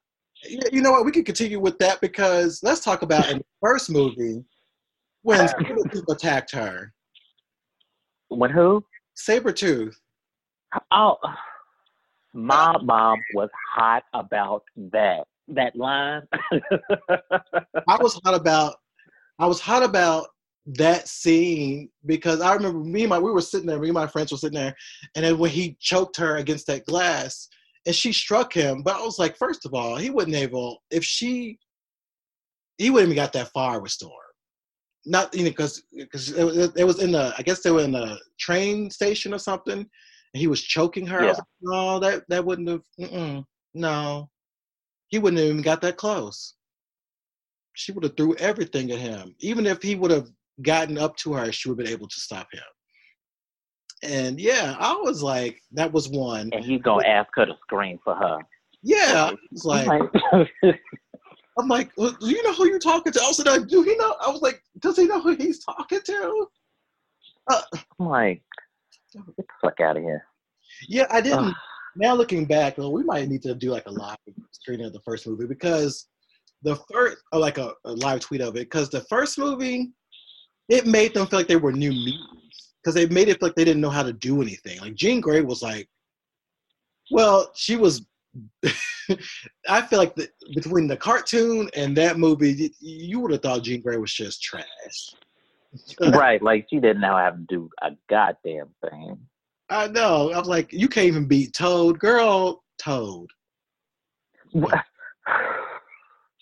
You 0.71 0.81
know 0.81 0.91
what? 0.91 1.05
We 1.05 1.11
can 1.11 1.25
continue 1.25 1.59
with 1.59 1.77
that 1.79 1.99
because 1.99 2.61
let's 2.63 2.81
talk 2.81 3.01
about 3.01 3.29
in 3.29 3.39
the 3.39 3.45
first 3.61 3.89
movie 3.89 4.43
when 5.23 5.41
uh, 5.41 5.47
Sabretooth 5.47 6.07
attacked 6.09 6.51
her. 6.51 6.93
When 8.29 8.51
who? 8.51 8.85
Sabretooth. 9.17 9.95
Oh, 10.91 11.17
my 12.33 12.77
mom 12.83 13.17
was 13.33 13.49
hot 13.75 14.03
about 14.13 14.63
that 14.77 15.25
that 15.55 15.75
line. 15.75 16.21
I 17.87 17.97
was 17.99 18.19
hot 18.23 18.33
about 18.35 18.75
I 19.39 19.45
was 19.45 19.59
hot 19.59 19.83
about 19.83 20.27
that 20.65 21.07
scene 21.07 21.89
because 22.05 22.41
I 22.41 22.53
remember 22.53 22.79
me 22.79 23.01
and 23.03 23.09
my 23.09 23.19
we 23.19 23.31
were 23.31 23.41
sitting 23.41 23.67
there, 23.67 23.79
me 23.79 23.87
and 23.89 23.95
my 23.95 24.07
friends 24.07 24.31
were 24.31 24.37
sitting 24.37 24.59
there, 24.59 24.75
and 25.15 25.25
then 25.25 25.37
when 25.37 25.49
he 25.49 25.77
choked 25.79 26.17
her 26.17 26.37
against 26.37 26.67
that 26.67 26.85
glass 26.85 27.47
and 27.85 27.95
she 27.95 28.11
struck 28.11 28.53
him, 28.53 28.83
but 28.83 28.95
I 28.95 29.01
was 29.01 29.17
like, 29.19 29.37
first 29.37 29.65
of 29.65 29.73
all, 29.73 29.95
he 29.95 30.09
wouldn't 30.09 30.35
able 30.35 30.83
if 30.91 31.03
she 31.03 31.57
he 32.77 32.89
wouldn't 32.89 33.11
even 33.11 33.21
got 33.23 33.33
that 33.33 33.51
far 33.51 33.81
with 33.81 33.91
Storm. 33.91 34.13
Not 35.05 35.33
you 35.33 35.43
know 35.43 35.49
because 35.49 35.81
because 35.95 36.31
it, 36.31 36.43
was- 36.43 36.75
it 36.75 36.83
was 36.83 37.01
in 37.01 37.11
the 37.11 37.33
I 37.37 37.41
guess 37.41 37.61
they 37.61 37.71
were 37.71 37.83
in 37.83 37.93
the 37.93 38.19
train 38.39 38.89
station 38.91 39.33
or 39.33 39.39
something, 39.39 39.79
and 39.79 39.87
he 40.33 40.47
was 40.47 40.61
choking 40.61 41.07
her. 41.07 41.19
I 41.21 41.27
was 41.29 41.37
like, 41.39 41.47
no, 41.61 41.99
that 41.99 42.23
that 42.29 42.45
wouldn't 42.45 42.69
have. 42.69 43.43
No, 43.75 44.29
he 45.09 45.19
wouldn't 45.19 45.39
have 45.39 45.49
even 45.49 45.61
got 45.61 45.81
that 45.81 45.97
close 45.97 46.55
she 47.79 47.93
would 47.93 48.03
have 48.03 48.17
threw 48.17 48.35
everything 48.35 48.91
at 48.91 48.99
him. 48.99 49.33
Even 49.39 49.65
if 49.65 49.81
he 49.81 49.95
would 49.95 50.11
have 50.11 50.27
gotten 50.61 50.97
up 50.97 51.15
to 51.15 51.31
her, 51.33 51.49
she 51.49 51.69
would 51.69 51.79
have 51.79 51.85
been 51.85 51.93
able 51.93 52.09
to 52.09 52.19
stop 52.19 52.47
him. 52.51 52.61
And 54.03 54.39
yeah, 54.39 54.75
I 54.77 54.93
was 54.93 55.23
like, 55.23 55.61
that 55.71 55.91
was 55.91 56.09
one. 56.09 56.49
and 56.51 56.63
he's 56.63 56.81
gonna 56.81 57.07
ask 57.07 57.29
her 57.35 57.45
to 57.45 57.55
scream 57.61 57.97
for 58.03 58.15
her. 58.15 58.39
Yeah, 58.83 59.31
I 59.31 59.35
was 59.51 59.63
like, 59.63 59.87
I'm 59.87 60.47
like, 60.63 60.79
I'm 61.57 61.67
like, 61.69 61.91
well, 61.95 62.15
do 62.19 62.29
you 62.29 62.43
know 62.43 62.53
who 62.53 62.67
you're 62.67 62.79
talking 62.79 63.13
to? 63.13 63.21
I 63.21 63.27
was 63.27 63.45
like, 63.45 63.67
do 63.67 63.81
he 63.81 63.95
know? 63.95 64.15
I 64.21 64.29
was 64.29 64.41
like, 64.41 64.61
does 64.79 64.97
he 64.97 65.05
know 65.05 65.21
who 65.21 65.35
he's 65.35 65.63
talking 65.63 65.99
to? 66.05 66.47
Uh, 67.49 67.61
I'm 67.99 68.07
like, 68.07 68.43
get 69.13 69.23
the 69.37 69.43
fuck 69.61 69.79
out 69.79 69.95
of 69.95 70.03
here. 70.03 70.23
yeah, 70.89 71.07
I 71.09 71.21
didn't. 71.21 71.55
Now 71.95 72.13
looking 72.13 72.45
back, 72.45 72.77
well, 72.77 72.91
we 72.91 73.03
might 73.03 73.27
need 73.27 73.41
to 73.43 73.55
do 73.55 73.71
like 73.71 73.87
a 73.87 73.91
live 73.91 74.17
screening 74.51 74.85
of 74.85 74.93
the 74.93 75.01
first 75.01 75.27
movie 75.27 75.45
because 75.45 76.07
the 76.63 76.75
first, 76.91 77.17
or 77.31 77.39
like 77.39 77.57
a, 77.57 77.73
a 77.85 77.93
live 77.93 78.19
tweet 78.19 78.41
of 78.41 78.55
it, 78.55 78.69
because 78.69 78.89
the 78.89 79.01
first 79.01 79.37
movie, 79.37 79.91
it 80.67 80.85
made 80.85 81.13
them 81.13 81.27
feel 81.27 81.39
like 81.39 81.47
they 81.47 81.55
were 81.55 81.71
new 81.71 81.91
mutants 81.91 82.73
because 82.83 82.95
they 82.95 83.07
made 83.07 83.27
it 83.27 83.39
feel 83.39 83.49
like 83.49 83.55
they 83.55 83.65
didn't 83.65 83.81
know 83.81 83.89
how 83.89 84.03
to 84.03 84.13
do 84.13 84.41
anything. 84.41 84.79
Like 84.79 84.95
Jean 84.95 85.21
Grey 85.21 85.41
was 85.41 85.61
like, 85.61 85.87
well, 87.11 87.51
she 87.55 87.75
was. 87.75 88.05
I 89.67 89.81
feel 89.81 89.97
like 89.97 90.15
the, 90.15 90.29
between 90.53 90.87
the 90.87 90.95
cartoon 90.95 91.69
and 91.75 91.97
that 91.97 92.19
movie, 92.19 92.51
you, 92.51 92.69
you 92.79 93.19
would 93.19 93.31
have 93.31 93.41
thought 93.41 93.63
Jean 93.63 93.81
Grey 93.81 93.97
was 93.97 94.13
just 94.13 94.43
trash. 94.43 94.65
right, 96.13 96.41
like 96.41 96.67
she 96.69 96.79
didn't 96.79 97.01
know 97.01 97.15
how 97.15 97.31
to 97.31 97.45
do 97.47 97.69
a 97.81 97.91
goddamn 98.07 98.69
thing. 98.87 99.17
I 99.69 99.87
know. 99.87 100.31
I 100.31 100.39
was 100.39 100.47
like, 100.47 100.73
you 100.73 100.87
can't 100.87 101.07
even 101.07 101.25
beat 101.25 101.53
Toad, 101.53 101.99
girl. 101.99 102.63
Toad. 102.77 103.29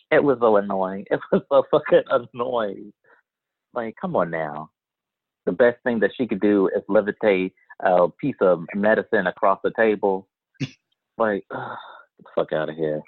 It 0.09 0.23
was 0.23 0.37
so 0.39 0.55
annoying. 0.55 1.05
It 1.11 1.19
was 1.33 1.41
so 1.51 1.63
fucking 1.69 2.03
annoying. 2.33 2.93
Like, 3.73 3.93
come 3.99 4.15
on 4.15 4.31
now. 4.31 4.69
The 5.45 5.51
best 5.51 5.83
thing 5.83 5.99
that 5.99 6.11
she 6.15 6.25
could 6.25 6.39
do 6.39 6.69
is 6.69 6.81
levitate 6.89 7.51
a 7.81 8.07
piece 8.19 8.37
of 8.39 8.63
medicine 8.73 9.27
across 9.27 9.59
the 9.63 9.71
table. 9.77 10.27
Like, 11.17 11.43
ugh, 11.51 11.77
get 12.17 12.25
the 12.25 12.29
fuck 12.35 12.53
out 12.53 12.69
of 12.69 12.75
here. 12.75 13.01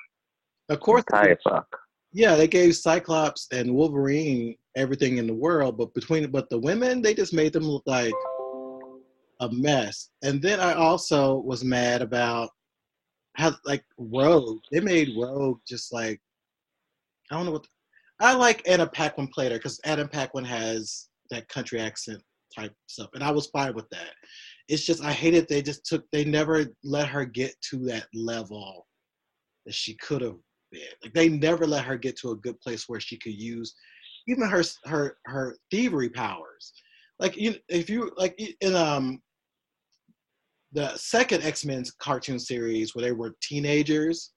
Of 0.68 0.80
course, 0.80 1.04
Tired 1.10 1.38
fuck. 1.44 1.68
yeah, 2.12 2.36
they 2.36 2.48
gave 2.48 2.76
Cyclops 2.76 3.48
and 3.54 3.74
Wolverine 3.74 4.56
everything 4.76 5.18
in 5.20 5.28
the 5.28 5.34
world, 5.34 5.78
but 5.78 5.94
between 5.94 6.30
but 6.32 6.50
the 6.50 6.58
women, 6.60 7.02
they 7.04 7.14
just 7.14 7.34
made 7.34 7.54
them 7.54 7.64
look 7.64 7.84
like 7.86 8.12
a 9.40 9.50
mess. 9.52 10.10
And 10.22 10.42
then 10.42 10.60
I 10.60 10.74
also 10.74 11.38
was 11.38 11.64
mad 11.64 12.02
about 12.02 12.50
how 13.38 13.54
like 13.66 13.84
Rogue. 13.98 14.60
They 14.72 14.80
made 14.80 15.16
Rogue 15.18 15.60
just 15.68 15.94
like 15.94 16.20
I 17.32 17.36
don't 17.36 17.46
know 17.46 17.54
what. 17.54 17.68
I 18.22 18.34
like 18.34 18.68
Anna 18.68 18.88
Paquin 18.88 19.28
played 19.28 19.52
her 19.52 19.58
because 19.58 19.80
Anna 19.86 20.08
Paquin 20.08 20.44
has 20.44 21.08
that 21.30 21.48
country 21.48 21.80
accent 21.80 22.22
type 22.54 22.74
stuff, 22.88 23.10
and 23.14 23.24
I 23.24 23.32
was 23.32 23.48
fine 23.48 23.74
with 23.74 23.90
that. 23.90 24.14
It's 24.68 24.86
just 24.86 25.04
I 25.04 25.12
hated 25.12 25.48
they 25.48 25.62
just 25.62 25.86
took 25.86 26.04
they 26.12 26.26
never 26.26 26.66
let 26.84 27.08
her 27.08 27.24
get 27.26 27.56
to 27.70 27.78
that 27.86 28.08
level 28.14 28.88
that 29.66 29.74
she 29.74 29.96
could 29.96 30.22
have 30.22 30.36
been. 30.72 30.82
Like 31.04 31.14
they 31.14 31.30
never 31.30 31.66
let 31.66 31.86
her 31.86 31.98
get 31.98 32.18
to 32.20 32.32
a 32.32 32.38
good 32.38 32.60
place 32.62 32.90
where 32.90 33.00
she 33.00 33.18
could 33.18 33.40
use 33.40 33.74
even 34.28 34.48
her 34.50 34.64
her 34.86 35.18
her 35.26 35.56
thievery 35.72 36.10
powers. 36.10 36.74
Like 37.20 37.38
you, 37.38 37.56
if 37.68 37.90
you 37.90 38.12
like 38.18 38.40
in 38.62 38.76
um 38.76 39.22
the 40.72 40.96
second 40.96 41.44
X 41.44 41.66
Men 41.66 41.84
cartoon 42.00 42.40
series 42.40 42.94
where 42.94 43.04
they 43.04 43.12
were 43.12 43.36
teenagers. 43.42 44.34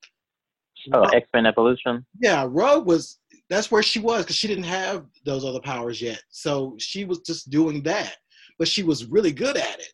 Oh, 0.92 1.02
X 1.02 1.28
Men 1.34 1.46
Evolution? 1.46 2.04
Yeah, 2.20 2.46
Rogue 2.48 2.86
was 2.86 3.18
that's 3.50 3.70
where 3.70 3.82
she 3.82 3.98
was 3.98 4.24
because 4.24 4.36
she 4.36 4.48
didn't 4.48 4.64
have 4.64 5.04
those 5.24 5.44
other 5.44 5.60
powers 5.60 6.00
yet. 6.00 6.22
So 6.30 6.74
she 6.78 7.04
was 7.04 7.18
just 7.20 7.50
doing 7.50 7.82
that, 7.82 8.16
but 8.58 8.66
she 8.66 8.82
was 8.82 9.06
really 9.06 9.32
good 9.32 9.56
at 9.56 9.78
it. 9.78 9.92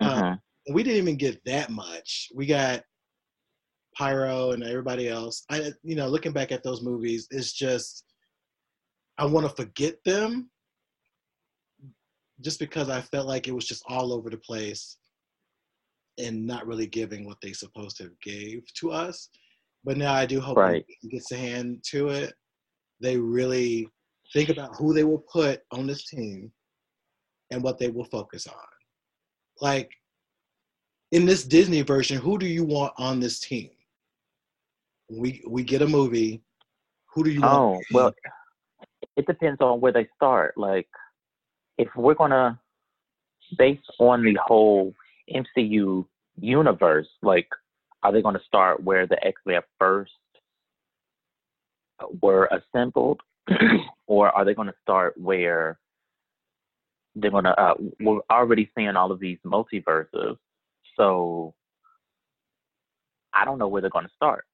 Uh, 0.00 0.22
Mhm. 0.22 0.38
we 0.72 0.82
didn't 0.82 0.98
even 0.98 1.16
get 1.16 1.44
that 1.44 1.70
much. 1.70 2.28
We 2.34 2.46
got 2.46 2.84
Pyro 3.96 4.52
and 4.52 4.62
everybody 4.62 5.08
else. 5.08 5.44
I, 5.50 5.72
you 5.82 5.94
know, 5.96 6.08
looking 6.08 6.32
back 6.32 6.52
at 6.52 6.62
those 6.62 6.82
movies, 6.82 7.26
it's 7.30 7.52
just 7.52 8.04
I 9.18 9.24
want 9.26 9.48
to 9.48 9.54
forget 9.54 10.02
them, 10.04 10.50
just 12.40 12.58
because 12.58 12.88
I 12.88 13.00
felt 13.00 13.26
like 13.28 13.46
it 13.46 13.54
was 13.54 13.66
just 13.66 13.84
all 13.88 14.12
over 14.12 14.28
the 14.30 14.38
place, 14.38 14.96
and 16.18 16.46
not 16.46 16.66
really 16.66 16.86
giving 16.86 17.24
what 17.24 17.40
they 17.40 17.52
supposed 17.52 17.96
to 17.96 18.04
have 18.04 18.20
gave 18.20 18.62
to 18.74 18.92
us. 18.92 19.28
But 19.84 19.96
now 19.96 20.14
I 20.14 20.26
do 20.26 20.40
hope 20.40 20.56
Right. 20.56 20.84
gets 21.10 21.32
a 21.32 21.36
hand 21.36 21.82
to 21.90 22.08
it, 22.08 22.34
they 23.00 23.16
really 23.18 23.88
think 24.32 24.48
about 24.48 24.76
who 24.76 24.94
they 24.94 25.04
will 25.04 25.24
put 25.30 25.62
on 25.70 25.86
this 25.86 26.06
team 26.06 26.50
and 27.50 27.62
what 27.62 27.78
they 27.78 27.88
will 27.88 28.04
focus 28.04 28.46
on. 28.46 28.54
Like 29.60 29.90
in 31.12 31.26
this 31.26 31.44
Disney 31.44 31.82
version, 31.82 32.18
who 32.18 32.38
do 32.38 32.46
you 32.46 32.64
want 32.64 32.92
on 32.98 33.20
this 33.20 33.38
team? 33.40 33.70
We 35.10 35.42
we 35.46 35.62
get 35.62 35.82
a 35.82 35.86
movie. 35.86 36.42
Who 37.14 37.22
do 37.24 37.30
you 37.30 37.42
Oh, 37.42 37.46
want? 37.46 37.84
well, 37.92 38.14
it 39.16 39.26
depends 39.26 39.60
on 39.60 39.80
where 39.80 39.92
they 39.92 40.08
start. 40.16 40.56
Like, 40.56 40.88
if 41.78 41.88
we're 41.94 42.14
gonna, 42.14 42.58
based 43.58 43.84
on 44.00 44.24
the 44.24 44.36
whole 44.44 44.92
MCU 45.32 46.06
universe, 46.40 47.08
like, 47.22 47.48
are 48.02 48.12
they 48.12 48.22
gonna 48.22 48.40
start 48.46 48.82
where 48.82 49.06
the 49.06 49.22
X 49.24 49.40
Men 49.46 49.62
first 49.78 50.12
were 52.20 52.48
assembled, 52.50 53.20
or 54.06 54.30
are 54.30 54.44
they 54.44 54.54
gonna 54.54 54.74
start 54.82 55.16
where 55.16 55.78
they're 57.14 57.30
gonna? 57.30 57.50
Uh, 57.50 57.74
we're 58.00 58.20
already 58.30 58.70
seeing 58.76 58.96
all 58.96 59.12
of 59.12 59.20
these 59.20 59.38
multiverses, 59.46 60.36
so 60.96 61.54
I 63.32 63.44
don't 63.44 63.58
know 63.58 63.68
where 63.68 63.80
they're 63.80 63.90
gonna 63.90 64.10
start. 64.16 64.44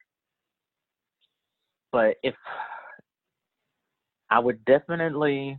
But 1.92 2.16
if 2.22 2.34
I 4.30 4.38
would 4.38 4.64
definitely. 4.64 5.58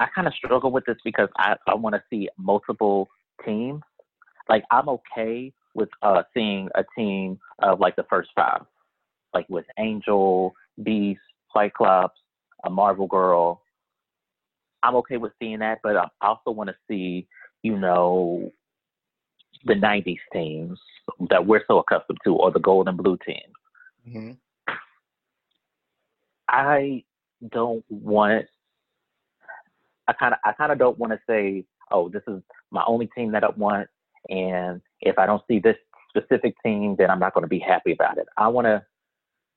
I 0.00 0.06
kind 0.14 0.26
of 0.26 0.34
struggle 0.34 0.70
with 0.70 0.84
this 0.86 0.96
because 1.04 1.28
I, 1.36 1.56
I 1.66 1.74
want 1.74 1.94
to 1.94 2.02
see 2.10 2.28
multiple 2.36 3.08
teams. 3.44 3.82
Like 4.48 4.64
I'm 4.70 4.88
okay 4.88 5.52
with 5.74 5.88
uh, 6.02 6.22
seeing 6.34 6.68
a 6.74 6.84
team 6.96 7.38
of 7.60 7.80
like 7.80 7.96
the 7.96 8.06
first 8.08 8.30
five, 8.34 8.62
like 9.34 9.48
with 9.48 9.66
Angel, 9.78 10.54
Beast, 10.82 11.20
Cyclops, 11.52 12.18
a 12.64 12.70
Marvel 12.70 13.06
Girl. 13.06 13.62
I'm 14.82 14.94
okay 14.96 15.16
with 15.16 15.32
seeing 15.40 15.58
that, 15.58 15.80
but 15.82 15.96
I 15.96 16.06
also 16.20 16.50
want 16.50 16.70
to 16.70 16.76
see, 16.88 17.26
you 17.62 17.76
know, 17.76 18.52
the 19.64 19.74
'90s 19.74 20.18
teams 20.32 20.78
that 21.30 21.44
we're 21.44 21.64
so 21.66 21.78
accustomed 21.78 22.18
to, 22.24 22.34
or 22.34 22.52
the 22.52 22.60
Gold 22.60 22.88
and 22.88 22.96
Blue 22.96 23.18
teams. 23.26 23.54
Mhm. 24.08 24.36
I 26.48 27.04
don't 27.50 27.84
want. 27.88 28.46
I 30.08 30.14
kind 30.14 30.34
of, 30.34 30.40
I 30.44 30.52
kind 30.52 30.72
of 30.72 30.78
don't 30.78 30.98
want 30.98 31.12
to 31.12 31.20
say, 31.28 31.64
oh, 31.92 32.08
this 32.08 32.22
is 32.26 32.42
my 32.70 32.82
only 32.86 33.08
team 33.16 33.30
that 33.32 33.44
I 33.44 33.50
want, 33.56 33.88
and 34.28 34.80
if 35.00 35.18
I 35.18 35.26
don't 35.26 35.42
see 35.48 35.58
this 35.58 35.76
specific 36.08 36.54
team, 36.64 36.96
then 36.98 37.10
I'm 37.10 37.20
not 37.20 37.34
going 37.34 37.42
to 37.44 37.48
be 37.48 37.58
happy 37.58 37.92
about 37.92 38.18
it. 38.18 38.26
I 38.36 38.48
want 38.48 38.66
to 38.66 38.82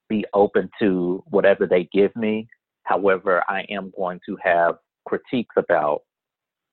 be 0.10 0.26
open 0.34 0.70
to 0.80 1.24
whatever 1.30 1.66
they 1.66 1.89
give 1.93 2.16
me. 2.16 2.47
However, 2.84 3.43
I 3.47 3.66
am 3.70 3.91
going 3.97 4.20
to 4.28 4.38
have 4.43 4.76
critiques 5.08 5.56
about 5.58 6.02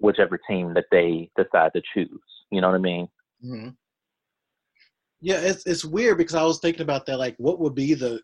whichever 0.01 0.39
team 0.49 0.75
that 0.75 0.87
they 0.91 1.31
decide 1.37 1.73
to 1.75 1.83
choose. 1.95 2.21
You 2.51 2.61
know 2.61 2.69
what 2.69 2.77
I 2.77 2.79
mean? 2.79 3.09
Mm-hmm. 3.45 3.69
Yeah, 5.21 5.37
it's 5.37 5.67
it's 5.67 5.85
weird 5.85 6.19
because 6.19 6.37
I 6.37 6.45
was 6.45 6.61
thinking 6.61 6.83
about 6.83 7.07
that. 7.07 7.19
Like, 7.19 7.35
what 7.39 7.59
would 7.59 7.75
be 7.75 7.95
the? 7.95 8.21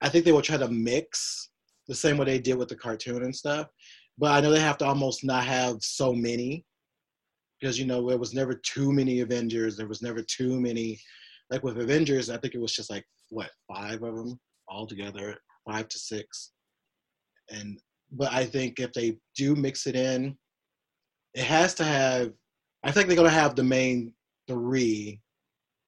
I 0.00 0.08
think 0.08 0.24
they 0.24 0.32
will 0.32 0.42
try 0.42 0.56
to 0.56 0.68
mix 0.68 1.50
the 1.88 1.94
same 1.94 2.16
way 2.16 2.26
they 2.26 2.38
did 2.38 2.56
with 2.56 2.68
the 2.68 2.76
cartoon 2.76 3.24
and 3.24 3.34
stuff. 3.34 3.68
But 4.18 4.32
I 4.32 4.40
know 4.40 4.50
they 4.50 4.60
have 4.60 4.78
to 4.78 4.86
almost 4.86 5.24
not 5.24 5.44
have 5.44 5.76
so 5.80 6.12
many 6.12 6.64
because 7.60 7.78
you 7.78 7.86
know 7.86 8.08
there 8.08 8.18
was 8.18 8.34
never 8.34 8.54
too 8.54 8.92
many 8.92 9.20
Avengers. 9.20 9.76
There 9.76 9.88
was 9.88 10.02
never 10.02 10.22
too 10.22 10.60
many. 10.60 10.98
Like 11.50 11.62
with 11.62 11.78
Avengers, 11.78 12.30
I 12.30 12.38
think 12.38 12.54
it 12.54 12.60
was 12.60 12.74
just 12.74 12.90
like 12.90 13.04
what 13.30 13.50
five 13.68 14.02
of 14.02 14.16
them 14.16 14.38
all 14.68 14.86
together, 14.86 15.36
five 15.68 15.88
to 15.88 15.98
six. 15.98 16.52
And 17.50 17.78
but 18.12 18.32
I 18.32 18.44
think 18.44 18.78
if 18.78 18.92
they 18.92 19.18
do 19.36 19.54
mix 19.54 19.86
it 19.86 19.96
in, 19.96 20.36
it 21.34 21.44
has 21.44 21.74
to 21.74 21.84
have. 21.84 22.32
I 22.84 22.92
think 22.92 23.06
they're 23.06 23.16
gonna 23.16 23.30
have 23.30 23.54
the 23.54 23.64
main 23.64 24.12
three, 24.48 25.20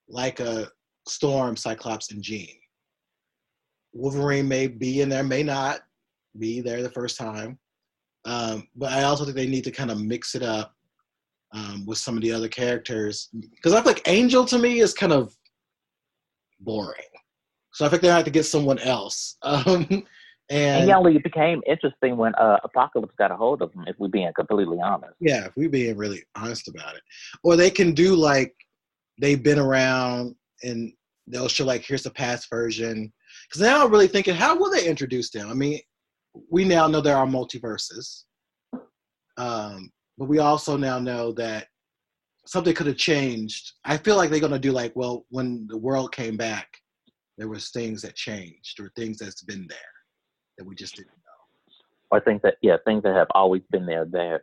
like 0.08 0.40
a 0.40 0.68
Storm, 1.06 1.56
Cyclops, 1.56 2.12
and 2.12 2.22
Jean. 2.22 2.54
Wolverine 3.92 4.48
may 4.48 4.66
be 4.66 5.00
in 5.00 5.08
there, 5.08 5.24
may 5.24 5.42
not 5.42 5.80
be 6.38 6.60
there 6.60 6.82
the 6.82 6.90
first 6.90 7.16
time. 7.16 7.58
Um, 8.24 8.68
but 8.76 8.92
I 8.92 9.04
also 9.04 9.24
think 9.24 9.36
they 9.36 9.46
need 9.46 9.64
to 9.64 9.70
kind 9.70 9.90
of 9.90 10.00
mix 10.00 10.34
it 10.34 10.42
up 10.42 10.74
um, 11.52 11.86
with 11.86 11.98
some 11.98 12.16
of 12.16 12.22
the 12.22 12.32
other 12.32 12.48
characters 12.48 13.28
because 13.54 13.72
I 13.72 13.80
feel 13.80 13.92
like 13.92 14.08
Angel 14.08 14.44
to 14.46 14.58
me 14.58 14.80
is 14.80 14.92
kind 14.92 15.12
of 15.12 15.34
boring. 16.60 17.02
So 17.72 17.86
I 17.86 17.88
think 17.88 18.02
they 18.02 18.08
have 18.08 18.24
to 18.24 18.30
get 18.30 18.44
someone 18.44 18.78
else. 18.78 19.36
Um, 19.44 20.04
And, 20.50 20.88
and 20.88 20.88
yeah, 20.88 21.10
it 21.10 21.22
became 21.22 21.60
interesting 21.66 22.16
when 22.16 22.34
uh, 22.36 22.56
Apocalypse 22.64 23.14
got 23.18 23.30
a 23.30 23.36
hold 23.36 23.60
of 23.60 23.70
them. 23.72 23.84
If 23.86 23.96
we're 23.98 24.08
being 24.08 24.32
completely 24.34 24.78
honest. 24.82 25.12
Yeah, 25.20 25.46
if 25.46 25.52
we're 25.56 25.68
being 25.68 25.94
really 25.96 26.22
honest 26.36 26.68
about 26.68 26.96
it. 26.96 27.02
Or 27.44 27.54
they 27.54 27.70
can 27.70 27.92
do 27.92 28.14
like 28.14 28.54
they've 29.20 29.42
been 29.42 29.58
around 29.58 30.34
and 30.62 30.90
they'll 31.26 31.48
show 31.48 31.66
like 31.66 31.84
here's 31.84 32.02
the 32.02 32.10
past 32.10 32.48
version. 32.48 33.12
Because 33.46 33.60
now 33.60 33.84
I'm 33.84 33.90
really 33.90 34.08
thinking, 34.08 34.34
how 34.34 34.56
will 34.56 34.70
they 34.70 34.86
introduce 34.86 35.30
them? 35.30 35.50
I 35.50 35.54
mean, 35.54 35.80
we 36.50 36.64
now 36.64 36.86
know 36.86 37.00
there 37.00 37.16
are 37.16 37.26
multiverses. 37.26 38.24
Um, 39.36 39.90
but 40.16 40.28
we 40.28 40.38
also 40.38 40.76
now 40.76 40.98
know 40.98 41.32
that 41.32 41.68
something 42.46 42.74
could 42.74 42.86
have 42.88 42.96
changed. 42.96 43.72
I 43.84 43.96
feel 43.96 44.16
like 44.16 44.30
they're 44.30 44.40
gonna 44.40 44.58
do 44.58 44.72
like, 44.72 44.92
well, 44.96 45.24
when 45.30 45.66
the 45.68 45.76
world 45.78 46.12
came 46.12 46.36
back, 46.36 46.68
there 47.36 47.48
was 47.48 47.70
things 47.70 48.02
that 48.02 48.16
changed 48.16 48.80
or 48.80 48.90
things 48.96 49.18
that's 49.18 49.42
been 49.42 49.66
there 49.68 49.78
that 50.58 50.64
we 50.64 50.74
just 50.74 50.96
didn't 50.96 51.08
know. 51.08 51.74
or 52.10 52.20
things 52.20 52.40
that 52.42 52.56
yeah 52.62 52.76
things 52.84 53.02
that 53.04 53.14
have 53.14 53.28
always 53.34 53.62
been 53.70 53.86
there 53.86 54.04
that 54.06 54.40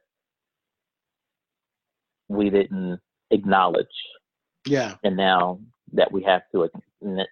we 2.29 2.49
didn't 2.49 2.99
acknowledge 3.31 3.86
Yeah. 4.65 4.95
and 5.03 5.17
now 5.17 5.59
that 5.93 6.09
we 6.11 6.23
have 6.23 6.43
to 6.53 6.69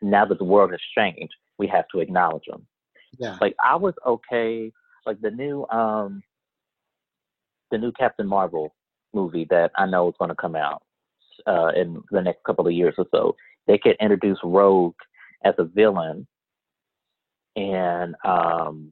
now 0.01 0.25
that 0.25 0.37
the 0.37 0.43
world 0.43 0.71
has 0.71 0.81
changed 0.97 1.33
we 1.57 1.67
have 1.67 1.85
to 1.93 1.99
acknowledge 1.99 2.43
them 2.47 2.67
Yeah. 3.17 3.37
like 3.41 3.55
i 3.63 3.75
was 3.75 3.93
okay 4.05 4.71
like 5.05 5.21
the 5.21 5.31
new 5.31 5.65
um 5.67 6.21
the 7.71 7.77
new 7.77 7.91
captain 7.91 8.27
marvel 8.27 8.73
movie 9.13 9.47
that 9.49 9.71
i 9.77 9.85
know 9.85 10.09
is 10.09 10.15
going 10.17 10.29
to 10.29 10.35
come 10.35 10.55
out 10.55 10.83
uh 11.47 11.71
in 11.75 12.01
the 12.11 12.21
next 12.21 12.43
couple 12.43 12.65
of 12.67 12.73
years 12.73 12.95
or 12.97 13.05
so 13.11 13.35
they 13.67 13.77
could 13.77 13.95
introduce 13.99 14.37
rogue 14.43 14.95
as 15.43 15.53
a 15.57 15.63
villain 15.63 16.27
and 17.55 18.15
um 18.25 18.91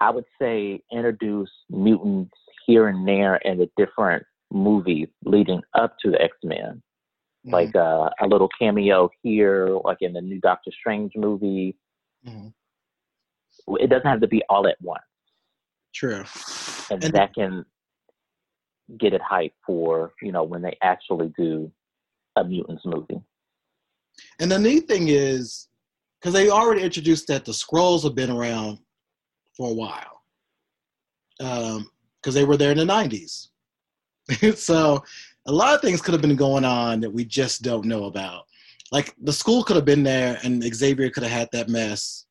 I 0.00 0.10
would 0.10 0.24
say 0.40 0.82
introduce 0.90 1.50
mutants 1.68 2.34
here 2.66 2.88
and 2.88 3.06
there 3.06 3.36
in 3.36 3.58
the 3.58 3.70
different 3.76 4.24
movies 4.50 5.08
leading 5.24 5.60
up 5.74 5.96
to 6.02 6.10
the 6.10 6.20
X 6.20 6.36
Men. 6.42 6.82
Mhm. 7.46 7.52
Like 7.52 7.76
uh, 7.76 8.10
a 8.20 8.26
little 8.26 8.48
cameo 8.58 9.10
here, 9.22 9.68
like 9.84 9.98
in 10.00 10.12
the 10.14 10.20
new 10.20 10.40
Doctor 10.40 10.70
Strange 10.78 11.12
movie. 11.16 11.76
Mhm. 12.26 12.52
It 13.78 13.90
doesn't 13.90 14.06
have 14.06 14.20
to 14.20 14.26
be 14.28 14.42
all 14.48 14.66
at 14.66 14.76
once, 14.80 15.02
True. 15.94 16.24
and, 16.90 17.02
And- 17.04 17.14
that 17.14 17.34
can 17.34 17.64
get 18.98 19.12
it 19.14 19.20
hyped 19.22 19.52
for 19.64 20.12
you 20.20 20.32
know 20.32 20.42
when 20.42 20.62
they 20.62 20.76
actually 20.82 21.32
do 21.38 21.70
a 22.36 22.44
mutants 22.44 22.84
movie. 22.84 23.20
And 24.40 24.50
the 24.50 24.58
neat 24.58 24.88
thing 24.88 25.08
is, 25.08 25.68
because 26.20 26.34
they 26.34 26.50
already 26.50 26.82
introduced 26.82 27.26
that 27.28 27.44
the 27.44 27.54
scrolls 27.54 28.02
have 28.04 28.14
been 28.14 28.30
around 28.30 28.78
for 29.56 29.70
a 29.70 29.74
while, 29.74 30.22
um, 31.40 31.90
because 32.20 32.34
they 32.34 32.44
were 32.44 32.56
there 32.56 32.72
in 32.72 32.78
the 32.78 32.84
'90s. 32.84 33.48
so 34.56 35.02
a 35.46 35.52
lot 35.52 35.74
of 35.74 35.80
things 35.80 36.00
could 36.00 36.12
have 36.12 36.20
been 36.20 36.36
going 36.36 36.64
on 36.64 37.00
that 37.00 37.10
we 37.12 37.24
just 37.24 37.62
don't 37.62 37.84
know 37.86 38.04
about. 38.04 38.44
Like 38.92 39.14
the 39.22 39.32
school 39.32 39.62
could 39.64 39.76
have 39.76 39.84
been 39.84 40.02
there, 40.02 40.38
and 40.42 40.62
Xavier 40.62 41.10
could 41.10 41.22
have 41.22 41.32
had 41.32 41.48
that 41.52 41.68
mess, 41.68 42.26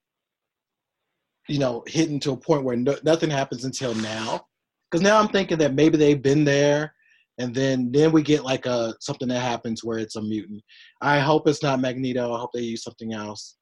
you 1.49 1.59
know, 1.59 1.83
hidden 1.87 2.19
to 2.21 2.31
a 2.31 2.37
point 2.37 2.63
where 2.63 2.75
no, 2.75 2.95
nothing 3.03 3.29
happens 3.29 3.65
until 3.65 3.93
now. 3.95 4.45
Because 4.89 5.03
now 5.03 5.19
I'm 5.19 5.27
thinking 5.29 5.57
that 5.59 5.73
maybe 5.73 5.97
they've 5.97 6.21
been 6.21 6.43
there, 6.43 6.93
and 7.37 7.53
then 7.53 7.91
then 7.91 8.11
we 8.11 8.21
get 8.23 8.43
like 8.43 8.65
a 8.65 8.93
something 8.99 9.27
that 9.27 9.41
happens 9.41 9.83
where 9.83 9.99
it's 9.99 10.15
a 10.15 10.21
mutant. 10.21 10.61
I 11.01 11.19
hope 11.19 11.47
it's 11.47 11.63
not 11.63 11.79
Magneto. 11.79 12.33
I 12.33 12.39
hope 12.39 12.51
they 12.53 12.61
use 12.61 12.83
something 12.83 13.13
else, 13.13 13.57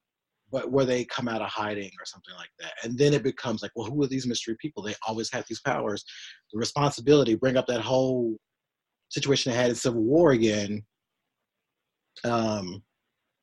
but 0.50 0.70
where 0.70 0.84
they 0.84 1.04
come 1.04 1.28
out 1.28 1.42
of 1.42 1.48
hiding 1.48 1.90
or 2.00 2.04
something 2.04 2.34
like 2.36 2.50
that. 2.60 2.72
And 2.82 2.98
then 2.98 3.12
it 3.12 3.22
becomes 3.22 3.62
like, 3.62 3.72
well, 3.76 3.90
who 3.90 4.02
are 4.02 4.08
these 4.08 4.26
mystery 4.26 4.56
people? 4.60 4.82
They 4.82 4.94
always 5.06 5.30
have 5.32 5.44
these 5.48 5.60
powers. 5.60 6.04
The 6.52 6.58
responsibility, 6.58 7.34
bring 7.34 7.56
up 7.56 7.66
that 7.66 7.82
whole 7.82 8.36
situation 9.10 9.52
they 9.52 9.58
had 9.58 9.70
in 9.70 9.76
Civil 9.76 10.02
War 10.02 10.32
again. 10.32 10.82
Um, 12.24 12.82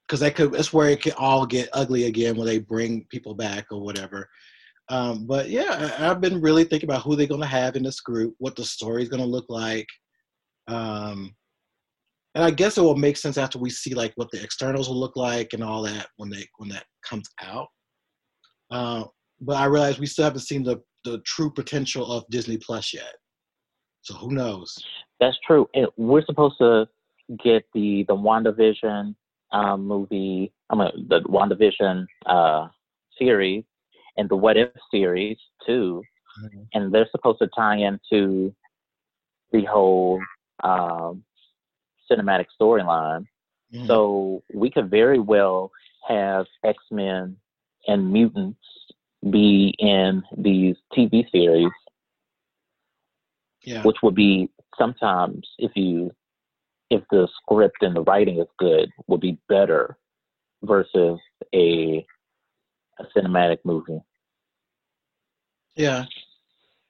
because 0.08 0.20
that 0.20 0.36
could 0.36 0.52
that's 0.52 0.74
where 0.74 0.90
it 0.90 1.02
could 1.02 1.14
all 1.14 1.46
get 1.46 1.70
ugly 1.74 2.06
again 2.06 2.36
when 2.36 2.48
they 2.48 2.60
bring 2.60 3.06
people 3.10 3.34
back 3.34 3.66
or 3.72 3.82
whatever. 3.82 4.30
Um, 4.90 5.26
but 5.26 5.50
yeah, 5.50 5.96
I, 5.98 6.10
I've 6.10 6.22
been 6.22 6.42
really 6.42 6.64
thinking 6.64 6.90
about 6.90 7.02
who 7.02 7.16
they're 7.16 7.28
gonna 7.28 7.46
have 7.46 7.76
in 7.76 7.84
this 7.84 8.02
group, 8.02 8.36
what 8.38 8.56
the 8.56 8.66
story's 8.66 9.10
gonna 9.10 9.26
look 9.26 9.46
like. 9.50 9.88
Um, 10.68 11.36
and 12.36 12.44
I 12.44 12.52
guess 12.52 12.78
it 12.78 12.82
will 12.82 12.98
make 12.98 13.18
sense 13.18 13.38
after 13.38 13.58
we 13.58 13.70
see 13.70 13.94
like 13.94 14.14
what 14.16 14.30
the 14.32 14.44
Eternals 14.44 14.90
will 14.90 15.00
look 15.00 15.16
like 15.16 15.54
and 15.54 15.64
all 15.64 15.82
that 15.84 16.08
when 16.18 16.30
they 16.30 16.46
when 16.58 16.70
that 16.70 16.86
comes 17.04 17.30
out. 17.42 17.68
Uh, 18.70 19.06
but 19.42 19.58
I 19.58 19.66
realize 19.66 20.00
we 20.00 20.06
still 20.06 20.26
haven't 20.26 20.42
seen 20.42 20.64
the 20.64 20.82
the 21.04 21.20
true 21.20 21.52
potential 21.52 22.12
of 22.12 22.26
Disney 22.30 22.58
Plus 22.58 22.94
yet. 22.94 23.16
So 24.02 24.16
who 24.16 24.32
knows? 24.32 24.76
That's 25.20 25.38
true. 25.46 25.68
And 25.74 25.88
we're 25.98 26.26
supposed 26.26 26.58
to 26.60 26.88
get 27.44 27.64
the 27.74 28.06
the 28.08 28.16
WandaVision 28.16 29.16
um, 29.56 29.88
movie, 29.88 30.52
I 30.70 30.76
mean 30.76 30.90
the 31.08 31.22
WandaVision 31.22 32.06
uh, 32.26 32.68
series 33.18 33.64
and 34.18 34.30
the 34.30 34.36
What 34.36 34.58
If 34.58 34.70
series 34.92 35.38
too, 35.66 36.04
mm-hmm. 36.44 36.64
and 36.74 36.94
they're 36.94 37.08
supposed 37.12 37.40
to 37.40 37.50
tie 37.56 37.78
into 37.78 38.54
the 39.52 39.64
whole 39.64 40.20
um, 40.64 41.24
cinematic 42.12 42.48
storyline. 42.60 43.26
Mm-hmm. 43.74 43.88
So 43.88 44.44
we 44.54 44.70
could 44.70 44.90
very 44.90 45.20
well 45.20 45.72
have 46.08 46.46
X 46.64 46.78
Men 46.92 47.38
and 47.88 48.12
mutants 48.12 48.60
be 49.30 49.74
in 49.80 50.22
these 50.38 50.76
TV 50.96 51.30
series. 51.32 51.72
Yeah. 53.64 53.82
Which 53.84 53.98
would 54.04 54.14
be 54.16 54.50
sometimes 54.78 55.48
if 55.58 55.72
you 55.76 56.12
if 56.90 57.04
the 57.12 57.28
script 57.42 57.78
and 57.82 57.96
the 57.96 58.04
writing 58.04 58.40
is 58.40 58.48
good 58.60 58.90
would 59.08 59.22
be 59.22 59.38
better 59.50 59.98
versus 60.64 61.20
a 61.54 62.06
a 63.00 63.04
cinematic 63.18 63.58
movie. 63.66 64.00
Yeah. 65.76 66.06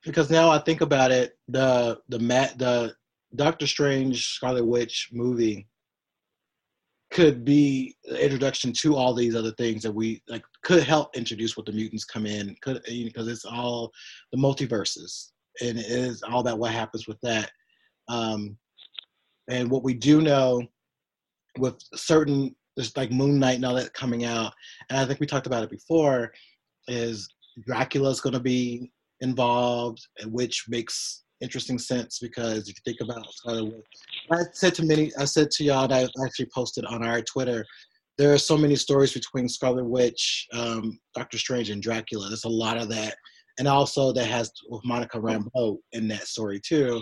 Because 0.03 0.29
now 0.29 0.51
I 0.51 0.59
think 0.59 0.81
about 0.81 1.11
it, 1.11 1.37
the 1.47 1.99
the 2.09 2.19
Matt 2.19 2.57
the 2.59 2.95
Doctor 3.35 3.67
Strange 3.67 4.27
Scarlet 4.27 4.65
Witch 4.65 5.09
movie 5.11 5.67
could 7.11 7.45
be 7.45 7.95
the 8.03 8.23
introduction 8.23 8.73
to 8.73 8.95
all 8.95 9.13
these 9.13 9.35
other 9.35 9.51
things 9.53 9.83
that 9.83 9.91
we 9.91 10.21
like 10.27 10.43
could 10.63 10.83
help 10.83 11.15
introduce 11.15 11.55
what 11.55 11.65
the 11.65 11.71
mutants 11.71 12.03
come 12.03 12.25
in 12.25 12.55
could 12.61 12.81
because 12.87 13.27
it's 13.27 13.45
all 13.45 13.91
the 14.31 14.37
multiverses 14.37 15.31
and 15.61 15.77
it 15.77 15.85
is 15.85 16.23
all 16.23 16.41
about 16.41 16.59
what 16.59 16.71
happens 16.71 17.07
with 17.07 17.19
that 17.21 17.51
um 18.09 18.57
and 19.49 19.69
what 19.69 19.83
we 19.83 19.93
do 19.93 20.21
know 20.21 20.61
with 21.57 21.77
certain 21.93 22.55
there's 22.75 22.95
like 22.97 23.11
moon 23.11 23.39
knight 23.39 23.55
and 23.55 23.65
all 23.65 23.75
that 23.75 23.93
coming 23.93 24.25
out 24.25 24.53
and 24.89 24.99
i 24.99 25.05
think 25.05 25.19
we 25.19 25.27
talked 25.27 25.47
about 25.47 25.63
it 25.63 25.69
before 25.69 26.31
is 26.87 27.27
dracula's 27.65 28.19
going 28.19 28.33
to 28.33 28.39
be 28.39 28.91
involved 29.21 29.99
which 30.25 30.65
makes 30.67 31.23
interesting 31.41 31.77
sense 31.77 32.19
because 32.19 32.69
if 32.69 32.75
you 32.75 32.81
think 32.85 33.01
about 33.01 33.25
Witch, 33.45 33.83
I 34.31 34.43
said 34.53 34.73
to 34.75 34.85
many, 34.85 35.11
I 35.19 35.25
said 35.25 35.51
to 35.51 35.63
y'all, 35.63 35.91
I 35.91 36.07
actually 36.23 36.49
posted 36.53 36.85
on 36.85 37.03
our 37.03 37.21
Twitter, 37.21 37.65
there 38.17 38.33
are 38.33 38.37
so 38.37 38.57
many 38.57 38.75
stories 38.75 39.13
between 39.13 39.49
Scarlet 39.49 39.85
Witch, 39.85 40.47
um, 40.53 40.97
Doctor 41.13 41.37
Strange, 41.37 41.69
and 41.69 41.81
Dracula. 41.81 42.27
There's 42.27 42.45
a 42.45 42.49
lot 42.49 42.77
of 42.77 42.89
that, 42.89 43.15
and 43.59 43.67
also 43.67 44.13
that 44.13 44.27
has 44.27 44.51
Monica 44.85 45.19
Rambeau 45.19 45.77
in 45.91 46.07
that 46.07 46.27
story 46.27 46.61
too. 46.65 47.01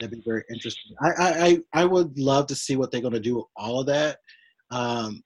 That'd 0.00 0.16
be 0.16 0.22
very 0.26 0.42
interesting. 0.50 0.94
I 1.02 1.60
I 1.74 1.82
I 1.82 1.84
would 1.84 2.18
love 2.18 2.46
to 2.48 2.54
see 2.54 2.76
what 2.76 2.90
they're 2.90 3.00
going 3.00 3.12
to 3.12 3.20
do 3.20 3.36
with 3.36 3.44
all 3.56 3.80
of 3.80 3.86
that. 3.86 4.18
Um, 4.70 5.22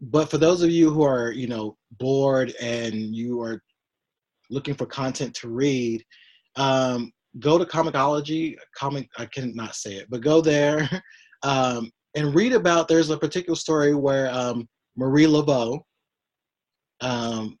but 0.00 0.30
for 0.30 0.38
those 0.38 0.62
of 0.62 0.70
you 0.70 0.90
who 0.90 1.02
are 1.02 1.30
you 1.30 1.46
know 1.46 1.76
bored 1.98 2.52
and 2.60 2.94
you 2.94 3.40
are 3.40 3.62
looking 4.50 4.74
for 4.74 4.86
content 4.86 5.34
to 5.34 5.48
read, 5.48 6.04
um, 6.56 7.12
go 7.38 7.58
to 7.58 7.64
Comixology. 7.64 8.56
Comic, 8.76 9.08
I 9.18 9.26
cannot 9.26 9.74
say 9.74 9.94
it, 9.94 10.06
but 10.10 10.20
go 10.20 10.40
there 10.40 10.88
um, 11.42 11.90
and 12.14 12.34
read 12.34 12.52
about. 12.52 12.88
There's 12.88 13.10
a 13.10 13.18
particular 13.18 13.56
story 13.56 13.94
where 13.94 14.30
um, 14.32 14.68
Marie 14.96 15.26
Laveau 15.26 15.80
um, 17.00 17.58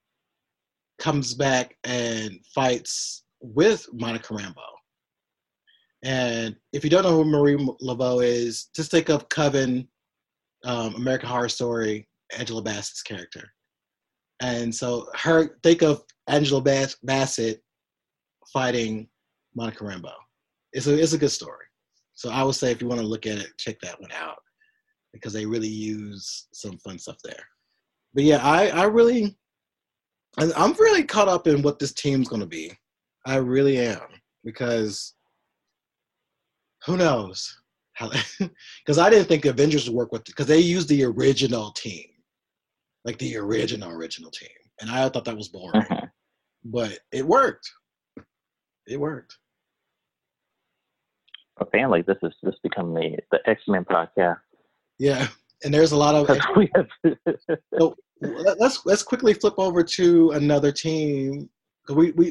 comes 0.98 1.34
back 1.34 1.76
and 1.84 2.38
fights 2.54 3.24
with 3.40 3.86
Monica 3.92 4.34
Rambeau. 4.34 4.75
And 6.04 6.56
if 6.72 6.84
you 6.84 6.90
don't 6.90 7.02
know 7.02 7.22
who 7.22 7.24
Marie 7.24 7.56
Laveau 7.56 8.24
is, 8.24 8.68
just 8.74 8.90
think 8.90 9.08
of 9.08 9.28
Coven, 9.28 9.88
um, 10.64 10.94
American 10.94 11.28
Horror 11.28 11.48
Story, 11.48 12.08
Angela 12.36 12.62
Bassett's 12.62 13.02
character. 13.02 13.50
And 14.40 14.74
so 14.74 15.08
her 15.14 15.56
think 15.62 15.82
of 15.82 16.02
Angela 16.28 16.62
Bassett 17.02 17.62
fighting 18.52 19.08
Monica 19.54 19.84
Rambeau. 19.84 20.12
It's 20.72 20.86
a 20.86 21.00
it's 21.00 21.14
a 21.14 21.18
good 21.18 21.30
story. 21.30 21.64
So 22.14 22.30
I 22.30 22.42
would 22.42 22.54
say 22.54 22.70
if 22.70 22.80
you 22.80 22.88
want 22.88 23.00
to 23.00 23.06
look 23.06 23.26
at 23.26 23.38
it, 23.38 23.56
check 23.58 23.76
that 23.82 24.00
one 24.00 24.12
out 24.12 24.38
because 25.12 25.32
they 25.32 25.46
really 25.46 25.68
use 25.68 26.48
some 26.52 26.78
fun 26.78 26.98
stuff 26.98 27.16
there. 27.24 27.44
But 28.14 28.24
yeah, 28.24 28.40
I 28.42 28.68
I 28.68 28.84
really 28.84 29.36
I'm 30.38 30.72
really 30.74 31.04
caught 31.04 31.28
up 31.28 31.46
in 31.46 31.62
what 31.62 31.78
this 31.78 31.92
team's 31.92 32.28
going 32.28 32.40
to 32.40 32.46
be. 32.46 32.72
I 33.24 33.36
really 33.36 33.78
am 33.78 34.00
because 34.44 35.14
who 36.86 36.96
knows 36.96 37.54
because 37.98 38.98
I 38.98 39.10
didn't 39.10 39.26
think 39.26 39.44
Avengers 39.44 39.88
would 39.88 39.96
work 39.96 40.12
with 40.12 40.24
because 40.24 40.46
they 40.46 40.58
used 40.58 40.88
the 40.88 41.04
original 41.04 41.72
team, 41.72 42.06
like 43.04 43.18
the 43.18 43.36
original 43.36 43.90
original 43.90 44.30
team, 44.30 44.48
and 44.80 44.90
I 44.90 45.08
thought 45.08 45.24
that 45.24 45.36
was 45.36 45.48
boring, 45.48 45.82
uh-huh. 45.82 46.06
but 46.64 46.98
it 47.12 47.26
worked. 47.26 47.70
It 48.86 49.00
worked 49.00 49.36
a 51.58 51.66
family. 51.66 52.02
This 52.02 52.18
is 52.22 52.32
just 52.44 52.62
become 52.62 52.94
the 52.94 53.16
the 53.30 53.38
X 53.46 53.62
Men 53.68 53.84
podcast. 53.84 54.38
Yeah, 54.98 55.26
and 55.64 55.72
there's 55.72 55.92
a 55.92 55.96
lot 55.96 56.14
of. 56.14 56.26
so 57.78 57.94
let's 58.20 58.84
let's 58.84 59.02
quickly 59.02 59.34
flip 59.34 59.54
over 59.58 59.82
to 59.82 60.30
another 60.32 60.72
team. 60.72 61.48
We 61.88 62.12
we 62.12 62.26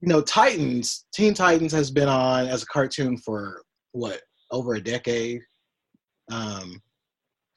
you 0.00 0.08
know 0.08 0.20
Titans 0.20 1.06
Teen 1.12 1.34
Titans 1.34 1.72
has 1.72 1.90
been 1.90 2.08
on 2.08 2.46
as 2.46 2.62
a 2.62 2.66
cartoon 2.66 3.16
for 3.18 3.62
what 3.96 4.20
over 4.50 4.74
a 4.74 4.80
decade. 4.80 5.42
Um, 6.30 6.82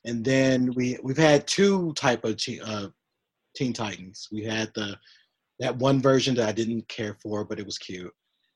and 0.05 0.23
then 0.23 0.73
we 0.73 0.97
we've 1.03 1.17
had 1.17 1.47
two 1.47 1.93
type 1.93 2.23
of 2.23 2.37
teen, 2.37 2.61
uh, 2.61 2.89
Teen 3.55 3.73
Titans. 3.73 4.27
We 4.31 4.43
had 4.43 4.71
the 4.73 4.97
that 5.59 5.75
one 5.75 6.01
version 6.01 6.35
that 6.35 6.47
I 6.47 6.51
didn't 6.53 6.87
care 6.87 7.17
for, 7.21 7.43
but 7.43 7.59
it 7.59 7.65
was 7.65 7.77
cute. 7.77 8.13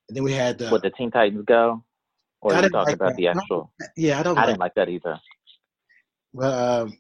And 0.07 0.15
then 0.15 0.23
we 0.23 0.34
had 0.34 0.57
the 0.57 0.69
what 0.69 0.81
the 0.81 0.91
Teen 0.91 1.11
Titans 1.11 1.43
Go. 1.45 1.84
Or 2.41 2.53
are 2.53 2.63
you 2.63 2.69
talking 2.69 2.86
like 2.86 2.95
about 2.95 3.09
that. 3.09 3.15
the 3.17 3.27
actual? 3.27 3.73
Yeah, 3.95 4.19
I 4.19 4.23
don't. 4.23 4.38
I 4.38 4.41
like 4.41 4.47
didn't 4.47 4.59
like 4.59 4.75
that 4.75 4.89
either. 4.89 5.19
Um, 6.41 6.97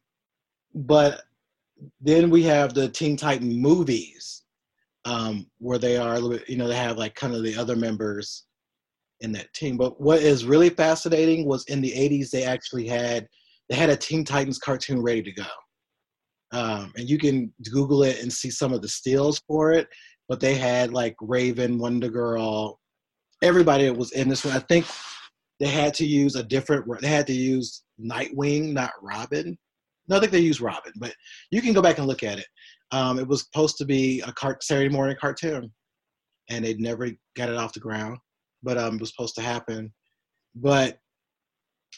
but 0.73 1.23
then 2.01 2.29
we 2.29 2.43
have 2.43 2.73
the 2.73 2.89
Teen 2.89 3.17
Titan 3.17 3.51
movies, 3.59 4.43
um, 5.05 5.47
where 5.59 5.77
they 5.77 5.97
are, 5.97 6.19
you 6.47 6.57
know, 6.57 6.67
they 6.67 6.75
have 6.75 6.97
like 6.97 7.15
kind 7.15 7.33
of 7.33 7.43
the 7.43 7.55
other 7.55 7.75
members 7.75 8.45
in 9.23 9.31
that 9.31 9.51
team. 9.53 9.77
But 9.77 9.99
what 9.99 10.19
is 10.19 10.45
really 10.45 10.69
fascinating 10.69 11.47
was 11.47 11.65
in 11.65 11.81
the 11.81 11.91
'80s 11.91 12.29
they 12.29 12.43
actually 12.43 12.87
had 12.87 13.27
they 13.69 13.75
had 13.75 13.89
a 13.89 13.97
Teen 13.97 14.23
Titans 14.23 14.59
cartoon 14.59 15.01
ready 15.01 15.23
to 15.23 15.31
go, 15.31 15.45
um, 16.51 16.93
and 16.95 17.09
you 17.09 17.17
can 17.17 17.51
Google 17.71 18.03
it 18.03 18.21
and 18.21 18.31
see 18.31 18.51
some 18.51 18.73
of 18.73 18.81
the 18.81 18.89
stills 18.89 19.41
for 19.47 19.71
it. 19.71 19.87
But 20.29 20.39
they 20.39 20.55
had 20.55 20.93
like 20.93 21.15
Raven, 21.21 21.79
Wonder 21.79 22.09
Girl, 22.09 22.79
everybody 23.41 23.85
that 23.85 23.97
was 23.97 24.11
in 24.11 24.29
this 24.29 24.45
one. 24.45 24.55
I 24.55 24.59
think 24.59 24.85
they 25.59 25.67
had 25.67 25.93
to 25.95 26.05
use 26.05 26.35
a 26.35 26.43
different 26.43 26.85
they 27.01 27.07
had 27.07 27.27
to 27.27 27.33
use 27.33 27.83
nightwing 27.99 28.73
not 28.73 28.91
robin 29.01 29.57
no 30.07 30.17
i 30.17 30.19
think 30.19 30.31
they 30.31 30.39
used 30.39 30.61
robin 30.61 30.91
but 30.97 31.13
you 31.51 31.61
can 31.61 31.73
go 31.73 31.81
back 31.81 31.97
and 31.97 32.07
look 32.07 32.23
at 32.23 32.39
it 32.39 32.45
um, 32.91 33.17
it 33.17 33.27
was 33.27 33.43
supposed 33.43 33.77
to 33.77 33.85
be 33.85 34.21
a 34.21 34.33
saturday 34.61 34.89
morning 34.89 35.15
cartoon 35.19 35.71
and 36.49 36.65
they 36.65 36.73
never 36.75 37.09
got 37.35 37.49
it 37.49 37.55
off 37.55 37.73
the 37.73 37.79
ground 37.79 38.17
but 38.63 38.77
um, 38.77 38.95
it 38.95 39.01
was 39.01 39.09
supposed 39.09 39.35
to 39.35 39.41
happen 39.41 39.91
but 40.55 40.97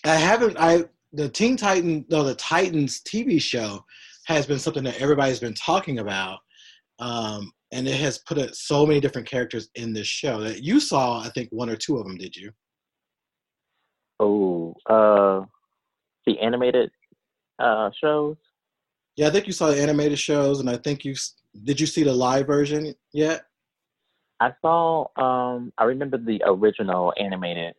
i 0.05 0.15
haven't 0.15 0.57
i 0.59 0.83
the 1.13 1.29
teen 1.29 1.55
titan 1.55 2.05
no 2.09 2.23
the 2.23 2.35
titans 2.35 3.01
tv 3.01 3.41
show 3.41 3.83
has 4.25 4.45
been 4.45 4.59
something 4.59 4.83
that 4.83 4.99
everybody's 4.99 5.39
been 5.39 5.53
talking 5.53 5.99
about 5.99 6.39
um, 6.99 7.51
and 7.73 7.87
it 7.87 7.99
has 7.99 8.19
put 8.19 8.37
a, 8.37 8.53
so 8.53 8.85
many 8.85 8.99
different 8.99 9.27
characters 9.27 9.69
in 9.75 9.93
this 9.93 10.07
show 10.07 10.39
that 10.39 10.63
you 10.63 10.79
saw 10.79 11.21
i 11.21 11.29
think 11.29 11.49
one 11.51 11.69
or 11.69 11.75
two 11.75 11.97
of 11.97 12.05
them 12.05 12.17
did 12.17 12.35
you 12.35 12.51
Oh, 14.19 14.75
uh, 14.89 15.45
the 16.25 16.39
animated 16.39 16.89
uh 17.59 17.89
shows. 17.99 18.37
Yeah, 19.15 19.27
I 19.27 19.29
think 19.29 19.47
you 19.47 19.53
saw 19.53 19.67
the 19.67 19.81
animated 19.81 20.19
shows, 20.19 20.59
and 20.59 20.69
I 20.69 20.77
think 20.77 21.05
you 21.05 21.15
did. 21.63 21.79
You 21.79 21.87
see 21.87 22.03
the 22.03 22.13
live 22.13 22.47
version 22.47 22.93
yet? 23.13 23.45
I 24.39 24.51
saw. 24.61 25.07
Um, 25.17 25.71
I 25.77 25.85
remember 25.85 26.17
the 26.17 26.41
original 26.45 27.13
animated 27.17 27.73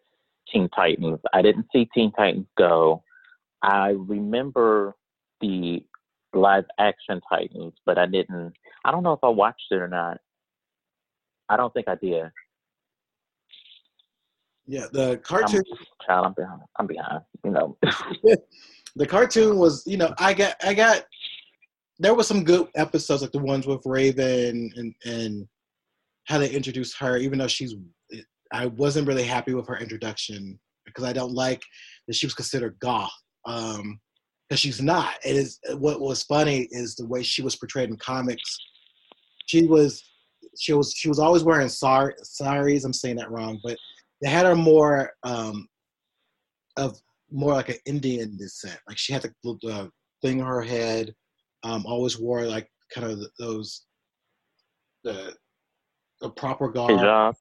Teen 0.52 0.68
Titans. 0.74 1.20
I 1.32 1.42
didn't 1.42 1.66
see 1.72 1.88
Teen 1.94 2.12
Titans 2.12 2.46
Go. 2.56 3.02
I 3.62 3.90
remember 3.90 4.94
the 5.40 5.84
live 6.32 6.64
action 6.78 7.20
Titans, 7.28 7.74
but 7.84 7.98
I 7.98 8.06
didn't. 8.06 8.54
I 8.84 8.90
don't 8.90 9.02
know 9.02 9.12
if 9.12 9.22
I 9.22 9.28
watched 9.28 9.66
it 9.70 9.76
or 9.76 9.88
not. 9.88 10.18
I 11.48 11.56
don't 11.56 11.72
think 11.72 11.88
I 11.88 11.94
did. 11.96 12.30
Yeah, 14.66 14.86
the 14.92 15.18
cartoon. 15.18 15.62
I'm, 15.70 16.06
child, 16.06 16.26
I'm 16.26 16.32
behind. 16.34 16.60
I'm 16.78 16.86
behind. 16.86 17.22
You 17.44 17.50
know. 17.50 17.78
the 18.96 19.06
cartoon 19.06 19.58
was, 19.58 19.86
you 19.86 19.96
know, 19.96 20.12
I 20.18 20.34
got, 20.34 20.56
I 20.64 20.74
got, 20.74 21.04
there 21.98 22.14
were 22.14 22.24
some 22.24 22.42
good 22.44 22.68
episodes, 22.74 23.22
like 23.22 23.32
the 23.32 23.38
ones 23.38 23.66
with 23.66 23.86
Raven 23.86 24.72
and 24.76 24.94
and 25.04 25.48
how 26.26 26.38
they 26.38 26.50
introduced 26.50 26.96
her. 26.98 27.16
Even 27.16 27.38
though 27.38 27.48
she's, 27.48 27.74
I 28.52 28.66
wasn't 28.66 29.08
really 29.08 29.24
happy 29.24 29.54
with 29.54 29.66
her 29.68 29.78
introduction 29.78 30.58
because 30.84 31.04
I 31.04 31.12
don't 31.12 31.32
like 31.32 31.62
that 32.06 32.14
she 32.14 32.26
was 32.26 32.34
considered 32.34 32.76
goth. 32.80 33.12
Um, 33.44 34.00
because 34.48 34.60
she's 34.60 34.80
not. 34.80 35.14
It 35.24 35.36
is 35.36 35.58
what 35.74 36.00
was 36.00 36.22
funny 36.22 36.68
is 36.70 36.94
the 36.94 37.06
way 37.06 37.22
she 37.22 37.42
was 37.42 37.56
portrayed 37.56 37.88
in 37.88 37.96
comics. 37.96 38.56
She 39.46 39.66
was 39.66 40.02
she 40.58 40.72
was 40.72 40.94
she 40.94 41.08
was 41.08 41.18
always 41.18 41.42
wearing 41.42 41.68
sar- 41.68 42.14
saris. 42.22 42.84
I'm 42.84 42.92
saying 42.92 43.16
that 43.16 43.30
wrong, 43.30 43.60
but 43.64 43.76
they 44.22 44.30
had 44.30 44.46
her 44.46 44.56
more 44.56 45.12
um, 45.24 45.68
of 46.76 46.98
more 47.30 47.54
like 47.54 47.68
an 47.68 47.76
Indian 47.86 48.36
descent. 48.36 48.78
Like 48.88 48.98
she 48.98 49.12
had 49.12 49.22
the, 49.22 49.32
the 49.42 49.90
thing 50.22 50.40
on 50.40 50.46
her 50.46 50.62
head. 50.62 51.14
Um, 51.64 51.84
always 51.84 52.18
wore 52.18 52.42
like 52.42 52.68
kind 52.94 53.10
of 53.10 53.20
those 53.38 53.86
the 55.02 55.34
the 56.20 56.30
proper 56.30 56.68
garb. 56.68 57.34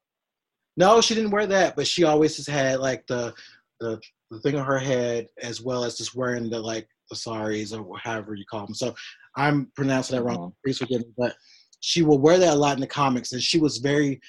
No, 0.77 0.99
she 1.01 1.15
didn't 1.15 1.31
wear 1.31 1.47
that, 1.47 1.75
but 1.75 1.87
she 1.87 2.03
always 2.03 2.35
just 2.35 2.49
had 2.49 2.79
like 2.79 3.05
the 3.07 3.33
the 3.79 3.99
the 4.31 4.39
thing 4.41 4.55
on 4.55 4.65
her 4.65 4.79
head 4.79 5.27
as 5.41 5.61
well 5.61 5.83
as 5.83 5.97
just 5.97 6.15
wearing 6.15 6.49
the 6.49 6.59
like 6.59 6.87
the 7.09 7.15
saris 7.15 7.71
or 7.71 7.97
however 7.97 8.35
you 8.35 8.45
call 8.49 8.65
them. 8.65 8.75
So 8.75 8.93
I'm 9.37 9.71
pronouncing 9.75 10.17
that 10.17 10.23
wrong. 10.23 10.37
Mm-hmm. 10.37 10.57
Please 10.65 10.77
forgive 10.79 11.01
me, 11.01 11.07
but 11.17 11.35
she 11.79 12.01
will 12.01 12.19
wear 12.19 12.37
that 12.39 12.53
a 12.53 12.57
lot 12.57 12.75
in 12.75 12.81
the 12.81 12.87
comics, 12.87 13.31
and 13.31 13.41
she 13.41 13.59
was 13.59 13.77
very 13.77 14.19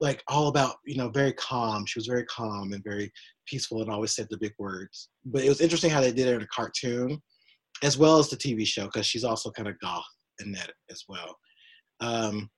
like 0.00 0.22
all 0.28 0.48
about 0.48 0.76
you 0.84 0.96
know 0.96 1.08
very 1.10 1.32
calm. 1.32 1.86
She 1.86 1.98
was 1.98 2.06
very 2.06 2.24
calm 2.26 2.72
and 2.72 2.82
very 2.82 3.12
peaceful, 3.46 3.82
and 3.82 3.90
always 3.90 4.14
said 4.14 4.26
the 4.30 4.38
big 4.38 4.54
words. 4.58 5.10
But 5.24 5.44
it 5.44 5.48
was 5.48 5.60
interesting 5.60 5.90
how 5.90 6.00
they 6.00 6.12
did 6.12 6.28
it 6.28 6.34
in 6.34 6.42
a 6.42 6.46
cartoon, 6.48 7.20
as 7.82 7.98
well 7.98 8.18
as 8.18 8.28
the 8.28 8.36
TV 8.36 8.66
show, 8.66 8.84
because 8.84 9.06
she's 9.06 9.24
also 9.24 9.50
kind 9.50 9.68
of 9.68 9.78
goth 9.80 10.04
in 10.40 10.52
that 10.52 10.72
as 10.90 11.04
well. 11.08 11.36
Um, 12.00 12.48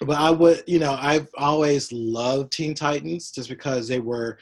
but 0.00 0.18
I 0.18 0.30
would, 0.30 0.62
you 0.66 0.78
know, 0.78 0.96
I've 0.98 1.28
always 1.36 1.92
loved 1.92 2.52
Teen 2.52 2.74
Titans 2.74 3.30
just 3.30 3.48
because 3.48 3.88
they 3.88 4.00
were 4.00 4.38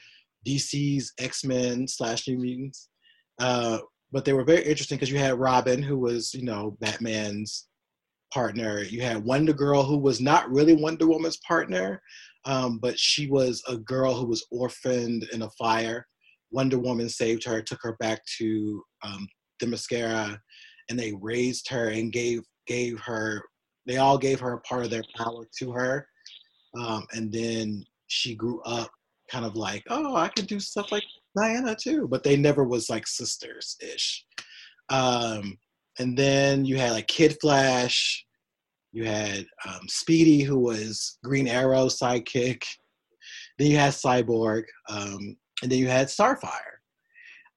DC's 0.47 1.13
X 1.19 1.45
Men 1.45 1.89
slash 1.89 2.29
New 2.29 2.39
Mutants. 2.39 2.89
Uh, 3.39 3.79
but 4.13 4.25
they 4.25 4.33
were 4.33 4.45
very 4.45 4.63
interesting 4.65 4.97
because 4.97 5.11
you 5.11 5.19
had 5.19 5.39
Robin, 5.39 5.83
who 5.83 5.99
was, 5.99 6.33
you 6.33 6.45
know, 6.45 6.77
Batman's 6.81 7.69
partner. 8.33 8.83
You 8.83 9.03
had 9.03 9.25
Wonder 9.25 9.53
Girl, 9.53 9.83
who 9.83 9.99
was 9.99 10.21
not 10.21 10.51
really 10.51 10.75
Wonder 10.75 11.07
Woman's 11.07 11.39
partner, 11.39 12.01
um, 12.45 12.79
but 12.79 12.99
she 12.99 13.29
was 13.29 13.63
a 13.69 13.77
girl 13.77 14.15
who 14.15 14.27
was 14.27 14.47
orphaned 14.51 15.29
in 15.33 15.43
a 15.43 15.51
fire. 15.51 16.07
Wonder 16.51 16.79
Woman 16.79 17.09
saved 17.09 17.45
her, 17.45 17.61
took 17.61 17.81
her 17.83 17.97
back 17.99 18.21
to 18.39 18.83
um, 19.03 19.27
Themyscira, 19.61 20.39
and 20.89 20.99
they 20.99 21.13
raised 21.21 21.69
her 21.69 21.89
and 21.89 22.13
gave 22.13 22.43
gave 22.67 22.99
her. 23.01 23.43
They 23.87 23.99
all 23.99 24.19
gave 24.19 24.41
her 24.41 24.55
a 24.55 24.61
part 24.61 24.85
of 24.85 24.91
their 24.91 25.05
power 25.17 25.47
to 25.59 25.73
her, 25.73 26.09
um, 26.79 27.07
and 27.13 27.33
then 27.33 27.85
she 28.09 28.35
grew 28.35 28.61
up 28.63 28.91
kind 29.31 29.45
of 29.45 29.57
like, 29.57 29.83
oh, 29.91 30.17
I 30.17 30.29
can 30.29 30.45
do 30.45 30.61
stuff 30.61 30.93
like 30.93 31.05
Diana 31.37 31.75
too, 31.75 32.09
but 32.09 32.23
they 32.23 32.37
never 32.37 32.65
was 32.65 32.89
like 32.89 33.07
sisters 33.07 33.77
ish. 33.83 34.25
Um, 34.89 35.59
and 35.99 36.17
then 36.17 36.65
you 36.65 36.77
had 36.77 36.93
like 36.93 37.09
Kid 37.09 37.37
Flash, 37.41 38.25
you 38.93 39.05
had 39.05 39.47
um, 39.67 39.81
Speedy, 39.89 40.43
who 40.43 40.59
was 40.59 41.19
Green 41.25 41.49
Arrow 41.49 41.87
sidekick. 41.87 42.63
Then 43.59 43.71
you 43.71 43.77
had 43.77 43.93
Cyborg, 43.93 44.65
um, 44.89 45.37
and 45.63 45.71
then 45.71 45.79
you 45.79 45.89
had 45.89 46.07
Starfire. 46.07 46.77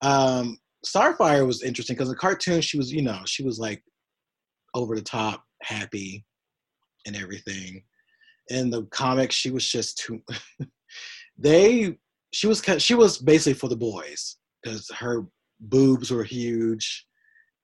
Um, 0.01 0.57
Starfire 0.85 1.45
was 1.45 1.61
interesting 1.61 1.95
because 1.95 2.07
in 2.07 2.13
the 2.13 2.19
cartoon 2.19 2.61
she 2.61 2.77
was, 2.77 2.91
you 2.91 3.01
know, 3.01 3.19
she 3.25 3.43
was 3.43 3.59
like 3.59 3.83
over 4.73 4.95
the 4.95 5.01
top, 5.01 5.43
happy, 5.61 6.25
and 7.05 7.15
everything. 7.15 7.83
In 8.49 8.69
the 8.69 8.83
comics, 8.85 9.35
she 9.35 9.51
was 9.51 9.67
just 9.67 9.97
too. 9.97 10.21
they 11.37 11.97
she 12.31 12.47
was 12.47 12.63
she 12.77 12.95
was 12.95 13.17
basically 13.17 13.53
for 13.53 13.69
the 13.69 13.75
boys 13.75 14.37
because 14.63 14.89
her 14.97 15.25
boobs 15.59 16.11
were 16.11 16.23
huge. 16.23 17.05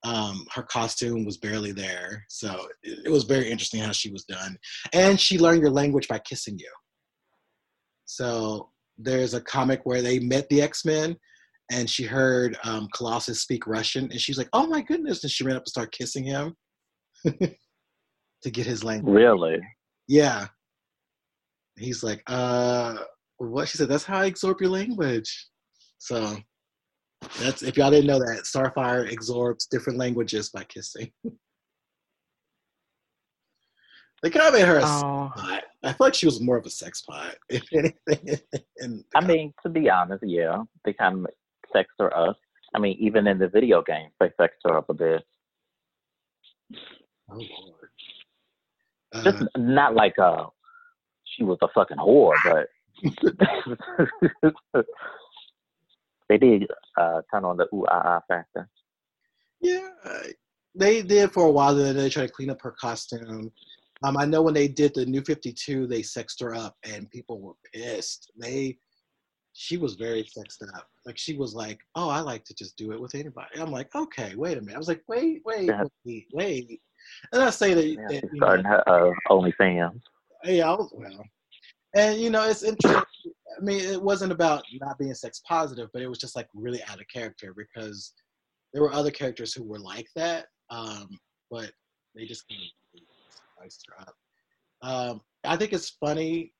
Um, 0.03 0.45
her 0.53 0.61
costume 0.61 1.25
was 1.25 1.37
barely 1.37 1.71
there, 1.71 2.25
so 2.29 2.67
it, 2.83 2.99
it 3.05 3.09
was 3.09 3.23
very 3.23 3.49
interesting 3.49 3.81
how 3.81 3.91
she 3.91 4.11
was 4.11 4.23
done. 4.25 4.55
And 4.93 5.19
she 5.19 5.39
learned 5.39 5.61
your 5.61 5.71
language 5.71 6.07
by 6.07 6.19
kissing 6.19 6.59
you. 6.59 6.71
So 8.05 8.69
there's 8.99 9.33
a 9.33 9.41
comic 9.41 9.81
where 9.83 10.03
they 10.03 10.19
met 10.19 10.47
the 10.49 10.61
X 10.61 10.85
Men, 10.85 11.15
and 11.71 11.89
she 11.89 12.03
heard 12.03 12.55
um, 12.63 12.87
Colossus 12.93 13.41
speak 13.41 13.65
Russian, 13.65 14.11
and 14.11 14.21
she's 14.21 14.37
like, 14.37 14.49
"Oh 14.53 14.67
my 14.67 14.81
goodness!" 14.81 15.23
And 15.23 15.31
she 15.31 15.43
ran 15.43 15.55
up 15.55 15.63
and 15.63 15.69
started 15.69 15.91
kissing 15.91 16.23
him 16.23 16.55
to 18.45 18.51
get 18.51 18.65
his 18.65 18.83
language. 18.83 19.13
Really? 19.13 19.59
Yeah. 20.07 20.47
He's 21.77 22.03
like, 22.03 22.23
"Uh, 22.27 22.95
what 23.37 23.67
she 23.67 23.77
said 23.77 23.89
that's 23.89 24.05
how 24.05 24.19
i 24.19 24.25
absorb 24.25 24.59
your 24.61 24.69
language 24.69 25.47
so 25.97 26.37
that's 27.39 27.63
if 27.63 27.77
y'all 27.77 27.91
didn't 27.91 28.07
know 28.07 28.19
that 28.19 28.43
starfire 28.45 29.11
absorbs 29.11 29.65
different 29.67 29.99
languages 29.99 30.49
by 30.49 30.63
kissing 30.65 31.11
they 34.23 34.29
kind 34.29 34.47
of 34.47 34.53
made 34.53 34.65
her 34.65 34.77
a 34.77 34.85
oh. 34.85 35.31
i 35.35 35.61
feel 35.83 35.95
like 35.99 36.13
she 36.13 36.25
was 36.25 36.41
more 36.41 36.57
of 36.57 36.65
a 36.65 36.69
sex 36.69 37.01
pot 37.01 37.35
if 37.49 37.63
anything 37.73 38.39
i 39.15 39.25
mean 39.25 39.53
to 39.61 39.69
be 39.69 39.89
honest 39.89 40.23
yeah 40.25 40.63
they 40.85 40.93
kind 40.93 41.25
of 41.25 41.27
sexed 41.73 41.95
her 41.99 42.15
up 42.15 42.37
i 42.73 42.79
mean 42.79 42.95
even 42.99 43.27
in 43.27 43.37
the 43.37 43.49
video 43.49 43.81
games 43.81 44.13
they 44.19 44.31
sexed 44.39 44.61
her 44.63 44.77
up 44.77 44.89
a 44.89 44.93
bit 44.93 45.23
oh 47.31 47.35
lord 47.35 47.84
uh, 49.15 49.23
just 49.23 49.43
not 49.57 49.95
like 49.95 50.17
uh 50.19 50.45
she 51.23 51.43
was 51.43 51.57
a 51.61 51.67
fucking 51.73 51.97
whore 51.97 52.35
but 52.43 52.67
they 56.29 56.37
did 56.37 56.67
uh, 56.97 57.21
turn 57.31 57.45
on 57.45 57.57
the 57.57 57.67
ooh 57.73 57.85
ah 57.89 58.01
ah 58.05 58.21
factor. 58.27 58.69
Yeah, 59.61 59.89
they 60.73 61.01
did 61.01 61.31
for 61.31 61.45
a 61.45 61.51
while. 61.51 61.75
Then 61.75 61.95
they 61.95 62.09
tried 62.09 62.27
to 62.27 62.31
clean 62.31 62.49
up 62.49 62.61
her 62.61 62.75
costume. 62.79 63.51
Um, 64.03 64.17
I 64.17 64.25
know 64.25 64.41
when 64.41 64.53
they 64.53 64.67
did 64.67 64.93
the 64.93 65.05
New 65.05 65.21
Fifty 65.21 65.53
Two, 65.53 65.87
they 65.87 66.01
sexed 66.01 66.39
her 66.41 66.53
up, 66.53 66.75
and 66.83 67.09
people 67.09 67.39
were 67.39 67.53
pissed. 67.73 68.31
They, 68.37 68.77
she 69.53 69.77
was 69.77 69.95
very 69.95 70.25
sexed 70.25 70.63
up. 70.75 70.87
Like 71.05 71.17
she 71.17 71.37
was 71.37 71.53
like, 71.53 71.79
"Oh, 71.95 72.09
I 72.09 72.19
like 72.19 72.43
to 72.45 72.55
just 72.55 72.75
do 72.75 72.91
it 72.91 73.01
with 73.01 73.15
anybody." 73.15 73.59
I'm 73.59 73.71
like, 73.71 73.93
"Okay, 73.95 74.35
wait 74.35 74.57
a 74.57 74.61
minute." 74.61 74.75
I 74.75 74.79
was 74.79 74.87
like, 74.87 75.03
"Wait, 75.07 75.41
wait, 75.45 75.71
wait, 76.05 76.27
wait." 76.33 76.81
And 77.31 77.43
I 77.43 77.49
say 77.49 77.73
that, 77.73 77.85
yeah, 77.85 78.07
that 78.09 78.29
starting 78.35 78.63
know, 78.63 78.81
her 78.85 79.09
uh, 79.09 79.11
OnlyFans. 79.29 80.01
Yeah, 80.43 80.71
I 80.71 80.75
was 80.75 80.91
well. 80.93 81.23
And 81.95 82.19
you 82.19 82.29
know 82.29 82.43
it's 82.43 82.63
interesting. 82.63 83.03
I 83.25 83.63
mean 83.63 83.79
it 83.79 84.01
wasn't 84.01 84.31
about 84.31 84.63
not 84.81 84.99
being 84.99 85.13
sex 85.13 85.41
positive 85.47 85.89
but 85.93 86.01
it 86.01 86.07
was 86.07 86.17
just 86.17 86.35
like 86.35 86.47
really 86.53 86.81
out 86.89 86.99
of 86.99 87.07
character 87.07 87.53
because 87.55 88.13
there 88.73 88.83
were 88.83 88.93
other 88.93 89.11
characters 89.11 89.53
who 89.53 89.63
were 89.63 89.79
like 89.79 90.07
that 90.13 90.47
um, 90.69 91.07
but 91.49 91.71
they 92.13 92.25
just 92.25 92.43
kind 92.49 92.61
of 92.61 93.01
spiced 93.55 93.85
her 93.87 94.01
up. 94.01 94.15
Um, 94.81 95.21
i 95.45 95.55
think 95.55 95.71
it's 95.71 95.95
funny 96.01 96.51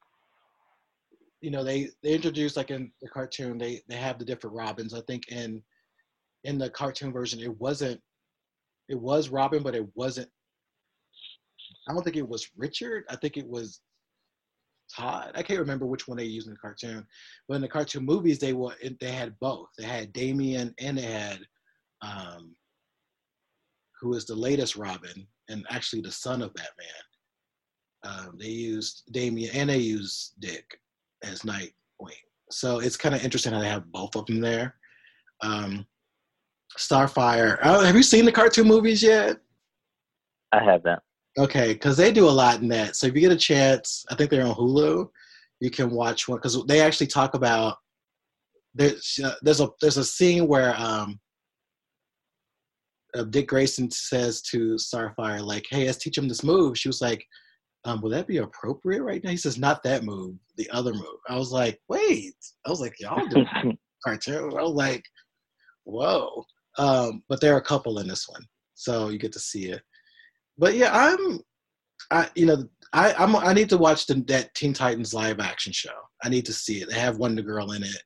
you 1.46 1.52
know 1.52 1.64
they 1.64 1.90
they 2.02 2.16
introduced 2.16 2.58
like 2.58 2.72
in 2.72 2.92
the 3.04 3.08
cartoon 3.08 3.60
they 3.60 3.80
they 3.88 3.98
have 3.98 4.18
the 4.18 4.26
different 4.26 4.56
robins. 4.56 4.96
I 4.96 5.02
think 5.02 5.28
in 5.28 5.62
in 6.44 6.58
the 6.58 6.72
cartoon 6.72 7.14
version 7.14 7.40
it 7.40 7.60
wasn't 7.60 8.02
it 8.90 9.00
was 9.00 9.30
robin 9.30 9.64
but 9.64 9.76
it 9.76 9.86
wasn't 9.96 10.30
i 11.88 11.94
don't 11.94 12.04
think 12.04 12.16
it 12.16 12.28
was 12.28 12.50
richard 12.56 13.04
i 13.10 13.16
think 13.16 13.38
it 13.38 13.48
was 13.48 13.82
Todd. 14.94 15.32
I 15.34 15.42
can't 15.42 15.60
remember 15.60 15.86
which 15.86 16.08
one 16.08 16.18
they 16.18 16.26
used 16.26 16.48
in 16.48 16.54
the 16.54 16.60
cartoon, 16.60 17.06
but 17.48 17.56
in 17.56 17.62
the 17.62 17.68
cartoon 17.68 18.06
movies 18.06 18.40
they 18.40 18.54
were 18.54 18.76
they 19.02 19.12
had 19.12 19.38
both. 19.40 19.70
They 19.78 19.86
had 19.86 20.14
Damian 20.14 20.74
and 20.80 20.98
they 20.98 21.02
had 21.02 21.40
um, 22.02 22.56
who 24.00 24.14
is 24.14 24.26
the 24.26 24.36
latest 24.36 24.76
Robin 24.76 25.28
and 25.50 25.66
actually 25.70 26.02
the 26.02 26.12
son 26.12 26.42
of 26.42 26.54
Batman. 26.54 26.88
Um, 28.04 28.38
they 28.40 28.50
used 28.50 29.04
Damian 29.12 29.56
and 29.56 29.70
they 29.70 29.78
used 29.78 30.34
Dick 30.40 30.80
as 31.24 31.42
Nightwing. 31.42 31.72
So 32.52 32.80
it's 32.80 32.98
kind 32.98 33.16
of 33.16 33.24
interesting 33.24 33.54
how 33.54 33.60
they 33.60 33.68
have 33.68 33.92
both 33.92 34.16
of 34.16 34.26
them 34.28 34.40
there. 34.40 34.76
Um, 35.42 35.86
Starfire. 36.78 37.60
Oh, 37.64 37.84
have 37.84 37.96
you 37.96 38.04
seen 38.04 38.26
the 38.26 38.32
cartoon 38.32 38.68
movies 38.68 39.02
yet? 39.02 39.38
I 40.52 40.64
haven't. 40.64 41.00
Okay, 41.38 41.74
because 41.74 41.98
they 41.98 42.12
do 42.12 42.28
a 42.28 42.32
lot 42.32 42.62
in 42.62 42.68
that. 42.70 42.96
So 42.96 43.08
if 43.08 43.16
you 43.16 43.22
get 43.22 43.32
a 43.32 43.38
chance, 43.38 44.06
I 44.10 44.16
think 44.16 44.30
they're 44.30 44.46
on 44.46 44.56
Hulu. 44.56 45.10
You 45.60 45.70
can 45.70 45.92
watch 45.92 46.28
one 46.28 46.38
because 46.38 46.64
they 46.66 46.82
actually 46.82 47.08
talk 47.08 47.34
about 47.34 47.78
there's 48.74 49.20
uh, 49.24 49.36
there's 49.42 49.62
a 49.62 49.70
there's 49.82 49.98
a 49.98 50.04
scene 50.04 50.48
where 50.48 50.76
um 50.78 51.20
uh, 53.16 53.24
Dick 53.24 53.48
Grayson 53.48 53.90
says 53.92 54.42
to 54.44 54.76
Starfire 54.76 55.44
like, 55.44 55.66
"Hey, 55.70 55.86
let's 55.86 55.98
teach 55.98 56.18
him 56.18 56.28
this 56.28 56.44
move." 56.44 56.78
She 56.78 56.90
was 56.90 57.02
like, 57.02 57.26
um, 57.86 58.02
"Will 58.02 58.10
that 58.12 58.28
be 58.28 58.38
appropriate 58.38 59.04
right 59.04 59.24
now?" 59.24 59.32
He 59.32 59.38
says, 59.38 59.58
"Not 59.58 59.84
that 59.84 60.04
move, 60.04 60.36
the 60.58 60.70
other 60.72 60.94
move." 60.94 61.20
I 61.30 61.38
was 61.38 61.52
like, 61.52 61.80
"Wait," 61.88 62.36
I 62.66 62.70
was 62.70 62.82
like, 62.82 63.00
"Y'all 63.00 63.26
do 63.28 63.46
cartoon?" 64.06 64.52
I 64.58 64.64
was 64.64 64.74
like, 64.74 65.04
"Whoa!" 65.86 66.44
Um, 66.78 67.24
but 67.30 67.40
there 67.42 67.54
are 67.54 67.60
a 67.60 67.64
couple 67.64 68.00
in 68.00 68.08
this 68.08 68.28
one. 68.28 68.46
so 68.74 69.10
you 69.10 69.18
get 69.18 69.32
to 69.34 69.40
see 69.40 69.68
it. 69.68 69.82
But 70.58 70.76
yeah, 70.76 70.92
I'm, 70.94 71.40
I 72.12 72.30
you 72.36 72.46
know, 72.46 72.68
I 72.94 73.14
I'm 73.14 73.36
I 73.36 73.54
need 73.54 73.70
to 73.70 73.78
watch 73.78 74.06
the 74.06 74.16
that 74.28 74.54
Teen 74.54 74.74
Titans 74.74 75.14
live 75.14 75.40
action 75.40 75.74
show. 75.74 75.96
I 76.24 76.30
need 76.30 76.46
to 76.46 76.54
see 76.54 76.82
it. 76.82 76.90
They 76.90 77.00
have 77.00 77.18
Wonder 77.18 77.42
Girl 77.42 77.72
in 77.72 77.84
it. 77.84 78.02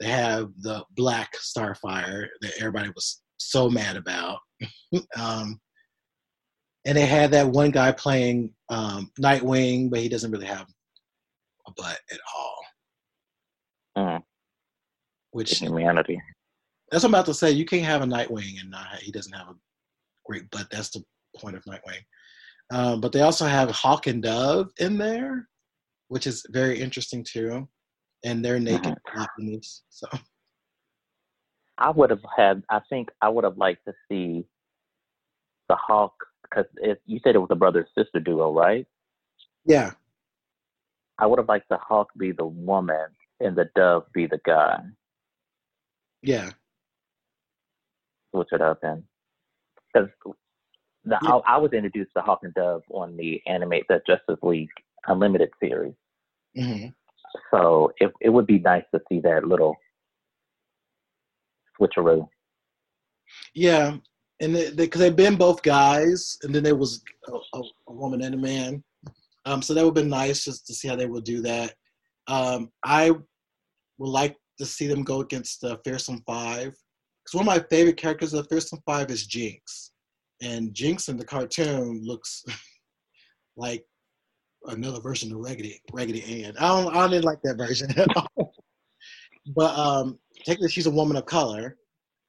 They 0.00 0.08
have 0.08 0.50
the 0.60 0.84
Black 0.92 1.32
Starfire 1.36 2.26
that 2.40 2.52
everybody 2.58 2.90
was 2.94 3.22
so 3.38 3.68
mad 3.68 3.96
about. 3.96 4.38
um, 5.16 5.60
and 6.84 6.96
they 6.96 7.06
had 7.06 7.32
that 7.32 7.48
one 7.48 7.70
guy 7.70 7.92
playing 7.92 8.52
um, 8.68 9.10
Nightwing, 9.20 9.90
but 9.90 10.00
he 10.00 10.08
doesn't 10.08 10.30
really 10.30 10.46
have 10.46 10.66
a 11.66 11.72
butt 11.76 11.98
at 12.10 12.18
all. 12.36 12.56
Mm. 13.98 14.22
Which 15.32 15.58
humanity. 15.58 16.20
That's 16.90 17.04
what 17.04 17.10
I'm 17.10 17.14
about 17.14 17.26
to 17.26 17.34
say. 17.34 17.50
You 17.50 17.64
can't 17.64 17.84
have 17.84 18.02
a 18.02 18.06
Nightwing 18.06 18.60
and 18.60 18.70
not 18.70 18.96
he 19.00 19.12
doesn't 19.12 19.32
have 19.32 19.48
a 19.48 19.54
great 20.24 20.50
butt. 20.50 20.68
That's 20.70 20.90
the 20.90 21.04
point 21.36 21.56
of 21.56 21.64
Nightwing. 21.64 22.04
Um, 22.70 23.00
but 23.00 23.12
they 23.12 23.22
also 23.22 23.46
have 23.46 23.70
Hawk 23.70 24.06
and 24.06 24.22
Dove 24.22 24.70
in 24.78 24.98
there, 24.98 25.48
which 26.08 26.26
is 26.26 26.44
very 26.50 26.80
interesting 26.80 27.24
too. 27.24 27.68
And 28.24 28.44
they're 28.44 28.58
naked 28.58 28.96
so. 29.88 30.08
I 31.78 31.90
would 31.90 32.10
have 32.10 32.24
had. 32.36 32.62
I 32.68 32.80
think 32.88 33.08
I 33.22 33.28
would 33.28 33.44
have 33.44 33.56
liked 33.56 33.84
to 33.86 33.94
see 34.10 34.44
the 35.68 35.76
Hawk 35.76 36.12
because 36.42 36.66
you 37.06 37.20
said 37.22 37.34
it 37.34 37.38
was 37.38 37.48
a 37.50 37.56
brother 37.56 37.86
sister 37.96 38.20
duo, 38.20 38.52
right? 38.52 38.86
Yeah. 39.64 39.92
I 41.18 41.26
would 41.26 41.38
have 41.38 41.48
liked 41.48 41.68
the 41.68 41.78
Hawk 41.78 42.08
be 42.16 42.32
the 42.32 42.46
woman 42.46 43.06
and 43.40 43.56
the 43.56 43.68
Dove 43.76 44.04
be 44.12 44.26
the 44.26 44.40
guy. 44.44 44.80
Yeah. 46.22 46.50
Switch 48.32 48.48
it 48.52 48.60
up 48.60 48.78
and 48.82 49.02
because 49.92 50.08
the 51.04 51.18
yeah. 51.22 51.30
I, 51.46 51.54
I, 51.54 51.56
was 51.56 51.72
introduced 51.72 52.10
to 52.16 52.22
Hawk 52.22 52.40
and 52.42 52.52
Dove 52.54 52.82
on 52.90 53.16
the 53.16 53.40
animate 53.46 53.84
the 53.88 54.00
Justice 54.06 54.38
League 54.42 54.68
Unlimited 55.06 55.50
series. 55.60 55.94
Mm-hmm. 56.56 56.88
So 57.50 57.92
it 57.98 58.12
it 58.20 58.30
would 58.30 58.46
be 58.46 58.58
nice 58.58 58.84
to 58.94 59.00
see 59.08 59.20
that 59.20 59.44
little 59.44 59.76
switcheroo. 61.80 62.28
Yeah, 63.54 63.96
and 64.40 64.54
because 64.76 65.00
they, 65.00 65.04
they, 65.04 65.04
have 65.06 65.16
been 65.16 65.36
both 65.36 65.62
guys, 65.62 66.38
and 66.42 66.54
then 66.54 66.62
there 66.62 66.76
was 66.76 67.02
a, 67.28 67.60
a, 67.88 67.92
woman 67.92 68.22
and 68.22 68.34
a 68.34 68.38
man. 68.38 68.82
Um, 69.44 69.62
so 69.62 69.74
that 69.74 69.82
would 69.82 69.96
have 69.96 70.02
been 70.04 70.08
nice 70.08 70.44
just 70.44 70.66
to 70.66 70.74
see 70.74 70.88
how 70.88 70.96
they 70.96 71.06
would 71.06 71.24
do 71.24 71.40
that. 71.42 71.74
Um, 72.26 72.70
I 72.84 73.10
would 73.10 74.10
like 74.10 74.36
to 74.58 74.66
see 74.66 74.86
them 74.86 75.02
go 75.02 75.20
against 75.20 75.60
the 75.60 75.78
Fearsome 75.84 76.22
Five. 76.26 76.74
Because 77.28 77.44
one 77.44 77.54
of 77.54 77.62
my 77.62 77.66
favorite 77.68 77.96
characters 77.98 78.32
of 78.32 78.42
the 78.42 78.48
Fearsome 78.48 78.80
Five 78.86 79.10
is 79.10 79.26
Jinx. 79.26 79.92
And 80.40 80.72
Jinx 80.72 81.08
in 81.08 81.18
the 81.18 81.24
cartoon 81.24 82.02
looks 82.02 82.42
like 83.56 83.84
another 84.66 85.00
version 85.00 85.32
of 85.32 85.38
Raggedy 85.38 85.80
Raggedy 85.92 86.44
Ann. 86.44 86.54
I 86.58 86.68
don't 86.68 86.96
I 86.96 87.06
didn't 87.08 87.24
like 87.24 87.40
that 87.42 87.58
version 87.58 87.90
at 87.98 88.08
all. 88.16 88.52
but 89.56 89.78
um 89.78 90.18
technically 90.44 90.70
she's 90.70 90.86
a 90.86 90.90
woman 90.90 91.16
of 91.16 91.26
color 91.26 91.76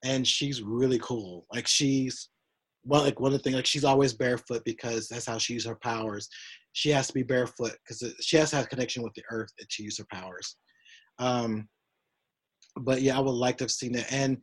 and 0.04 0.28
she's 0.28 0.62
really 0.62 1.00
cool. 1.00 1.46
Like 1.54 1.68
she's 1.68 2.30
well, 2.84 3.04
like 3.04 3.20
one 3.20 3.34
of 3.34 3.38
the 3.38 3.44
things, 3.44 3.56
like 3.56 3.66
she's 3.66 3.86
always 3.86 4.14
barefoot 4.14 4.64
because 4.66 5.08
that's 5.08 5.26
how 5.26 5.38
she 5.38 5.54
uses 5.54 5.70
her 5.70 5.76
powers. 5.76 6.28
She 6.74 6.90
has 6.90 7.08
to 7.08 7.14
be 7.14 7.24
barefoot 7.24 7.76
because 7.88 8.16
she 8.22 8.38
has 8.38 8.50
to 8.50 8.58
have 8.58 8.70
connection 8.70 9.04
with 9.04 9.14
the 9.14 9.24
earth 9.32 9.52
to 9.58 9.84
use 9.84 9.98
her 9.98 10.06
powers. 10.12 10.58
Um, 11.20 11.68
but 12.78 13.02
yeah, 13.02 13.18
I 13.18 13.22
would 13.22 13.32
like 13.32 13.58
to 13.58 13.66
have 13.66 13.72
seen 13.72 13.94
that. 13.94 14.12
And 14.12 14.38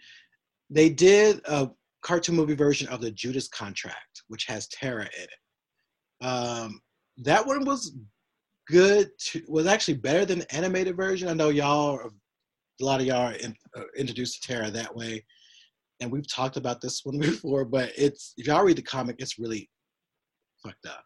they 0.70 0.88
did 0.88 1.40
a 1.46 1.70
cartoon 2.02 2.36
movie 2.36 2.54
version 2.54 2.88
of 2.88 3.00
the 3.00 3.10
Judas 3.10 3.48
Contract, 3.48 4.22
which 4.28 4.46
has 4.46 4.68
Tara 4.68 5.04
in 5.18 5.24
it. 5.24 6.26
Um, 6.26 6.80
that 7.18 7.46
one 7.46 7.64
was 7.64 7.96
good. 8.68 9.10
To, 9.18 9.42
was 9.48 9.66
actually 9.66 9.94
better 9.98 10.24
than 10.24 10.40
the 10.40 10.54
animated 10.54 10.96
version. 10.96 11.28
I 11.28 11.34
know 11.34 11.50
y'all, 11.50 11.98
a 11.98 12.84
lot 12.84 13.00
of 13.00 13.06
y'all 13.06 13.28
are 13.28 13.32
in, 13.32 13.54
uh, 13.76 13.82
introduced 13.96 14.42
to 14.42 14.48
Tara 14.48 14.70
that 14.70 14.94
way 14.94 15.24
and 16.00 16.10
we've 16.10 16.28
talked 16.28 16.56
about 16.56 16.80
this 16.80 17.04
one 17.04 17.18
before, 17.20 17.64
but 17.64 17.92
it's 17.96 18.34
if 18.36 18.46
y'all 18.46 18.64
read 18.64 18.76
the 18.76 18.82
comic, 18.82 19.16
it's 19.18 19.38
really 19.38 19.68
fucked 20.64 20.86
up 20.86 21.04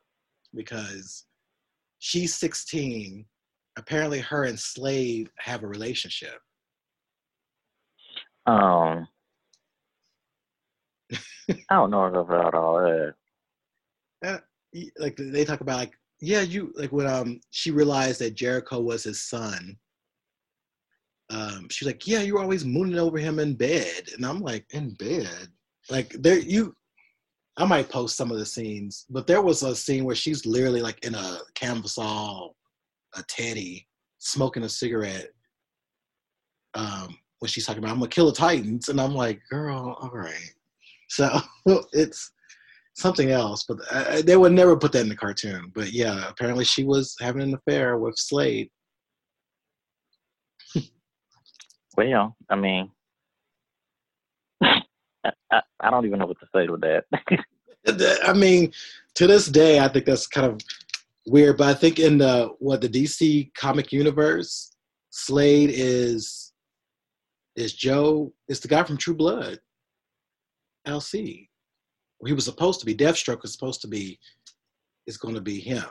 because 0.54 1.26
she's 1.98 2.34
16. 2.34 3.24
Apparently, 3.78 4.20
her 4.20 4.44
and 4.44 4.58
Slade 4.58 5.30
have 5.38 5.62
a 5.62 5.66
relationship. 5.66 6.38
Um, 8.46 9.06
I 11.48 11.74
don't 11.74 11.90
know 11.90 12.04
about 12.04 12.54
all 12.54 12.80
that. 14.22 14.42
Like 14.98 15.16
they 15.16 15.44
talk 15.44 15.61
about, 15.61 15.78
like 15.78 15.92
yeah, 16.20 16.42
you 16.42 16.72
like 16.76 16.92
when 16.92 17.06
um 17.06 17.40
she 17.50 17.70
realized 17.70 18.20
that 18.20 18.34
Jericho 18.34 18.80
was 18.80 19.04
his 19.04 19.22
son 19.22 19.76
um, 21.30 21.68
she's 21.70 21.86
like, 21.86 22.06
"Yeah, 22.06 22.22
you're 22.22 22.40
always 22.40 22.64
mooning 22.64 22.98
over 22.98 23.16
him 23.18 23.38
in 23.38 23.54
bed," 23.54 24.11
and 24.14 24.26
I'm 24.26 24.40
like, 24.40 24.66
"In 24.70 24.94
bed?" 24.94 25.48
Like 25.88 26.11
there, 26.11 26.38
you. 26.38 26.74
I 27.56 27.64
might 27.64 27.90
post 27.90 28.16
some 28.16 28.30
of 28.30 28.38
the 28.38 28.46
scenes, 28.46 29.06
but 29.11 29.26
there 29.26 29.42
was 29.42 29.62
a 29.62 29.76
scene 29.76 30.04
where 30.04 30.16
she's 30.16 30.46
literally 30.46 30.80
like 30.80 31.04
in 31.04 31.14
a 31.14 31.38
canvas 31.54 31.98
all 31.98 32.56
a 33.14 33.22
teddy, 33.24 33.86
smoking 34.18 34.62
a 34.64 34.68
cigarette. 34.68 35.30
Um, 36.74 37.18
when 37.40 37.48
she's 37.48 37.66
talking 37.66 37.82
about, 37.82 37.92
"I'm 37.92 37.98
gonna 37.98 38.11
kill 38.11 38.26
the 38.26 38.32
Titans," 38.32 38.88
and 38.88 39.00
I'm 39.00 39.14
like, 39.14 39.40
"Girl, 39.50 39.96
all 40.00 40.11
right." 40.12 40.54
So 41.11 41.40
it's 41.92 42.32
something 42.94 43.30
else, 43.30 43.64
but 43.68 43.78
I, 43.92 44.22
they 44.22 44.36
would 44.36 44.52
never 44.52 44.76
put 44.76 44.92
that 44.92 45.02
in 45.02 45.08
the 45.08 45.16
cartoon. 45.16 45.70
But 45.74 45.92
yeah, 45.92 46.28
apparently 46.28 46.64
she 46.64 46.84
was 46.84 47.14
having 47.20 47.42
an 47.42 47.54
affair 47.54 47.98
with 47.98 48.16
Slade 48.16 48.70
Well, 51.96 52.36
I 52.48 52.56
mean, 52.56 52.90
I, 54.62 54.80
I, 55.52 55.61
I 55.80 55.90
don't 55.90 56.06
even 56.06 56.18
know 56.18 56.26
what 56.26 56.38
to 56.40 56.46
say 56.54 56.66
with 56.68 56.80
that. 56.80 57.04
I 58.26 58.32
mean, 58.32 58.72
to 59.16 59.26
this 59.26 59.46
day, 59.46 59.80
I 59.80 59.88
think 59.88 60.06
that's 60.06 60.26
kind 60.26 60.46
of 60.46 60.61
weird. 61.26 61.58
But 61.58 61.68
I 61.68 61.74
think 61.74 61.98
in 61.98 62.18
the 62.18 62.54
what 62.58 62.80
the 62.80 62.88
DC 62.88 63.52
comic 63.54 63.92
universe, 63.92 64.74
Slade 65.11 65.70
is 65.72 66.52
is 67.56 67.74
Joe 67.74 68.32
is 68.48 68.61
the 68.61 68.68
guy 68.68 68.82
from 68.84 68.96
True 68.96 69.14
Blood, 69.14 69.58
LC. 70.87 71.49
He 72.26 72.33
was 72.33 72.45
supposed 72.45 72.81
to 72.81 72.87
be 72.87 72.95
Deathstroke 72.95 73.43
was 73.43 73.53
supposed 73.53 73.81
to 73.83 73.89
be 73.89 74.18
is 75.07 75.16
going 75.16 75.35
to 75.35 75.41
be 75.41 75.59
him. 75.59 75.85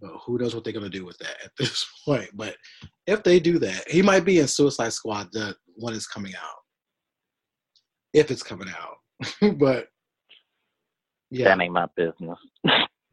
But 0.00 0.12
who 0.24 0.38
knows 0.38 0.54
what 0.54 0.64
they're 0.64 0.72
going 0.72 0.90
to 0.90 0.98
do 0.98 1.04
with 1.04 1.18
that 1.18 1.36
at 1.44 1.50
this 1.58 1.86
point? 2.04 2.30
But 2.34 2.56
if 3.06 3.22
they 3.22 3.38
do 3.38 3.58
that, 3.58 3.88
he 3.88 4.02
might 4.02 4.24
be 4.24 4.40
in 4.40 4.48
Suicide 4.48 4.92
Squad 4.92 5.28
the 5.32 5.54
one 5.76 5.94
is 5.94 6.06
coming 6.06 6.34
out. 6.34 6.56
If 8.12 8.30
it's 8.30 8.42
coming 8.42 8.68
out. 8.68 9.56
but 9.58 9.86
yeah. 11.30 11.44
That 11.44 11.62
ain't 11.62 11.72
my 11.72 11.86
business. 11.96 12.38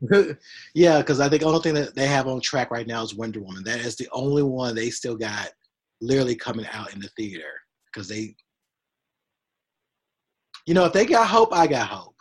yeah, 0.74 1.00
because 1.00 1.20
I 1.20 1.30
think 1.30 1.42
the 1.42 1.48
only 1.48 1.62
thing 1.62 1.76
that 1.76 1.96
they 1.96 2.08
have 2.08 2.28
on 2.28 2.42
track 2.42 2.72
right 2.72 2.88
now 2.88 3.04
is 3.04 3.14
Wonder 3.14 3.42
Woman. 3.42 3.64
That 3.64 3.80
is 3.80 3.96
the 3.96 4.08
only 4.12 4.44
one 4.44 4.74
they 4.74 4.90
still 4.90 5.16
got 5.16 5.50
literally 6.02 6.36
coming 6.36 6.66
out 6.72 6.94
in 6.94 7.00
the 7.00 7.10
theater. 7.10 7.52
Because 7.86 8.08
they 8.08 8.36
you 10.68 10.74
know, 10.74 10.86
if 10.86 10.93
they 10.93 11.05
got 11.05 11.28
hope, 11.28 11.53
I 11.53 11.65
got 11.65 11.88
hope. 11.88 12.15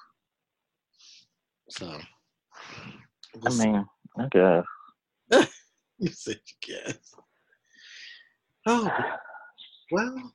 So 1.68 1.98
I 3.44 3.50
mean, 3.54 3.84
I 4.18 4.28
guess. 4.30 4.64
you 5.98 6.10
said 6.10 6.40
you 6.46 6.74
guess. 6.74 7.14
Oh, 8.68 8.90
well, 9.90 10.32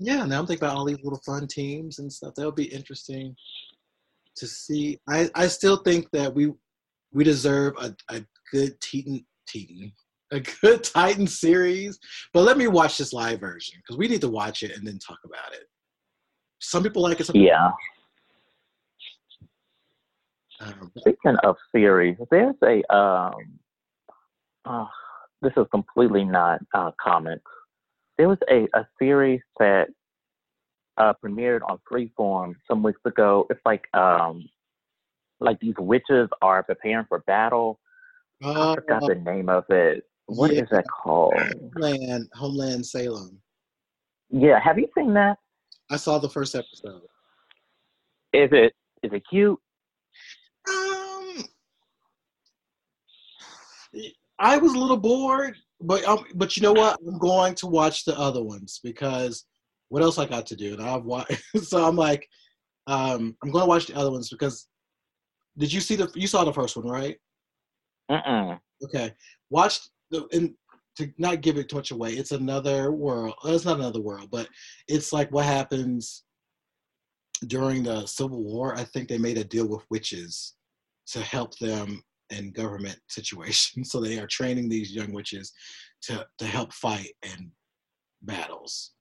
yeah. 0.00 0.24
Now 0.26 0.40
I'm 0.40 0.46
thinking 0.46 0.64
about 0.64 0.76
all 0.76 0.84
these 0.84 1.02
little 1.04 1.20
fun 1.24 1.46
teams 1.46 2.00
and 2.00 2.12
stuff. 2.12 2.34
That 2.34 2.44
would 2.44 2.56
be 2.56 2.64
interesting 2.64 3.36
to 4.36 4.46
see. 4.46 4.98
I, 5.08 5.30
I 5.36 5.46
still 5.46 5.76
think 5.76 6.10
that 6.12 6.34
we 6.34 6.52
we 7.12 7.22
deserve 7.22 7.74
a, 7.80 7.94
a 8.10 8.24
good 8.50 8.80
Titan 8.80 9.24
Titan 9.46 9.92
a 10.32 10.40
good 10.40 10.82
Titan 10.84 11.28
series. 11.28 12.00
But 12.32 12.42
let 12.42 12.58
me 12.58 12.66
watch 12.66 12.98
this 12.98 13.12
live 13.12 13.38
version 13.38 13.78
because 13.78 13.96
we 13.96 14.08
need 14.08 14.22
to 14.22 14.28
watch 14.28 14.64
it 14.64 14.76
and 14.76 14.86
then 14.86 14.98
talk 14.98 15.18
about 15.24 15.52
it. 15.52 15.68
Some 16.62 16.82
people 16.82 17.02
like 17.02 17.20
it. 17.20 17.26
Some 17.26 17.36
yeah. 17.36 17.70
Um, 20.60 20.92
Speaking 20.98 21.36
of 21.42 21.56
series, 21.74 22.16
there's 22.30 22.54
a 22.62 22.94
um, 22.94 23.34
uh, 24.64 24.86
this 25.42 25.52
is 25.56 25.66
completely 25.72 26.24
not 26.24 26.60
uh, 26.72 26.92
comics. 27.02 27.50
There 28.16 28.28
was 28.28 28.38
a, 28.48 28.68
a 28.74 28.86
series 28.98 29.40
that 29.58 29.88
uh, 30.98 31.14
premiered 31.24 31.60
on 31.68 31.78
Freeform 31.90 32.54
some 32.68 32.82
weeks 32.82 33.00
ago. 33.04 33.46
It's 33.50 33.60
like 33.66 33.84
um, 33.94 34.48
like 35.40 35.58
these 35.58 35.74
witches 35.78 36.28
are 36.42 36.62
preparing 36.62 37.06
for 37.08 37.20
battle. 37.26 37.80
Uh, 38.44 38.72
I 38.72 38.74
forgot 38.76 39.02
the 39.06 39.16
name 39.16 39.48
of 39.48 39.64
it. 39.68 40.04
What 40.26 40.54
yeah. 40.54 40.62
is 40.62 40.68
that 40.70 40.84
called? 40.88 41.34
Homeland, 41.74 42.28
Homeland 42.34 42.86
Salem. 42.86 43.38
Yeah, 44.30 44.60
have 44.60 44.78
you 44.78 44.88
seen 44.96 45.12
that? 45.14 45.38
I 45.92 45.96
saw 45.96 46.18
the 46.18 46.28
first 46.28 46.54
episode. 46.54 47.02
Is 48.32 48.48
it 48.50 48.72
is 49.02 49.12
it 49.12 49.22
cute? 49.28 49.58
Um, 50.68 51.44
I 54.38 54.56
was 54.56 54.72
a 54.72 54.78
little 54.78 54.96
bored, 54.96 55.54
but 55.82 56.02
um, 56.06 56.24
but 56.34 56.56
you 56.56 56.62
know 56.62 56.72
what? 56.72 56.98
I'm 57.06 57.18
going 57.18 57.54
to 57.56 57.66
watch 57.66 58.06
the 58.06 58.18
other 58.18 58.42
ones 58.42 58.80
because 58.82 59.44
what 59.90 60.02
else 60.02 60.18
I 60.18 60.24
got 60.24 60.46
to 60.46 60.56
do? 60.56 60.72
And 60.72 60.82
I've 60.82 61.04
watched, 61.04 61.42
so 61.62 61.86
I'm 61.86 61.96
like, 61.96 62.26
um, 62.86 63.36
I'm 63.42 63.50
going 63.50 63.64
to 63.64 63.68
watch 63.68 63.88
the 63.88 63.96
other 63.96 64.10
ones 64.10 64.30
because 64.30 64.68
did 65.58 65.70
you 65.70 65.80
see 65.82 65.96
the 65.96 66.10
you 66.14 66.26
saw 66.26 66.42
the 66.44 66.54
first 66.54 66.74
one 66.74 66.88
right? 66.88 67.18
Mm-mm. 68.10 68.58
Okay, 68.82 69.12
watch 69.50 69.80
the 70.10 70.26
and 70.32 70.54
to 70.96 71.10
not 71.18 71.40
give 71.40 71.56
it 71.56 71.68
too 71.68 71.76
much 71.76 71.90
away. 71.90 72.12
It's 72.12 72.32
another 72.32 72.92
world. 72.92 73.34
It's 73.44 73.64
not 73.64 73.78
another 73.78 74.00
world, 74.00 74.28
but 74.30 74.48
it's 74.88 75.12
like 75.12 75.30
what 75.30 75.44
happens 75.44 76.24
during 77.46 77.82
the 77.82 78.06
Civil 78.06 78.42
War. 78.42 78.76
I 78.76 78.84
think 78.84 79.08
they 79.08 79.18
made 79.18 79.38
a 79.38 79.44
deal 79.44 79.66
with 79.68 79.84
witches 79.90 80.54
to 81.08 81.20
help 81.20 81.58
them 81.58 82.02
in 82.30 82.52
government 82.52 82.98
situations. 83.08 83.90
So 83.90 84.00
they 84.00 84.18
are 84.18 84.26
training 84.26 84.68
these 84.68 84.92
young 84.92 85.12
witches 85.12 85.52
to 86.02 86.26
to 86.38 86.46
help 86.46 86.72
fight 86.72 87.12
in 87.22 87.50
battles, 88.22 88.92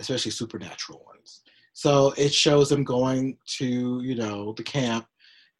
especially 0.00 0.30
supernatural 0.30 1.04
ones. 1.06 1.42
So 1.72 2.14
it 2.16 2.32
shows 2.32 2.68
them 2.68 2.84
going 2.84 3.36
to 3.58 4.00
you 4.02 4.14
know 4.14 4.54
the 4.56 4.62
camp 4.62 5.06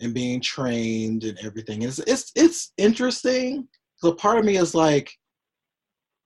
and 0.01 0.15
being 0.15 0.41
trained 0.41 1.25
and 1.25 1.39
everything. 1.43 1.83
It's 1.83 1.99
it's 2.01 2.31
it's 2.35 2.73
interesting. 2.77 3.69
So 3.97 4.13
part 4.13 4.39
of 4.39 4.45
me 4.45 4.57
is 4.57 4.75
like, 4.75 5.13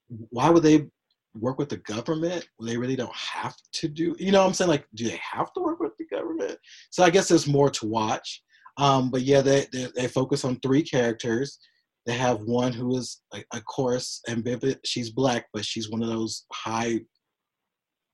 why 0.09 0.51
would 0.51 0.63
they 0.63 0.87
work 1.35 1.59
with 1.59 1.69
the 1.69 1.77
government 1.79 2.49
they 2.61 2.77
really 2.77 2.97
don't 2.97 3.15
have 3.15 3.57
to 3.73 3.89
do? 3.89 4.17
You 4.19 4.33
know, 4.33 4.45
I'm 4.45 4.55
saying 4.55 4.71
like, 4.71 4.87
do 4.95 5.05
they 5.05 5.21
have 5.33 5.53
to 5.55 5.61
work 5.61 5.81
with 5.81 5.97
the 5.99 6.07
government? 6.07 6.59
So 6.91 7.05
I 7.05 7.11
guess 7.11 7.29
there's 7.29 7.47
more 7.47 7.71
to 7.71 7.87
watch. 7.87 8.43
Um, 8.77 9.11
but 9.11 9.23
yeah, 9.23 9.41
they, 9.41 9.67
they, 9.73 9.89
they 9.95 10.09
focus 10.09 10.45
on 10.45 10.61
three 10.61 10.83
characters. 10.83 11.59
They 12.07 12.15
have 12.15 12.41
one 12.43 12.73
who 12.73 12.97
is, 12.97 13.21
a, 13.35 13.45
of 13.53 13.65
course, 13.67 14.23
ambivalent. 14.29 14.79
She's 14.85 15.11
black, 15.11 15.47
but 15.53 15.65
she's 15.65 15.91
one 15.91 16.03
of 16.03 16.09
those 16.09 16.47
high 16.53 17.01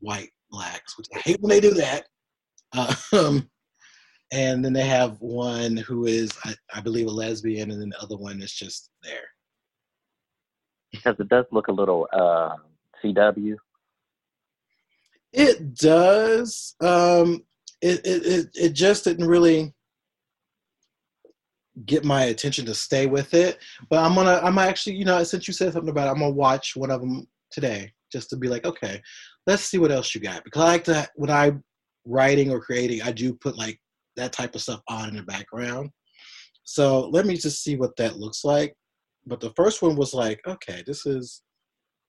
white 0.01 0.31
blacks, 0.51 0.99
which 0.99 1.07
I 1.15 1.19
hate 1.19 1.41
when 1.41 1.51
they 1.51 1.61
do 1.61 1.75
that. 1.75 2.05
Um, 3.13 3.49
and 4.33 4.65
then 4.65 4.73
they 4.73 4.87
have 4.87 5.21
one 5.21 5.77
who 5.77 6.07
is, 6.07 6.33
I, 6.45 6.55
I, 6.75 6.81
believe, 6.81 7.07
a 7.07 7.11
lesbian, 7.11 7.71
and 7.71 7.81
then 7.81 7.91
the 7.91 8.03
other 8.03 8.17
one 8.17 8.43
is 8.43 8.53
just 8.53 8.91
there. 9.03 9.29
Because 10.95 11.17
it 11.19 11.29
does 11.29 11.45
look 11.51 11.69
a 11.69 11.73
little 11.73 12.09
uh, 12.13 12.57
CW. 13.03 13.57
It 15.33 15.75
does. 15.75 16.77
Um, 16.81 17.43
it, 17.81 18.01
it 18.07 18.27
it 18.27 18.47
it 18.55 18.73
just 18.73 19.05
didn't 19.05 19.27
really 19.27 19.75
get 21.87 22.05
my 22.05 22.25
attention 22.25 22.65
to 22.67 22.75
stay 22.75 23.07
with 23.07 23.35
it. 23.35 23.59
But 23.91 23.99
I'm 23.99 24.15
gonna, 24.15 24.41
I'm 24.43 24.59
actually, 24.59 24.97
you 24.97 25.05
know, 25.05 25.23
since 25.25 25.49
you 25.49 25.55
said 25.55 25.73
something 25.73 25.91
about 25.91 26.07
it, 26.07 26.11
I'm 26.11 26.21
gonna 26.21 26.31
watch 26.31 26.77
one 26.77 26.91
of 26.91 27.01
them 27.01 27.27
today 27.51 27.93
just 28.13 28.31
to 28.31 28.37
be 28.37 28.49
like, 28.49 28.65
okay, 28.65 29.03
let's 29.47 29.65
see 29.65 29.79
what 29.79 29.91
else 29.91 30.15
you 30.15 30.21
got. 30.21 30.45
Because 30.45 30.63
I 30.63 30.67
like 30.67 30.85
to, 30.85 31.09
when 31.17 31.31
I'm 31.31 31.65
writing 32.05 32.51
or 32.51 32.61
creating, 32.61 33.03
I 33.03 33.13
do 33.13 33.35
put 33.35 33.57
like 33.57 33.81
that 34.17 34.33
type 34.33 34.55
of 34.55 34.63
stuff 34.63 34.81
on 34.89 35.09
in 35.09 35.17
the 35.17 35.23
background. 35.23 35.91
So 36.63 37.09
let 37.09 37.27
me 37.27 37.37
just 37.37 37.63
see 37.63 37.77
what 37.77 37.97
that 37.97 38.17
looks 38.17 38.45
like. 38.45 38.75
But 39.27 39.41
the 39.41 39.53
first 39.57 39.83
one 39.83 39.97
was 39.97 40.15
like, 40.15 40.41
okay, 40.47 40.83
this 40.87 41.07
is, 41.07 41.43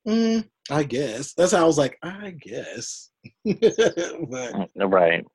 mm, 0.07 0.47
I 0.69 0.83
guess. 0.83 1.33
That's 1.33 1.53
how 1.53 1.63
I 1.63 1.67
was 1.67 1.77
like, 1.77 1.97
I 2.03 2.35
guess. 2.41 3.09
but, 3.45 3.55
mm, 3.55 4.67
right. 4.77 5.25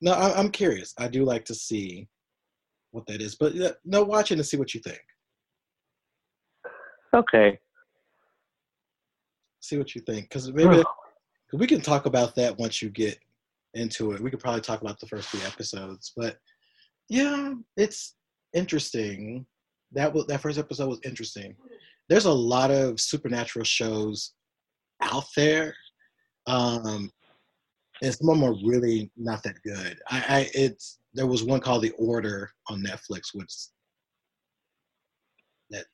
No, 0.00 0.12
I, 0.12 0.38
I'm 0.38 0.50
curious. 0.50 0.94
I 0.98 1.08
do 1.08 1.24
like 1.24 1.44
to 1.46 1.54
see 1.54 2.08
what 2.90 3.06
that 3.06 3.20
is. 3.20 3.36
But 3.36 3.54
yeah, 3.54 3.70
no, 3.84 4.02
watch 4.02 4.30
it 4.30 4.34
and 4.38 4.46
see 4.46 4.56
what 4.56 4.74
you 4.74 4.80
think. 4.80 5.00
Okay. 7.14 7.58
See 9.60 9.76
what 9.76 9.94
you 9.94 10.00
think, 10.00 10.24
because 10.24 10.52
maybe 10.52 10.82
we 11.52 11.66
can 11.66 11.80
talk 11.80 12.06
about 12.06 12.34
that 12.36 12.56
once 12.58 12.80
you 12.80 12.88
get 12.88 13.18
into 13.74 14.12
it. 14.12 14.20
We 14.20 14.30
could 14.30 14.40
probably 14.40 14.62
talk 14.62 14.80
about 14.80 14.98
the 14.98 15.06
first 15.06 15.28
three 15.28 15.46
episodes, 15.46 16.12
but 16.16 16.38
yeah, 17.08 17.54
it's 17.76 18.14
interesting. 18.54 19.44
That 19.92 20.12
was 20.12 20.26
that 20.26 20.40
first 20.40 20.58
episode 20.58 20.88
was 20.88 21.00
interesting. 21.04 21.54
There's 22.08 22.26
a 22.26 22.32
lot 22.32 22.70
of 22.70 23.00
supernatural 23.00 23.64
shows 23.64 24.32
out 25.02 25.24
there, 25.36 25.74
um, 26.46 27.10
and 28.02 28.14
some 28.14 28.28
of 28.28 28.38
them 28.38 28.44
are 28.44 28.56
really 28.64 29.10
not 29.16 29.42
that 29.44 29.62
good. 29.62 29.98
I, 30.10 30.24
I 30.28 30.50
it's 30.54 30.98
there 31.14 31.26
was 31.26 31.42
one 31.42 31.60
called 31.60 31.82
The 31.82 31.92
Order 31.92 32.50
on 32.68 32.82
Netflix, 32.82 33.34
which 33.34 33.52
that 35.70 35.86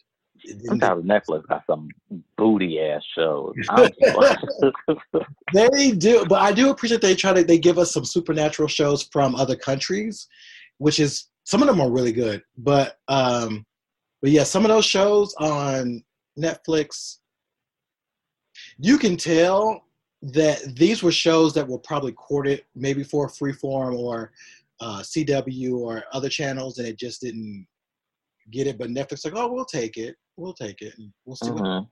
sometimes 0.65 1.05
Netflix 1.05 1.47
got 1.47 1.63
some 1.69 1.89
booty 2.37 2.81
ass 2.81 3.03
shows. 3.15 3.55
they 5.55 5.91
do, 5.93 6.25
but 6.29 6.43
I 6.43 6.53
do 6.53 6.71
appreciate 6.71 7.01
they 7.01 7.15
try 7.15 7.33
to 7.33 7.45
they 7.45 7.59
give 7.59 7.79
us 7.79 7.93
some 7.93 8.05
supernatural 8.05 8.69
shows 8.69 9.05
from 9.05 9.35
other 9.35 9.57
countries, 9.57 10.29
which 10.79 11.01
is 11.01 11.29
some 11.45 11.63
of 11.63 11.69
them 11.69 11.81
are 11.81 11.91
really 11.91 12.13
good. 12.13 12.43
But 12.59 12.99
um, 13.09 13.65
but 14.23 14.31
yeah, 14.31 14.45
some 14.45 14.65
of 14.65 14.71
those 14.71 14.85
shows 14.85 15.35
on 15.39 16.03
Netflix, 16.39 17.19
you 18.79 18.99
can 18.99 19.17
tell 19.17 19.83
that 20.23 20.75
these 20.77 21.03
were 21.03 21.13
shows 21.13 21.53
that 21.55 21.69
were 21.69 21.79
probably 21.79 22.13
courted 22.13 22.65
maybe 22.75 23.05
for 23.05 23.29
Freeform 23.29 23.97
or 23.99 24.33
uh, 24.81 25.01
CW 25.01 25.75
or 25.75 26.05
other 26.13 26.29
channels, 26.29 26.79
and 26.79 26.89
it 26.89 26.99
just 26.99 27.21
didn't 27.21 27.67
get 28.51 28.67
it. 28.67 28.79
But 28.79 28.91
Netflix 28.91 29.25
like, 29.25 29.35
oh, 29.37 29.53
we'll 29.53 29.65
take 29.65 29.97
it, 29.97 30.17
we'll 30.37 30.55
take 30.55 30.81
it, 30.83 30.95
and 30.99 31.13
we'll 31.25 31.37
see. 31.37 31.51
Uh-huh. 31.51 31.83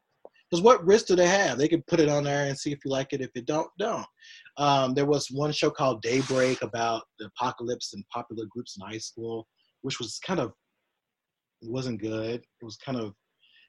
Because 0.50 0.62
what, 0.62 0.78
what 0.80 0.86
risk 0.86 1.06
do 1.06 1.16
they 1.16 1.26
have? 1.26 1.58
They 1.58 1.68
can 1.68 1.82
put 1.88 2.00
it 2.00 2.08
on 2.08 2.24
there 2.24 2.46
and 2.46 2.58
see 2.58 2.70
if 2.70 2.78
you 2.84 2.90
like 2.90 3.12
it. 3.12 3.20
If 3.20 3.30
it 3.34 3.46
don't, 3.46 3.68
don't. 3.78 4.06
Um, 4.56 4.94
there 4.94 5.06
was 5.06 5.28
one 5.30 5.52
show 5.52 5.70
called 5.70 6.02
Daybreak 6.02 6.62
about 6.62 7.02
the 7.18 7.26
apocalypse 7.26 7.94
and 7.94 8.04
popular 8.08 8.44
groups 8.50 8.76
in 8.76 8.86
high 8.86 8.98
school, 8.98 9.48
which 9.82 9.98
was 9.98 10.20
kind 10.24 10.40
of 10.40 10.52
wasn't 11.70 12.00
good. 12.00 12.42
It 12.42 12.64
was 12.64 12.76
kind 12.76 12.98
of 12.98 13.14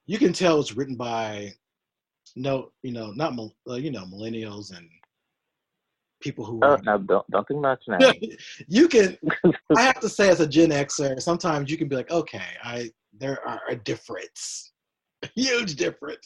you 0.05 0.17
can 0.17 0.33
tell 0.33 0.59
it's 0.59 0.75
written 0.75 0.95
by 0.95 1.53
no, 2.35 2.71
you 2.83 2.91
know, 2.91 3.11
not 3.11 3.37
uh, 3.69 3.75
you 3.75 3.91
know 3.91 4.05
millennials 4.05 4.75
and 4.75 4.87
people 6.21 6.45
who. 6.45 6.59
Oh, 6.63 6.77
no, 6.83 6.97
don't 6.97 7.29
don't 7.29 7.47
think 7.47 7.61
much 7.61 7.83
now. 7.87 8.11
you 8.67 8.87
can. 8.87 9.17
I 9.75 9.81
have 9.81 9.99
to 10.01 10.09
say, 10.09 10.29
as 10.29 10.39
a 10.39 10.47
Gen 10.47 10.69
Xer, 10.69 11.21
sometimes 11.21 11.69
you 11.69 11.77
can 11.77 11.87
be 11.87 11.95
like, 11.95 12.11
okay, 12.11 12.43
I 12.63 12.91
there 13.17 13.45
are 13.47 13.61
a 13.69 13.75
difference, 13.75 14.73
a 15.23 15.29
huge 15.35 15.75
difference. 15.75 16.23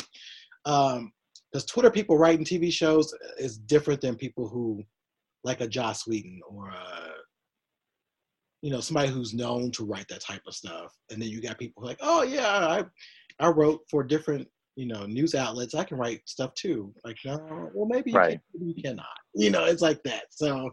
Um, 0.65 1.11
because 1.51 1.65
Twitter 1.65 1.89
people 1.89 2.15
writing 2.15 2.45
TV 2.45 2.71
shows 2.71 3.11
is 3.39 3.57
different 3.57 4.01
than 4.01 4.15
people 4.15 4.47
who, 4.47 4.83
like 5.43 5.61
a 5.61 5.67
Joss 5.67 6.05
Whedon 6.05 6.39
or 6.47 6.69
a, 6.69 7.09
you 8.61 8.71
know, 8.71 8.81
somebody 8.81 9.09
who's 9.09 9.33
known 9.33 9.71
to 9.71 9.85
write 9.85 10.07
that 10.09 10.21
type 10.21 10.41
of 10.47 10.53
stuff. 10.53 10.93
And 11.09 11.21
then 11.21 11.29
you 11.29 11.41
got 11.41 11.57
people 11.57 11.83
like, 11.83 11.99
oh 12.01 12.23
yeah, 12.23 12.47
I, 12.47 12.83
I 13.39 13.49
wrote 13.49 13.81
for 13.89 14.03
different 14.03 14.47
you 14.79 14.85
know 14.85 15.05
news 15.05 15.35
outlets 15.35 15.75
i 15.75 15.83
can 15.83 15.97
write 15.97 16.21
stuff 16.25 16.53
too. 16.53 16.93
Like 17.03 17.17
no 17.25 17.69
well 17.73 17.87
maybe 17.87 18.11
you, 18.11 18.17
right. 18.17 18.31
can, 18.31 18.41
maybe 18.53 18.73
you 18.77 18.83
cannot. 18.83 19.05
You 19.35 19.49
know 19.51 19.65
it's 19.65 19.81
like 19.81 20.01
that. 20.03 20.23
So 20.29 20.71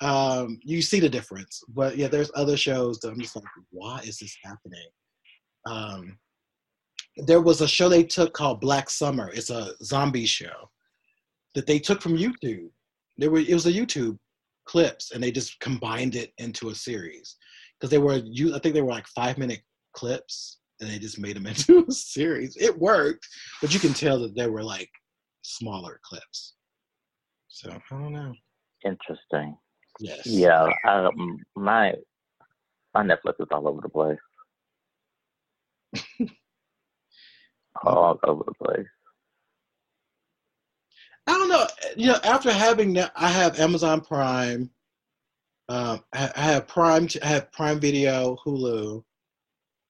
um 0.00 0.58
you 0.62 0.82
see 0.82 0.98
the 0.98 1.08
difference 1.08 1.62
but 1.68 1.96
yeah 1.96 2.08
there's 2.08 2.30
other 2.34 2.56
shows 2.56 2.98
that 2.98 3.10
i'm 3.10 3.20
just 3.20 3.36
like 3.36 3.44
why 3.70 4.00
is 4.00 4.18
this 4.18 4.34
happening? 4.42 4.88
Um 5.66 6.18
there 7.18 7.42
was 7.42 7.60
a 7.60 7.68
show 7.68 7.88
they 7.88 8.02
took 8.02 8.32
called 8.32 8.60
black 8.60 8.88
summer. 8.88 9.30
It's 9.32 9.50
a 9.50 9.72
zombie 9.84 10.26
show 10.26 10.70
that 11.54 11.66
they 11.66 11.78
took 11.78 12.00
from 12.00 12.16
youtube. 12.16 12.70
There 13.18 13.30
were 13.30 13.38
it 13.40 13.52
was 13.52 13.66
a 13.66 13.72
youtube 13.72 14.18
clips 14.66 15.12
and 15.12 15.22
they 15.22 15.30
just 15.30 15.58
combined 15.60 16.14
it 16.14 16.32
into 16.38 16.70
a 16.70 16.74
series 16.74 17.36
because 17.78 17.90
they 17.90 17.98
were 17.98 18.20
you 18.24 18.54
i 18.54 18.58
think 18.58 18.74
they 18.74 18.82
were 18.82 18.90
like 18.90 19.06
five 19.08 19.36
minute 19.38 19.60
clips 19.92 20.58
and 20.80 20.90
they 20.90 20.98
just 20.98 21.18
made 21.18 21.36
them 21.36 21.46
into 21.46 21.84
a 21.88 21.92
series. 21.92 22.56
It 22.56 22.78
worked, 22.78 23.26
but 23.60 23.72
you 23.72 23.80
can 23.80 23.94
tell 23.94 24.20
that 24.20 24.36
they 24.36 24.48
were 24.48 24.62
like 24.62 24.90
smaller 25.42 26.00
clips. 26.04 26.54
So 27.48 27.70
I 27.70 27.80
don't 27.90 28.12
know. 28.12 28.34
Interesting. 28.84 29.56
Yes. 30.00 30.26
Yeah. 30.26 30.68
Um, 30.88 31.38
my 31.56 31.94
my 32.94 33.02
Netflix 33.02 33.40
is 33.40 33.48
all 33.50 33.68
over 33.68 33.80
the 33.80 33.88
place. 33.88 34.18
all 37.84 38.18
over 38.24 38.44
the 38.46 38.54
place. 38.64 38.86
I 41.26 41.32
don't 41.32 41.48
know. 41.48 41.66
You 41.96 42.08
know, 42.08 42.18
after 42.24 42.52
having 42.52 42.92
that, 42.94 43.12
I 43.16 43.28
have 43.28 43.58
Amazon 43.58 44.00
Prime. 44.00 44.70
Um, 45.68 46.04
I 46.12 46.30
have 46.36 46.68
Prime. 46.68 47.08
I 47.22 47.26
have 47.26 47.50
Prime 47.52 47.80
Video, 47.80 48.36
Hulu 48.44 49.02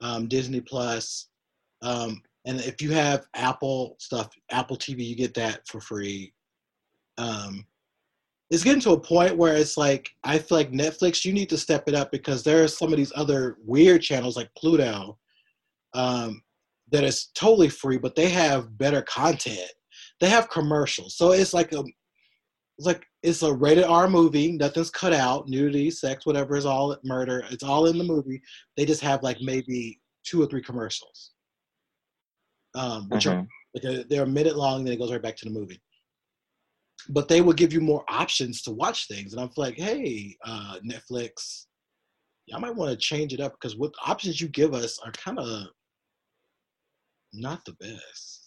um, 0.00 0.28
Disney 0.28 0.60
Plus, 0.60 1.28
um, 1.82 2.22
and 2.44 2.60
if 2.60 2.82
you 2.82 2.92
have 2.92 3.26
Apple 3.34 3.96
stuff, 3.98 4.30
Apple 4.50 4.76
TV, 4.76 5.04
you 5.04 5.16
get 5.16 5.34
that 5.34 5.66
for 5.66 5.80
free. 5.80 6.32
Um, 7.16 7.66
it's 8.50 8.62
getting 8.62 8.82
to 8.82 8.92
a 8.92 9.00
point 9.00 9.36
where 9.36 9.56
it's 9.56 9.76
like 9.76 10.10
I 10.22 10.38
feel 10.38 10.58
like 10.58 10.70
Netflix, 10.70 11.24
you 11.24 11.32
need 11.32 11.48
to 11.48 11.58
step 11.58 11.88
it 11.88 11.94
up 11.94 12.12
because 12.12 12.42
there 12.42 12.62
are 12.62 12.68
some 12.68 12.92
of 12.92 12.98
these 12.98 13.12
other 13.16 13.56
weird 13.64 14.02
channels 14.02 14.36
like 14.36 14.50
Pluto 14.56 15.18
um, 15.94 16.42
that 16.90 17.04
is 17.04 17.30
totally 17.34 17.70
free, 17.70 17.96
but 17.96 18.14
they 18.14 18.28
have 18.28 18.76
better 18.76 19.02
content. 19.02 19.72
They 20.24 20.30
have 20.30 20.48
commercials, 20.48 21.18
so 21.18 21.32
it's 21.32 21.52
like 21.52 21.74
a 21.74 21.84
it's 22.78 22.86
like 22.86 23.04
it's 23.22 23.42
a 23.42 23.52
rated 23.52 23.84
R 23.84 24.08
movie. 24.08 24.52
Nothing's 24.52 24.88
cut 24.88 25.12
out. 25.12 25.50
Nudity, 25.50 25.90
sex, 25.90 26.24
whatever 26.24 26.56
is 26.56 26.64
all 26.64 26.96
murder. 27.04 27.44
It's 27.50 27.62
all 27.62 27.84
in 27.84 27.98
the 27.98 28.04
movie. 28.04 28.40
They 28.74 28.86
just 28.86 29.02
have 29.02 29.22
like 29.22 29.36
maybe 29.42 30.00
two 30.24 30.42
or 30.42 30.46
three 30.46 30.62
commercials, 30.62 31.32
um, 32.74 33.10
which 33.10 33.26
mm-hmm. 33.26 33.40
are 33.40 33.92
like 33.92 34.08
they're 34.08 34.22
a 34.22 34.26
minute 34.26 34.56
long. 34.56 34.78
And 34.78 34.86
then 34.86 34.94
it 34.94 34.98
goes 34.98 35.12
right 35.12 35.20
back 35.20 35.36
to 35.36 35.44
the 35.44 35.50
movie. 35.50 35.82
But 37.10 37.28
they 37.28 37.42
will 37.42 37.52
give 37.52 37.74
you 37.74 37.82
more 37.82 38.02
options 38.08 38.62
to 38.62 38.70
watch 38.70 39.08
things, 39.08 39.34
and 39.34 39.42
I'm 39.42 39.50
like, 39.58 39.76
hey, 39.76 40.38
uh, 40.42 40.78
Netflix, 40.82 41.66
y'all 42.46 42.60
might 42.60 42.74
want 42.74 42.92
to 42.92 42.96
change 42.96 43.34
it 43.34 43.40
up 43.40 43.52
because 43.60 43.76
what 43.76 43.92
options 44.06 44.40
you 44.40 44.48
give 44.48 44.72
us 44.72 44.98
are 45.04 45.12
kind 45.12 45.38
of 45.38 45.66
not 47.34 47.62
the 47.66 47.74
best. 47.74 48.43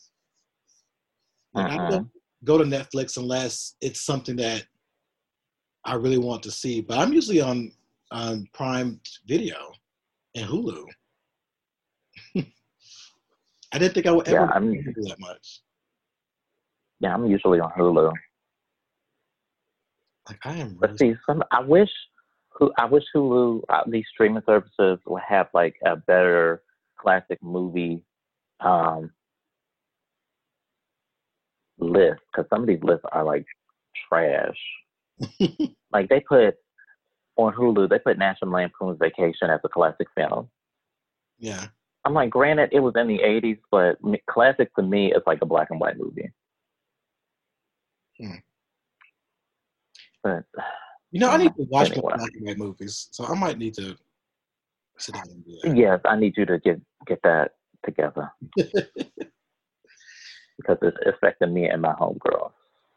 Like, 1.53 1.79
uh-huh 1.79 2.01
go 2.43 2.57
to 2.57 2.63
Netflix 2.63 3.17
unless 3.17 3.75
it's 3.81 4.01
something 4.01 4.35
that 4.37 4.63
I 5.85 5.95
really 5.95 6.17
want 6.17 6.43
to 6.43 6.51
see. 6.51 6.81
But 6.81 6.99
I'm 6.99 7.13
usually 7.13 7.41
on 7.41 7.71
on 8.11 8.47
Prime 8.53 8.99
Video 9.27 9.57
and 10.35 10.45
Hulu. 10.45 10.85
I 13.73 13.77
didn't 13.79 13.93
think 13.93 14.07
I 14.07 14.11
would 14.11 14.27
ever 14.27 14.45
yeah, 14.45 14.51
I'm, 14.53 14.71
do 14.71 14.93
that 15.03 15.19
much. 15.19 15.61
Yeah, 16.99 17.13
I'm 17.13 17.25
usually 17.25 17.59
on 17.59 17.71
Hulu. 17.71 18.13
Like 20.29 20.39
I 20.45 20.53
am. 20.53 20.77
But 20.79 20.97
see, 20.97 21.15
some 21.25 21.43
I 21.51 21.61
wish, 21.61 21.91
I 22.77 22.85
wish 22.85 23.03
Hulu 23.15 23.61
uh, 23.69 23.83
these 23.87 24.05
streaming 24.13 24.43
services 24.45 24.99
would 25.05 25.21
have 25.27 25.47
like 25.53 25.75
a 25.85 25.95
better 25.95 26.63
classic 26.97 27.39
movie 27.43 28.03
um, 28.61 29.11
list 31.79 32.21
because 32.31 32.47
some 32.49 32.61
of 32.61 32.67
these 32.67 32.83
lists 32.83 33.05
are 33.11 33.23
like 33.23 33.45
trash. 34.07 34.57
like 35.91 36.09
they 36.09 36.19
put 36.19 36.55
on 37.37 37.53
Hulu, 37.53 37.89
they 37.89 37.99
put 37.99 38.17
National 38.17 38.51
Lampoon's 38.51 38.97
Vacation 38.99 39.49
as 39.49 39.59
a 39.63 39.69
classic 39.69 40.07
film. 40.15 40.49
Yeah. 41.37 41.67
I'm 42.05 42.13
like, 42.13 42.29
granted, 42.29 42.69
it 42.71 42.79
was 42.79 42.93
in 42.95 43.07
the 43.07 43.19
80s, 43.19 43.59
but 43.69 43.97
classic 44.29 44.73
to 44.75 44.81
me 44.81 45.11
is 45.11 45.21
like 45.25 45.39
a 45.41 45.45
black 45.45 45.67
and 45.71 45.79
white 45.79 45.97
movie. 45.97 46.31
Hmm. 48.19 48.35
But 50.23 50.43
you 51.11 51.19
know, 51.19 51.29
I 51.29 51.37
need 51.37 51.55
to 51.55 51.63
watch 51.69 51.91
anyway. 51.91 52.13
black 52.15 52.31
and 52.33 52.45
white 52.45 52.57
movies, 52.57 53.09
so 53.11 53.25
I 53.25 53.35
might 53.35 53.57
need 53.57 53.73
to 53.75 53.95
sit 54.97 55.15
down 55.15 55.23
and 55.29 55.45
do 55.45 55.57
that. 55.63 55.77
Yes, 55.77 55.99
I 56.05 56.17
need 56.17 56.33
you 56.37 56.45
to 56.45 56.59
get 56.59 56.81
get 57.05 57.19
that 57.23 57.51
together. 57.85 58.31
because 60.57 60.77
it's 60.81 60.97
affecting 61.05 61.53
me 61.53 61.67
and 61.67 61.81
my 61.81 61.93
homegirl. 61.93 62.51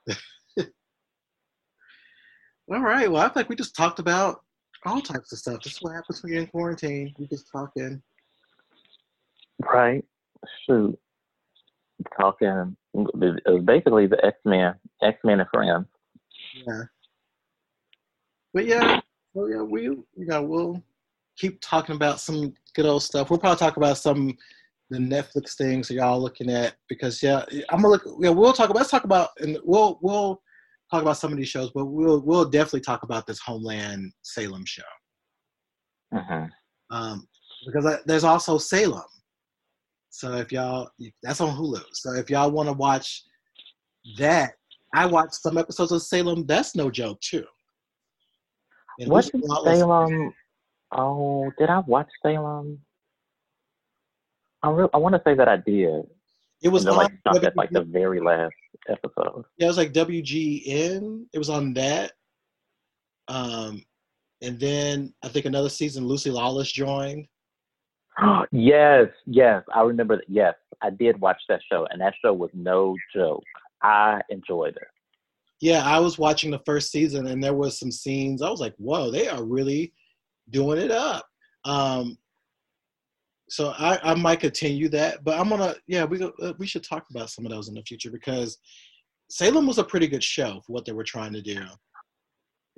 all 2.70 2.80
right. 2.80 3.10
Well, 3.10 3.22
I 3.22 3.28
think 3.28 3.48
we 3.48 3.56
just 3.56 3.76
talked 3.76 3.98
about 3.98 4.42
all 4.86 5.00
types 5.00 5.32
of 5.32 5.38
stuff. 5.38 5.62
This 5.62 5.74
is 5.74 5.82
what 5.82 5.94
happens 5.94 6.22
when 6.22 6.32
you're 6.32 6.42
in 6.42 6.48
quarantine. 6.48 7.14
We 7.18 7.26
just 7.26 7.50
talking. 7.50 8.02
Right. 9.62 10.04
Shoot. 10.66 10.98
Talking. 12.18 12.76
Basically 13.64 14.06
the 14.06 14.24
X 14.24 14.38
Men, 14.44 14.74
X 15.02 15.18
Men 15.22 15.40
and 15.40 15.48
friends. 15.52 15.86
Yeah. 16.66 16.82
But 18.52 18.66
yeah, 18.66 19.00
well, 19.34 19.48
yeah, 19.48 19.62
we 19.62 19.82
you 19.82 20.06
know 20.16 20.42
we'll 20.42 20.82
keep 21.36 21.60
talking 21.60 21.94
about 21.94 22.20
some 22.20 22.54
good 22.74 22.86
old 22.86 23.02
stuff. 23.02 23.30
We'll 23.30 23.38
probably 23.38 23.58
talk 23.58 23.76
about 23.76 23.98
some 23.98 24.36
the 24.90 24.98
Netflix 24.98 25.54
things 25.54 25.88
that 25.88 25.94
y'all 25.94 26.20
looking 26.20 26.50
at 26.50 26.74
because 26.88 27.22
yeah, 27.22 27.44
I'm 27.70 27.82
gonna 27.82 27.88
look. 27.88 28.04
Yeah, 28.20 28.30
we'll 28.30 28.52
talk 28.52 28.70
about. 28.70 28.78
Let's 28.78 28.90
talk 28.90 29.04
about 29.04 29.30
and 29.38 29.58
we'll 29.64 29.98
we'll 30.02 30.42
talk 30.90 31.02
about 31.02 31.16
some 31.16 31.32
of 31.32 31.38
these 31.38 31.48
shows, 31.48 31.70
but 31.74 31.86
we'll 31.86 32.20
we'll 32.20 32.44
definitely 32.44 32.80
talk 32.80 33.02
about 33.02 33.26
this 33.26 33.40
Homeland 33.40 34.12
Salem 34.22 34.64
show. 34.66 34.82
Uh-huh. 36.14 36.46
Um, 36.90 37.28
because 37.64 37.86
I, 37.86 37.98
there's 38.06 38.24
also 38.24 38.58
Salem. 38.58 39.02
So 40.10 40.34
if 40.34 40.50
y'all, 40.50 40.90
that's 41.22 41.40
on 41.40 41.56
Hulu. 41.56 41.82
So 41.92 42.14
if 42.14 42.28
y'all 42.28 42.50
want 42.50 42.68
to 42.68 42.72
watch 42.72 43.22
that, 44.18 44.54
I 44.92 45.06
watched 45.06 45.34
some 45.34 45.56
episodes 45.56 45.92
of 45.92 46.02
Salem. 46.02 46.46
That's 46.46 46.74
no 46.74 46.90
joke 46.90 47.20
too. 47.20 47.44
What's 49.06 49.30
Salem? 49.64 50.34
Oh, 50.92 51.52
did 51.58 51.70
I 51.70 51.78
watch 51.86 52.08
Salem? 52.22 52.80
I 54.62 54.70
re- 54.70 54.88
I 54.92 54.98
want 54.98 55.14
to 55.14 55.22
say 55.24 55.34
that 55.34 55.48
I 55.48 55.56
did. 55.56 56.04
It 56.62 56.68
was 56.68 56.84
then, 56.84 56.96
like 56.96 57.12
stopped 57.20 57.44
at 57.44 57.56
like 57.56 57.70
the 57.70 57.84
very 57.84 58.20
last 58.20 58.54
episode. 58.88 59.44
Yeah, 59.56 59.66
it 59.66 59.68
was 59.68 59.78
like 59.78 59.92
WGN. 59.92 61.26
It 61.32 61.38
was 61.38 61.48
on 61.48 61.72
that. 61.74 62.12
Um, 63.28 63.82
and 64.42 64.58
then 64.58 65.14
I 65.22 65.28
think 65.28 65.46
another 65.46 65.68
season, 65.68 66.06
Lucy 66.06 66.30
Lawless 66.30 66.70
joined. 66.70 67.26
yes, 68.52 69.08
yes, 69.26 69.62
I 69.74 69.82
remember 69.82 70.16
that. 70.16 70.28
Yes, 70.28 70.54
I 70.82 70.90
did 70.90 71.20
watch 71.20 71.40
that 71.48 71.60
show, 71.70 71.86
and 71.90 72.00
that 72.00 72.14
show 72.22 72.32
was 72.32 72.50
no 72.52 72.96
joke. 73.14 73.42
I 73.82 74.20
enjoyed 74.28 74.76
it. 74.76 74.88
Yeah, 75.60 75.84
I 75.84 75.98
was 75.98 76.18
watching 76.18 76.50
the 76.50 76.62
first 76.64 76.90
season, 76.90 77.26
and 77.26 77.42
there 77.42 77.54
was 77.54 77.78
some 77.78 77.92
scenes. 77.92 78.42
I 78.42 78.50
was 78.50 78.60
like, 78.60 78.74
"Whoa, 78.76 79.10
they 79.10 79.28
are 79.28 79.44
really 79.44 79.92
doing 80.50 80.78
it 80.78 80.90
up." 80.90 81.26
Um, 81.64 82.18
so 83.50 83.74
I, 83.76 83.98
I 84.12 84.14
might 84.14 84.38
continue 84.38 84.88
that, 84.90 85.24
but 85.24 85.38
I'm 85.38 85.48
gonna 85.48 85.74
yeah 85.88 86.04
we 86.04 86.22
uh, 86.22 86.52
we 86.58 86.66
should 86.66 86.84
talk 86.84 87.06
about 87.10 87.30
some 87.30 87.44
of 87.44 87.50
those 87.50 87.68
in 87.68 87.74
the 87.74 87.82
future 87.82 88.10
because 88.10 88.58
Salem 89.28 89.66
was 89.66 89.78
a 89.78 89.84
pretty 89.84 90.06
good 90.06 90.22
show 90.22 90.60
for 90.64 90.72
what 90.72 90.84
they 90.84 90.92
were 90.92 91.04
trying 91.04 91.32
to 91.32 91.42
do. 91.42 91.60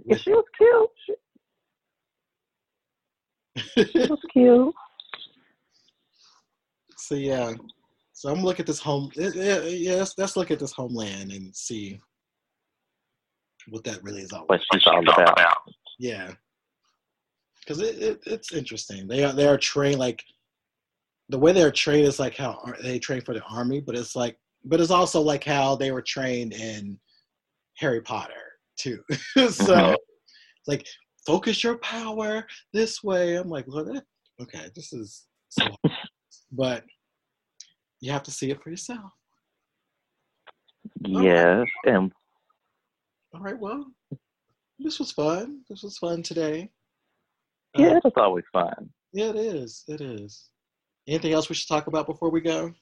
Yeah, 0.07 0.17
she 0.17 0.33
was 0.33 0.45
cute. 0.57 0.91
She, 3.77 3.85
she 3.85 3.99
was 4.09 4.19
cute. 4.33 4.75
so 6.97 7.17
yeah, 7.17 7.53
so 8.15 8.33
I'm 8.33 8.43
looking 8.43 8.63
at 8.63 8.67
this 8.67 8.81
home. 8.81 9.11
Yeah, 9.15 9.61
yeah 9.65 9.97
let's, 9.97 10.15
let's 10.17 10.37
look 10.39 10.51
at 10.51 10.59
this 10.59 10.73
homeland 10.73 11.33
and 11.33 11.55
see 11.55 12.01
what 13.69 13.85
that 13.85 14.03
really 14.03 14.23
is 14.23 14.33
all. 14.33 14.47
What 14.47 14.63
she's 14.73 14.87
all 14.87 15.03
about. 15.07 15.39
Yeah, 15.99 16.33
because 17.61 17.83
it, 17.83 17.99
it, 17.99 18.21
it's 18.25 18.55
interesting. 18.55 19.07
They 19.07 19.23
are 19.23 19.33
they 19.33 19.47
are 19.47 19.59
trained 19.59 19.99
like 19.99 20.25
the 21.33 21.39
way 21.39 21.53
they're 21.53 21.73
trained 21.73 22.07
is 22.07 22.21
like 22.21 22.37
how 22.37 22.63
they 22.83 22.99
train 22.99 23.23
for 23.23 23.33
the 23.33 23.43
army, 23.45 23.81
but 23.81 23.97
it's 23.97 24.15
like, 24.15 24.37
but 24.67 24.81
it's 24.81 24.91
also 24.91 25.21
like 25.21 25.43
how 25.43 25.75
they 25.75 25.91
were 25.91 26.03
trained 26.03 26.53
in 26.53 26.99
Harry 27.79 28.03
Potter 28.03 28.35
too. 28.77 29.03
so 29.51 29.97
it's 29.97 30.69
like 30.69 30.87
focus 31.27 31.65
your 31.65 31.79
power 31.79 32.47
this 32.75 33.03
way. 33.03 33.37
I'm 33.37 33.49
like, 33.49 33.65
well, 33.67 33.85
that, 33.87 34.05
okay, 34.43 34.69
this 34.77 34.93
is, 34.93 35.27
so 35.49 35.67
but 36.53 36.85
you 38.01 38.13
have 38.13 38.23
to 38.25 38.31
see 38.31 38.51
it 38.51 38.63
for 38.63 38.69
yourself. 38.69 39.11
Yes, 41.01 41.67
right. 41.87 41.95
and 41.95 42.13
all 43.35 43.41
right. 43.41 43.59
Well, 43.59 43.87
this 44.79 44.99
was 44.99 45.13
fun. 45.13 45.63
This 45.71 45.83
was 45.83 45.97
fun 45.97 46.23
today. 46.23 46.71
Yeah, 47.75 47.95
uh, 47.95 48.01
it's 48.05 48.17
always 48.19 48.45
fun. 48.53 48.91
Yeah, 49.15 49.31
it 49.31 49.37
is. 49.37 49.85
It 49.89 50.03
is. 50.03 50.51
Anything 51.09 51.33
else 51.33 51.49
we 51.49 51.55
should 51.55 51.69
talk 51.69 51.89
about 51.89 52.07
before 52.07 52.31
we 52.31 52.41
go? 52.41 52.73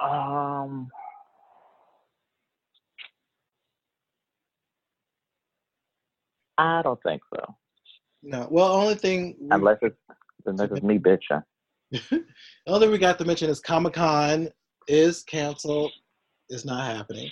Um, 0.00 0.88
I 6.58 6.82
don't 6.82 7.02
think 7.02 7.22
so. 7.34 7.56
No. 8.22 8.48
Well, 8.50 8.72
only 8.72 8.94
thing 8.94 9.36
we, 9.40 9.48
unless 9.50 9.78
it's 9.82 9.96
unless 10.46 10.70
it's 10.70 10.82
me 10.82 10.98
bitching. 10.98 11.42
the 11.90 12.24
only 12.66 12.80
thing 12.80 12.90
we 12.90 12.98
got 12.98 13.18
to 13.18 13.24
mention 13.24 13.50
is 13.50 13.60
Comic 13.60 13.94
Con 13.94 14.48
is 14.88 15.22
canceled. 15.24 15.92
It's 16.48 16.64
not 16.64 16.84
happening. 16.84 17.30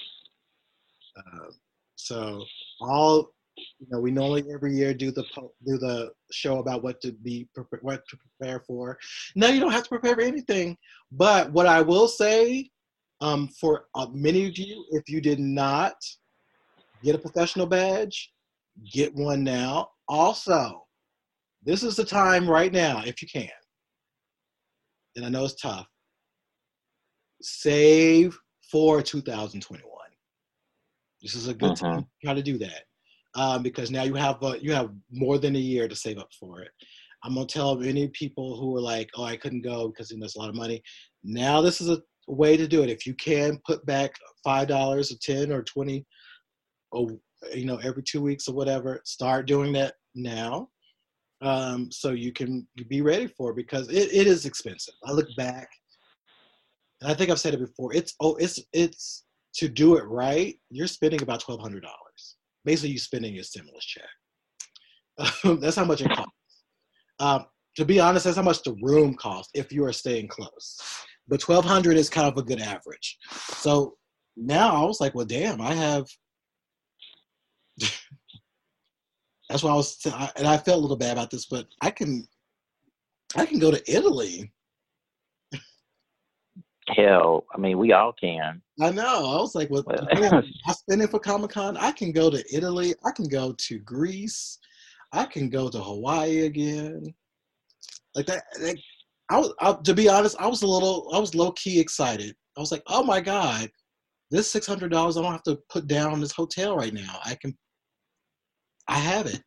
Uh, 1.17 1.51
so 1.97 2.45
all 2.81 3.31
you 3.57 3.87
know, 3.91 4.01
we 4.01 4.11
normally 4.11 4.45
every 4.53 4.75
year 4.75 4.95
do 4.95 5.11
the 5.11 5.25
do 5.67 5.79
the 5.79 6.13
show 6.31 6.59
about 6.59 6.83
what 6.83 7.01
to 7.03 7.13
be 7.13 7.49
what 7.83 8.03
to 8.09 8.17
prepare 8.17 8.61
for. 8.61 8.99
Now 9.35 9.49
you 9.49 9.61
don't 9.61 9.73
have 9.73 9.83
to 9.85 9.89
prepare 9.89 10.15
for 10.15 10.23
anything, 10.23 10.77
but 11.11 11.53
what 11.53 11.67
I 11.67 11.81
will 11.83 12.09
say, 12.09 12.71
um, 13.21 13.49
for 13.49 13.87
uh, 13.95 14.07
many 14.13 14.47
of 14.47 14.57
you, 14.57 14.87
if 14.91 15.09
you 15.09 15.21
did 15.21 15.39
not 15.39 15.95
get 17.03 17.15
a 17.15 17.19
professional 17.19 17.67
badge, 17.67 18.33
get 18.93 19.15
one 19.15 19.45
now. 19.45 19.89
Also, 20.09 20.87
this 21.65 21.83
is 21.83 21.97
the 21.97 22.05
time 22.05 22.49
right 22.49 22.73
now, 22.73 23.03
if 23.05 23.23
you 23.23 23.29
can. 23.29 23.49
And 25.17 25.25
I 25.25 25.29
know 25.29 25.45
it's 25.45 25.61
tough. 25.61 25.87
Save 27.43 28.39
for 28.71 29.03
2021 29.03 29.91
This 31.21 31.35
is 31.35 31.49
a 31.49 31.55
good 31.55 31.73
Mhm. 31.73 31.81
time 31.81 32.03
to 32.03 32.09
try 32.25 32.35
to 32.35 32.43
do 32.43 32.59
that 32.59 32.85
um, 33.35 33.63
because 33.63 33.91
now 33.91 34.03
you 34.03 34.15
have 34.15 34.43
uh, 34.43 34.55
you 34.61 34.73
have 34.73 34.91
more 35.11 35.39
than 35.39 35.57
a 35.57 35.61
year 35.61 35.89
to 35.89 35.97
save 35.97 36.19
up 36.19 36.31
for 36.39 36.61
it. 36.61 36.71
I'm 37.25 37.35
gonna 37.35 37.47
tell 37.47 37.83
any 37.83 38.09
people 38.09 38.59
who 38.59 38.77
are 38.77 38.81
like, 38.81 39.11
"Oh, 39.17 39.25
I 39.25 39.37
couldn't 39.37 39.63
go 39.63 39.89
because 39.89 40.11
you 40.11 40.17
know, 40.17 40.23
there's 40.23 40.37
a 40.37 40.39
lot 40.39 40.49
of 40.49 40.55
money." 40.55 40.83
Now 41.25 41.61
this 41.61 41.81
is 41.81 41.89
a 41.89 42.03
way 42.27 42.57
to 42.57 42.67
do 42.69 42.83
it. 42.83 42.91
If 42.91 43.07
you 43.07 43.15
can 43.15 43.61
put 43.67 43.85
back 43.87 44.15
five 44.45 44.69
dollars 44.69 45.13
or 45.13 45.17
ten 45.23 45.53
or 45.53 45.63
twenty, 45.63 46.05
or 46.91 47.19
you 47.55 47.65
know, 47.65 47.79
every 47.79 48.03
two 48.03 48.23
weeks 48.23 48.49
or 48.49 48.55
whatever, 48.55 49.01
start 49.05 49.47
doing 49.47 49.73
that 49.73 49.95
now, 50.15 50.69
um, 51.43 51.91
so 51.91 52.11
you 52.11 52.33
can 52.33 52.67
be 52.89 53.03
ready 53.03 53.27
for 53.27 53.51
it 53.51 53.57
because 53.57 53.89
it, 53.89 54.13
it 54.13 54.27
is 54.27 54.47
expensive. 54.47 54.95
I 55.05 55.13
look 55.13 55.29
back, 55.37 55.69
and 57.01 57.11
I 57.11 57.15
think 57.15 57.31
I've 57.31 57.41
said 57.41 57.55
it 57.55 57.61
before. 57.61 57.95
It's 57.95 58.15
oh, 58.21 58.35
it's 58.37 58.61
it's 58.73 59.25
to 59.55 59.69
do 59.69 59.97
it 59.97 60.05
right. 60.05 60.57
You're 60.71 60.87
spending 60.87 61.23
about 61.23 61.41
twelve 61.41 61.61
hundred 61.61 61.83
dollars. 61.83 62.12
Basically, 62.65 62.91
you 62.91 62.99
spending 62.99 63.35
your 63.35 63.45
stimulus 63.45 63.85
check. 63.85 64.05
that's 65.61 65.77
how 65.77 65.85
much 65.85 66.01
it 66.01 66.11
costs. 66.11 66.33
Um, 67.21 67.47
to 67.77 67.85
be 67.85 68.01
honest, 68.01 68.25
that's 68.25 68.37
how 68.37 68.43
much 68.43 68.63
the 68.63 68.77
room 68.83 69.15
costs 69.15 69.51
if 69.55 69.73
you 69.73 69.85
are 69.85 69.93
staying 69.93 70.29
close. 70.29 70.79
But 71.29 71.41
twelve 71.41 71.65
hundred 71.65 71.97
is 71.97 72.11
kind 72.11 72.29
of 72.29 72.37
a 72.37 72.43
good 72.43 72.61
average. 72.61 73.19
So 73.31 73.97
now 74.37 74.83
I 74.83 74.85
was 74.85 75.01
like, 75.01 75.15
well, 75.15 75.27
damn, 75.27 75.61
I 75.61 75.75
have. 75.75 76.07
that's 79.49 79.63
why 79.63 79.71
I 79.71 79.75
was, 79.75 79.99
and 80.37 80.47
I 80.47 80.57
felt 80.57 80.79
a 80.79 80.83
little 80.83 80.97
bad 80.97 81.13
about 81.13 81.31
this, 81.31 81.47
but 81.47 81.67
I 81.81 81.91
can, 81.91 82.27
I 83.37 83.47
can 83.47 83.59
go 83.59 83.71
to 83.71 83.83
Italy. 83.93 84.53
Hell, 86.97 87.45
I 87.55 87.59
mean, 87.59 87.79
we 87.79 87.93
all 87.93 88.13
can. 88.13 88.61
I 88.81 88.91
know. 88.91 89.37
I 89.37 89.41
was 89.41 89.55
like, 89.55 89.71
well, 89.71 89.85
I 90.67 90.73
spend 90.73 91.03
it 91.03 91.11
for 91.11 91.19
Comic 91.19 91.51
Con. 91.51 91.77
I 91.77 91.93
can 91.93 92.13
go 92.13 92.31
to 92.31 92.43
Italy. 92.55 92.95
I 93.05 93.11
can 93.13 93.29
go 93.29 93.55
to 93.57 93.79
Greece. 93.81 94.59
I 95.13 95.25
can 95.25 95.49
go 95.49 95.69
to 95.69 95.79
Hawaii 95.79 96.47
again. 96.47 97.03
Like 98.15 98.27
that. 98.27 98.45
Like, 98.61 98.79
I 99.31 99.39
was, 99.39 99.55
I, 99.61 99.73
to 99.85 99.95
be 99.95 100.09
honest, 100.09 100.37
I 100.39 100.47
was 100.47 100.63
a 100.63 100.67
little, 100.67 101.11
I 101.15 101.19
was 101.19 101.35
low 101.35 101.53
key 101.53 101.81
excited. 101.81 102.35
I 102.57 102.61
was 102.61 102.73
like, 102.73 102.83
oh 102.89 103.03
my 103.03 103.21
god, 103.21 103.71
this 104.31 104.51
six 104.51 104.67
hundred 104.67 104.91
dollars, 104.91 105.17
I 105.17 105.23
don't 105.23 105.33
have 105.33 105.43
to 105.45 105.59
put 105.71 105.87
down 105.87 106.21
this 106.21 106.33
hotel 106.33 106.77
right 106.77 106.93
now. 106.93 107.19
I 107.25 107.35
can, 107.37 107.57
I 108.89 108.99
have 108.99 109.27
it. 109.27 109.43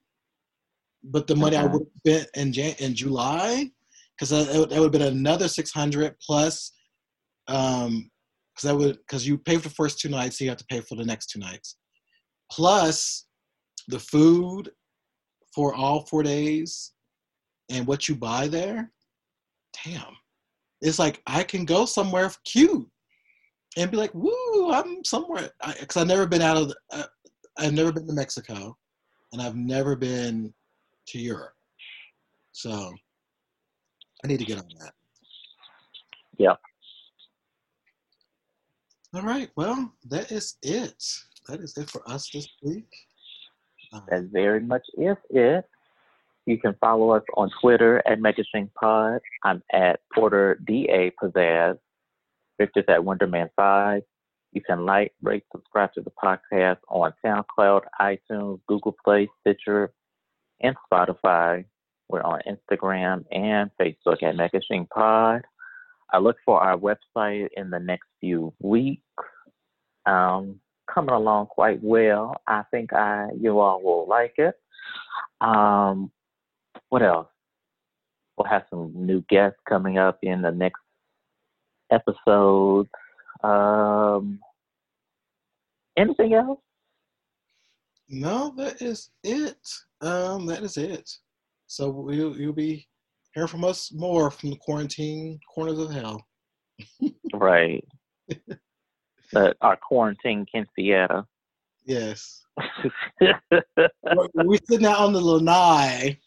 But 1.03 1.27
the 1.27 1.35
money 1.35 1.55
I 1.55 1.65
would 1.65 1.84
have 1.84 2.17
spent 2.23 2.30
in 2.35 2.51
Jan- 2.51 2.76
in 2.80 2.95
July, 2.95 3.69
because 4.15 4.30
that, 4.30 4.69
that 4.69 4.80
would 4.80 4.81
have 4.81 4.91
been 4.91 5.01
another 5.03 5.47
six 5.47 5.72
hundred 5.72 6.15
plus, 6.19 6.72
um, 7.47 8.09
because 8.53 8.69
that 8.69 8.76
would 8.76 8.97
because 8.97 9.27
you 9.27 9.38
pay 9.38 9.57
for 9.57 9.69
the 9.69 9.76
first 9.76 9.99
two 9.99 10.09
nights, 10.09 10.38
so 10.38 10.43
you 10.43 10.49
have 10.49 10.59
to 10.59 10.65
pay 10.65 10.81
for 10.81 10.95
the 10.95 11.05
next 11.05 11.27
two 11.27 11.39
nights, 11.39 11.77
plus 12.51 13.27
the 13.88 13.99
food 13.99 14.72
for 15.53 15.73
all 15.73 16.05
four 16.05 16.23
days, 16.23 16.93
and 17.69 17.85
what 17.85 18.07
you 18.07 18.15
buy 18.15 18.47
there. 18.47 18.91
Damn, 19.84 20.15
it's 20.81 20.99
like 20.99 21.22
I 21.27 21.43
can 21.43 21.65
go 21.65 21.85
somewhere 21.85 22.31
cute 22.45 22.88
and 23.77 23.91
be 23.91 23.97
like, 23.97 24.13
"Woo, 24.13 24.72
I'm 24.72 25.03
somewhere." 25.03 25.51
Because 25.80 25.97
I've 25.97 26.07
never 26.07 26.26
been 26.26 26.41
out 26.41 26.57
of, 26.57 26.69
the, 26.69 26.76
uh, 26.91 27.03
I've 27.57 27.73
never 27.73 27.91
been 27.91 28.07
to 28.07 28.13
Mexico, 28.13 28.77
and 29.34 29.41
I've 29.41 29.55
never 29.55 29.95
been 29.97 30.53
to 31.07 31.19
Europe, 31.19 31.53
so 32.53 32.93
I 34.23 34.27
need 34.27 34.39
to 34.39 34.45
get 34.45 34.57
on 34.57 34.67
that. 34.80 34.93
Yep. 36.38 36.59
All 39.15 39.21
right. 39.21 39.49
Well, 39.55 39.93
that 40.09 40.29
is 40.29 40.57
it. 40.61 41.01
That 41.47 41.61
is 41.61 41.77
it 41.77 41.89
for 41.89 42.01
us 42.05 42.29
this 42.33 42.49
week. 42.61 42.93
Uh, 43.93 44.01
That 44.09 44.23
very 44.33 44.59
much 44.59 44.85
is 44.97 45.15
it. 45.29 45.63
You 46.45 46.57
can 46.59 46.75
follow 46.81 47.11
us 47.11 47.23
on 47.37 47.49
Twitter 47.61 48.03
at 48.05 48.19
Megashing 48.19 48.69
Pod. 48.73 49.21
I'm 49.45 49.63
at 49.71 50.01
Porter 50.13 50.59
DA 50.67 51.13
Pizzazz. 51.21 51.77
Victor's 52.59 52.83
at 52.89 52.99
Wonderman5. 52.99 54.01
You 54.51 54.61
can 54.61 54.85
like, 54.85 55.13
rate, 55.21 55.43
subscribe 55.51 55.93
to 55.93 56.01
the 56.01 56.11
podcast 56.21 56.77
on 56.89 57.13
SoundCloud, 57.25 57.83
iTunes, 58.01 58.59
Google 58.67 58.95
Play, 59.05 59.29
Stitcher, 59.39 59.93
and 60.59 60.75
Spotify. 60.91 61.63
We're 62.09 62.21
on 62.21 62.41
Instagram 62.47 63.23
and 63.31 63.71
Facebook 63.79 64.21
at 64.23 64.35
Megashing 64.35 64.89
Pod. 64.89 65.43
I 66.11 66.19
look 66.19 66.38
for 66.45 66.60
our 66.61 66.77
website 66.77 67.49
in 67.57 67.69
the 67.69 67.80
next 67.80 68.07
few 68.19 68.53
weeks. 68.60 69.02
Um, 70.06 70.60
coming 70.94 71.15
along 71.15 71.48
quite 71.48 71.80
well. 71.82 72.36
I 72.48 72.64
think 72.72 72.94
I 72.94 73.30
you 73.40 73.60
all 73.60 73.82
will 73.82 74.07
like 74.07 74.36
it. 74.38 74.56
Um, 75.41 76.11
what 76.90 77.02
else? 77.02 77.27
We'll 78.38 78.48
have 78.48 78.64
some 78.69 78.91
new 78.94 79.23
guests 79.30 79.60
coming 79.68 79.98
up 79.98 80.19
in 80.22 80.41
the 80.41 80.52
next 80.52 80.82
episode. 81.91 82.88
Um, 83.44 84.40
anything 85.98 86.34
else? 86.34 86.60
no, 88.07 88.53
that 88.57 88.82
is 88.82 89.10
it. 89.23 89.57
Um, 90.02 90.45
that 90.45 90.64
is 90.64 90.77
it. 90.77 91.10
So 91.68 91.90
we'll, 91.90 92.38
you'll 92.38 92.53
be 92.53 92.88
hearing 93.36 93.49
from 93.49 93.66
us 93.66 93.91
more 93.91 94.32
from 94.32 94.52
the 94.52 94.57
quarantine 94.57 95.40
corners 95.53 95.78
of 95.78 95.91
hell. 95.91 96.26
Right. 97.34 97.86
but 99.34 99.57
our 99.62 99.76
quarantine 99.76 100.45
quinceañera. 100.53 101.20
Uh, 101.20 101.24
yes. 101.86 102.41
We're, 103.20 103.41
we're 104.34 104.60
sitting 104.64 104.88
out 104.88 104.99
on 104.99 105.14
the 105.14 105.22
lanai. 105.22 106.18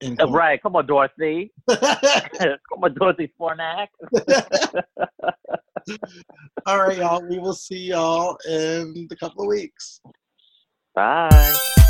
And 0.00 0.20
uh, 0.22 0.28
right. 0.28 0.62
Come 0.62 0.76
on, 0.76 0.86
Dorothy. 0.86 1.52
Come 1.68 2.84
on, 2.84 2.94
Dorothy 2.94 3.32
Zbornak. 3.38 3.88
All 6.66 6.80
right, 6.80 6.98
y'all. 6.98 7.28
We 7.28 7.40
will 7.40 7.52
see 7.52 7.86
y'all 7.86 8.38
in 8.48 9.08
a 9.10 9.16
couple 9.16 9.42
of 9.42 9.48
weeks. 9.48 10.00
Bye. 10.94 11.84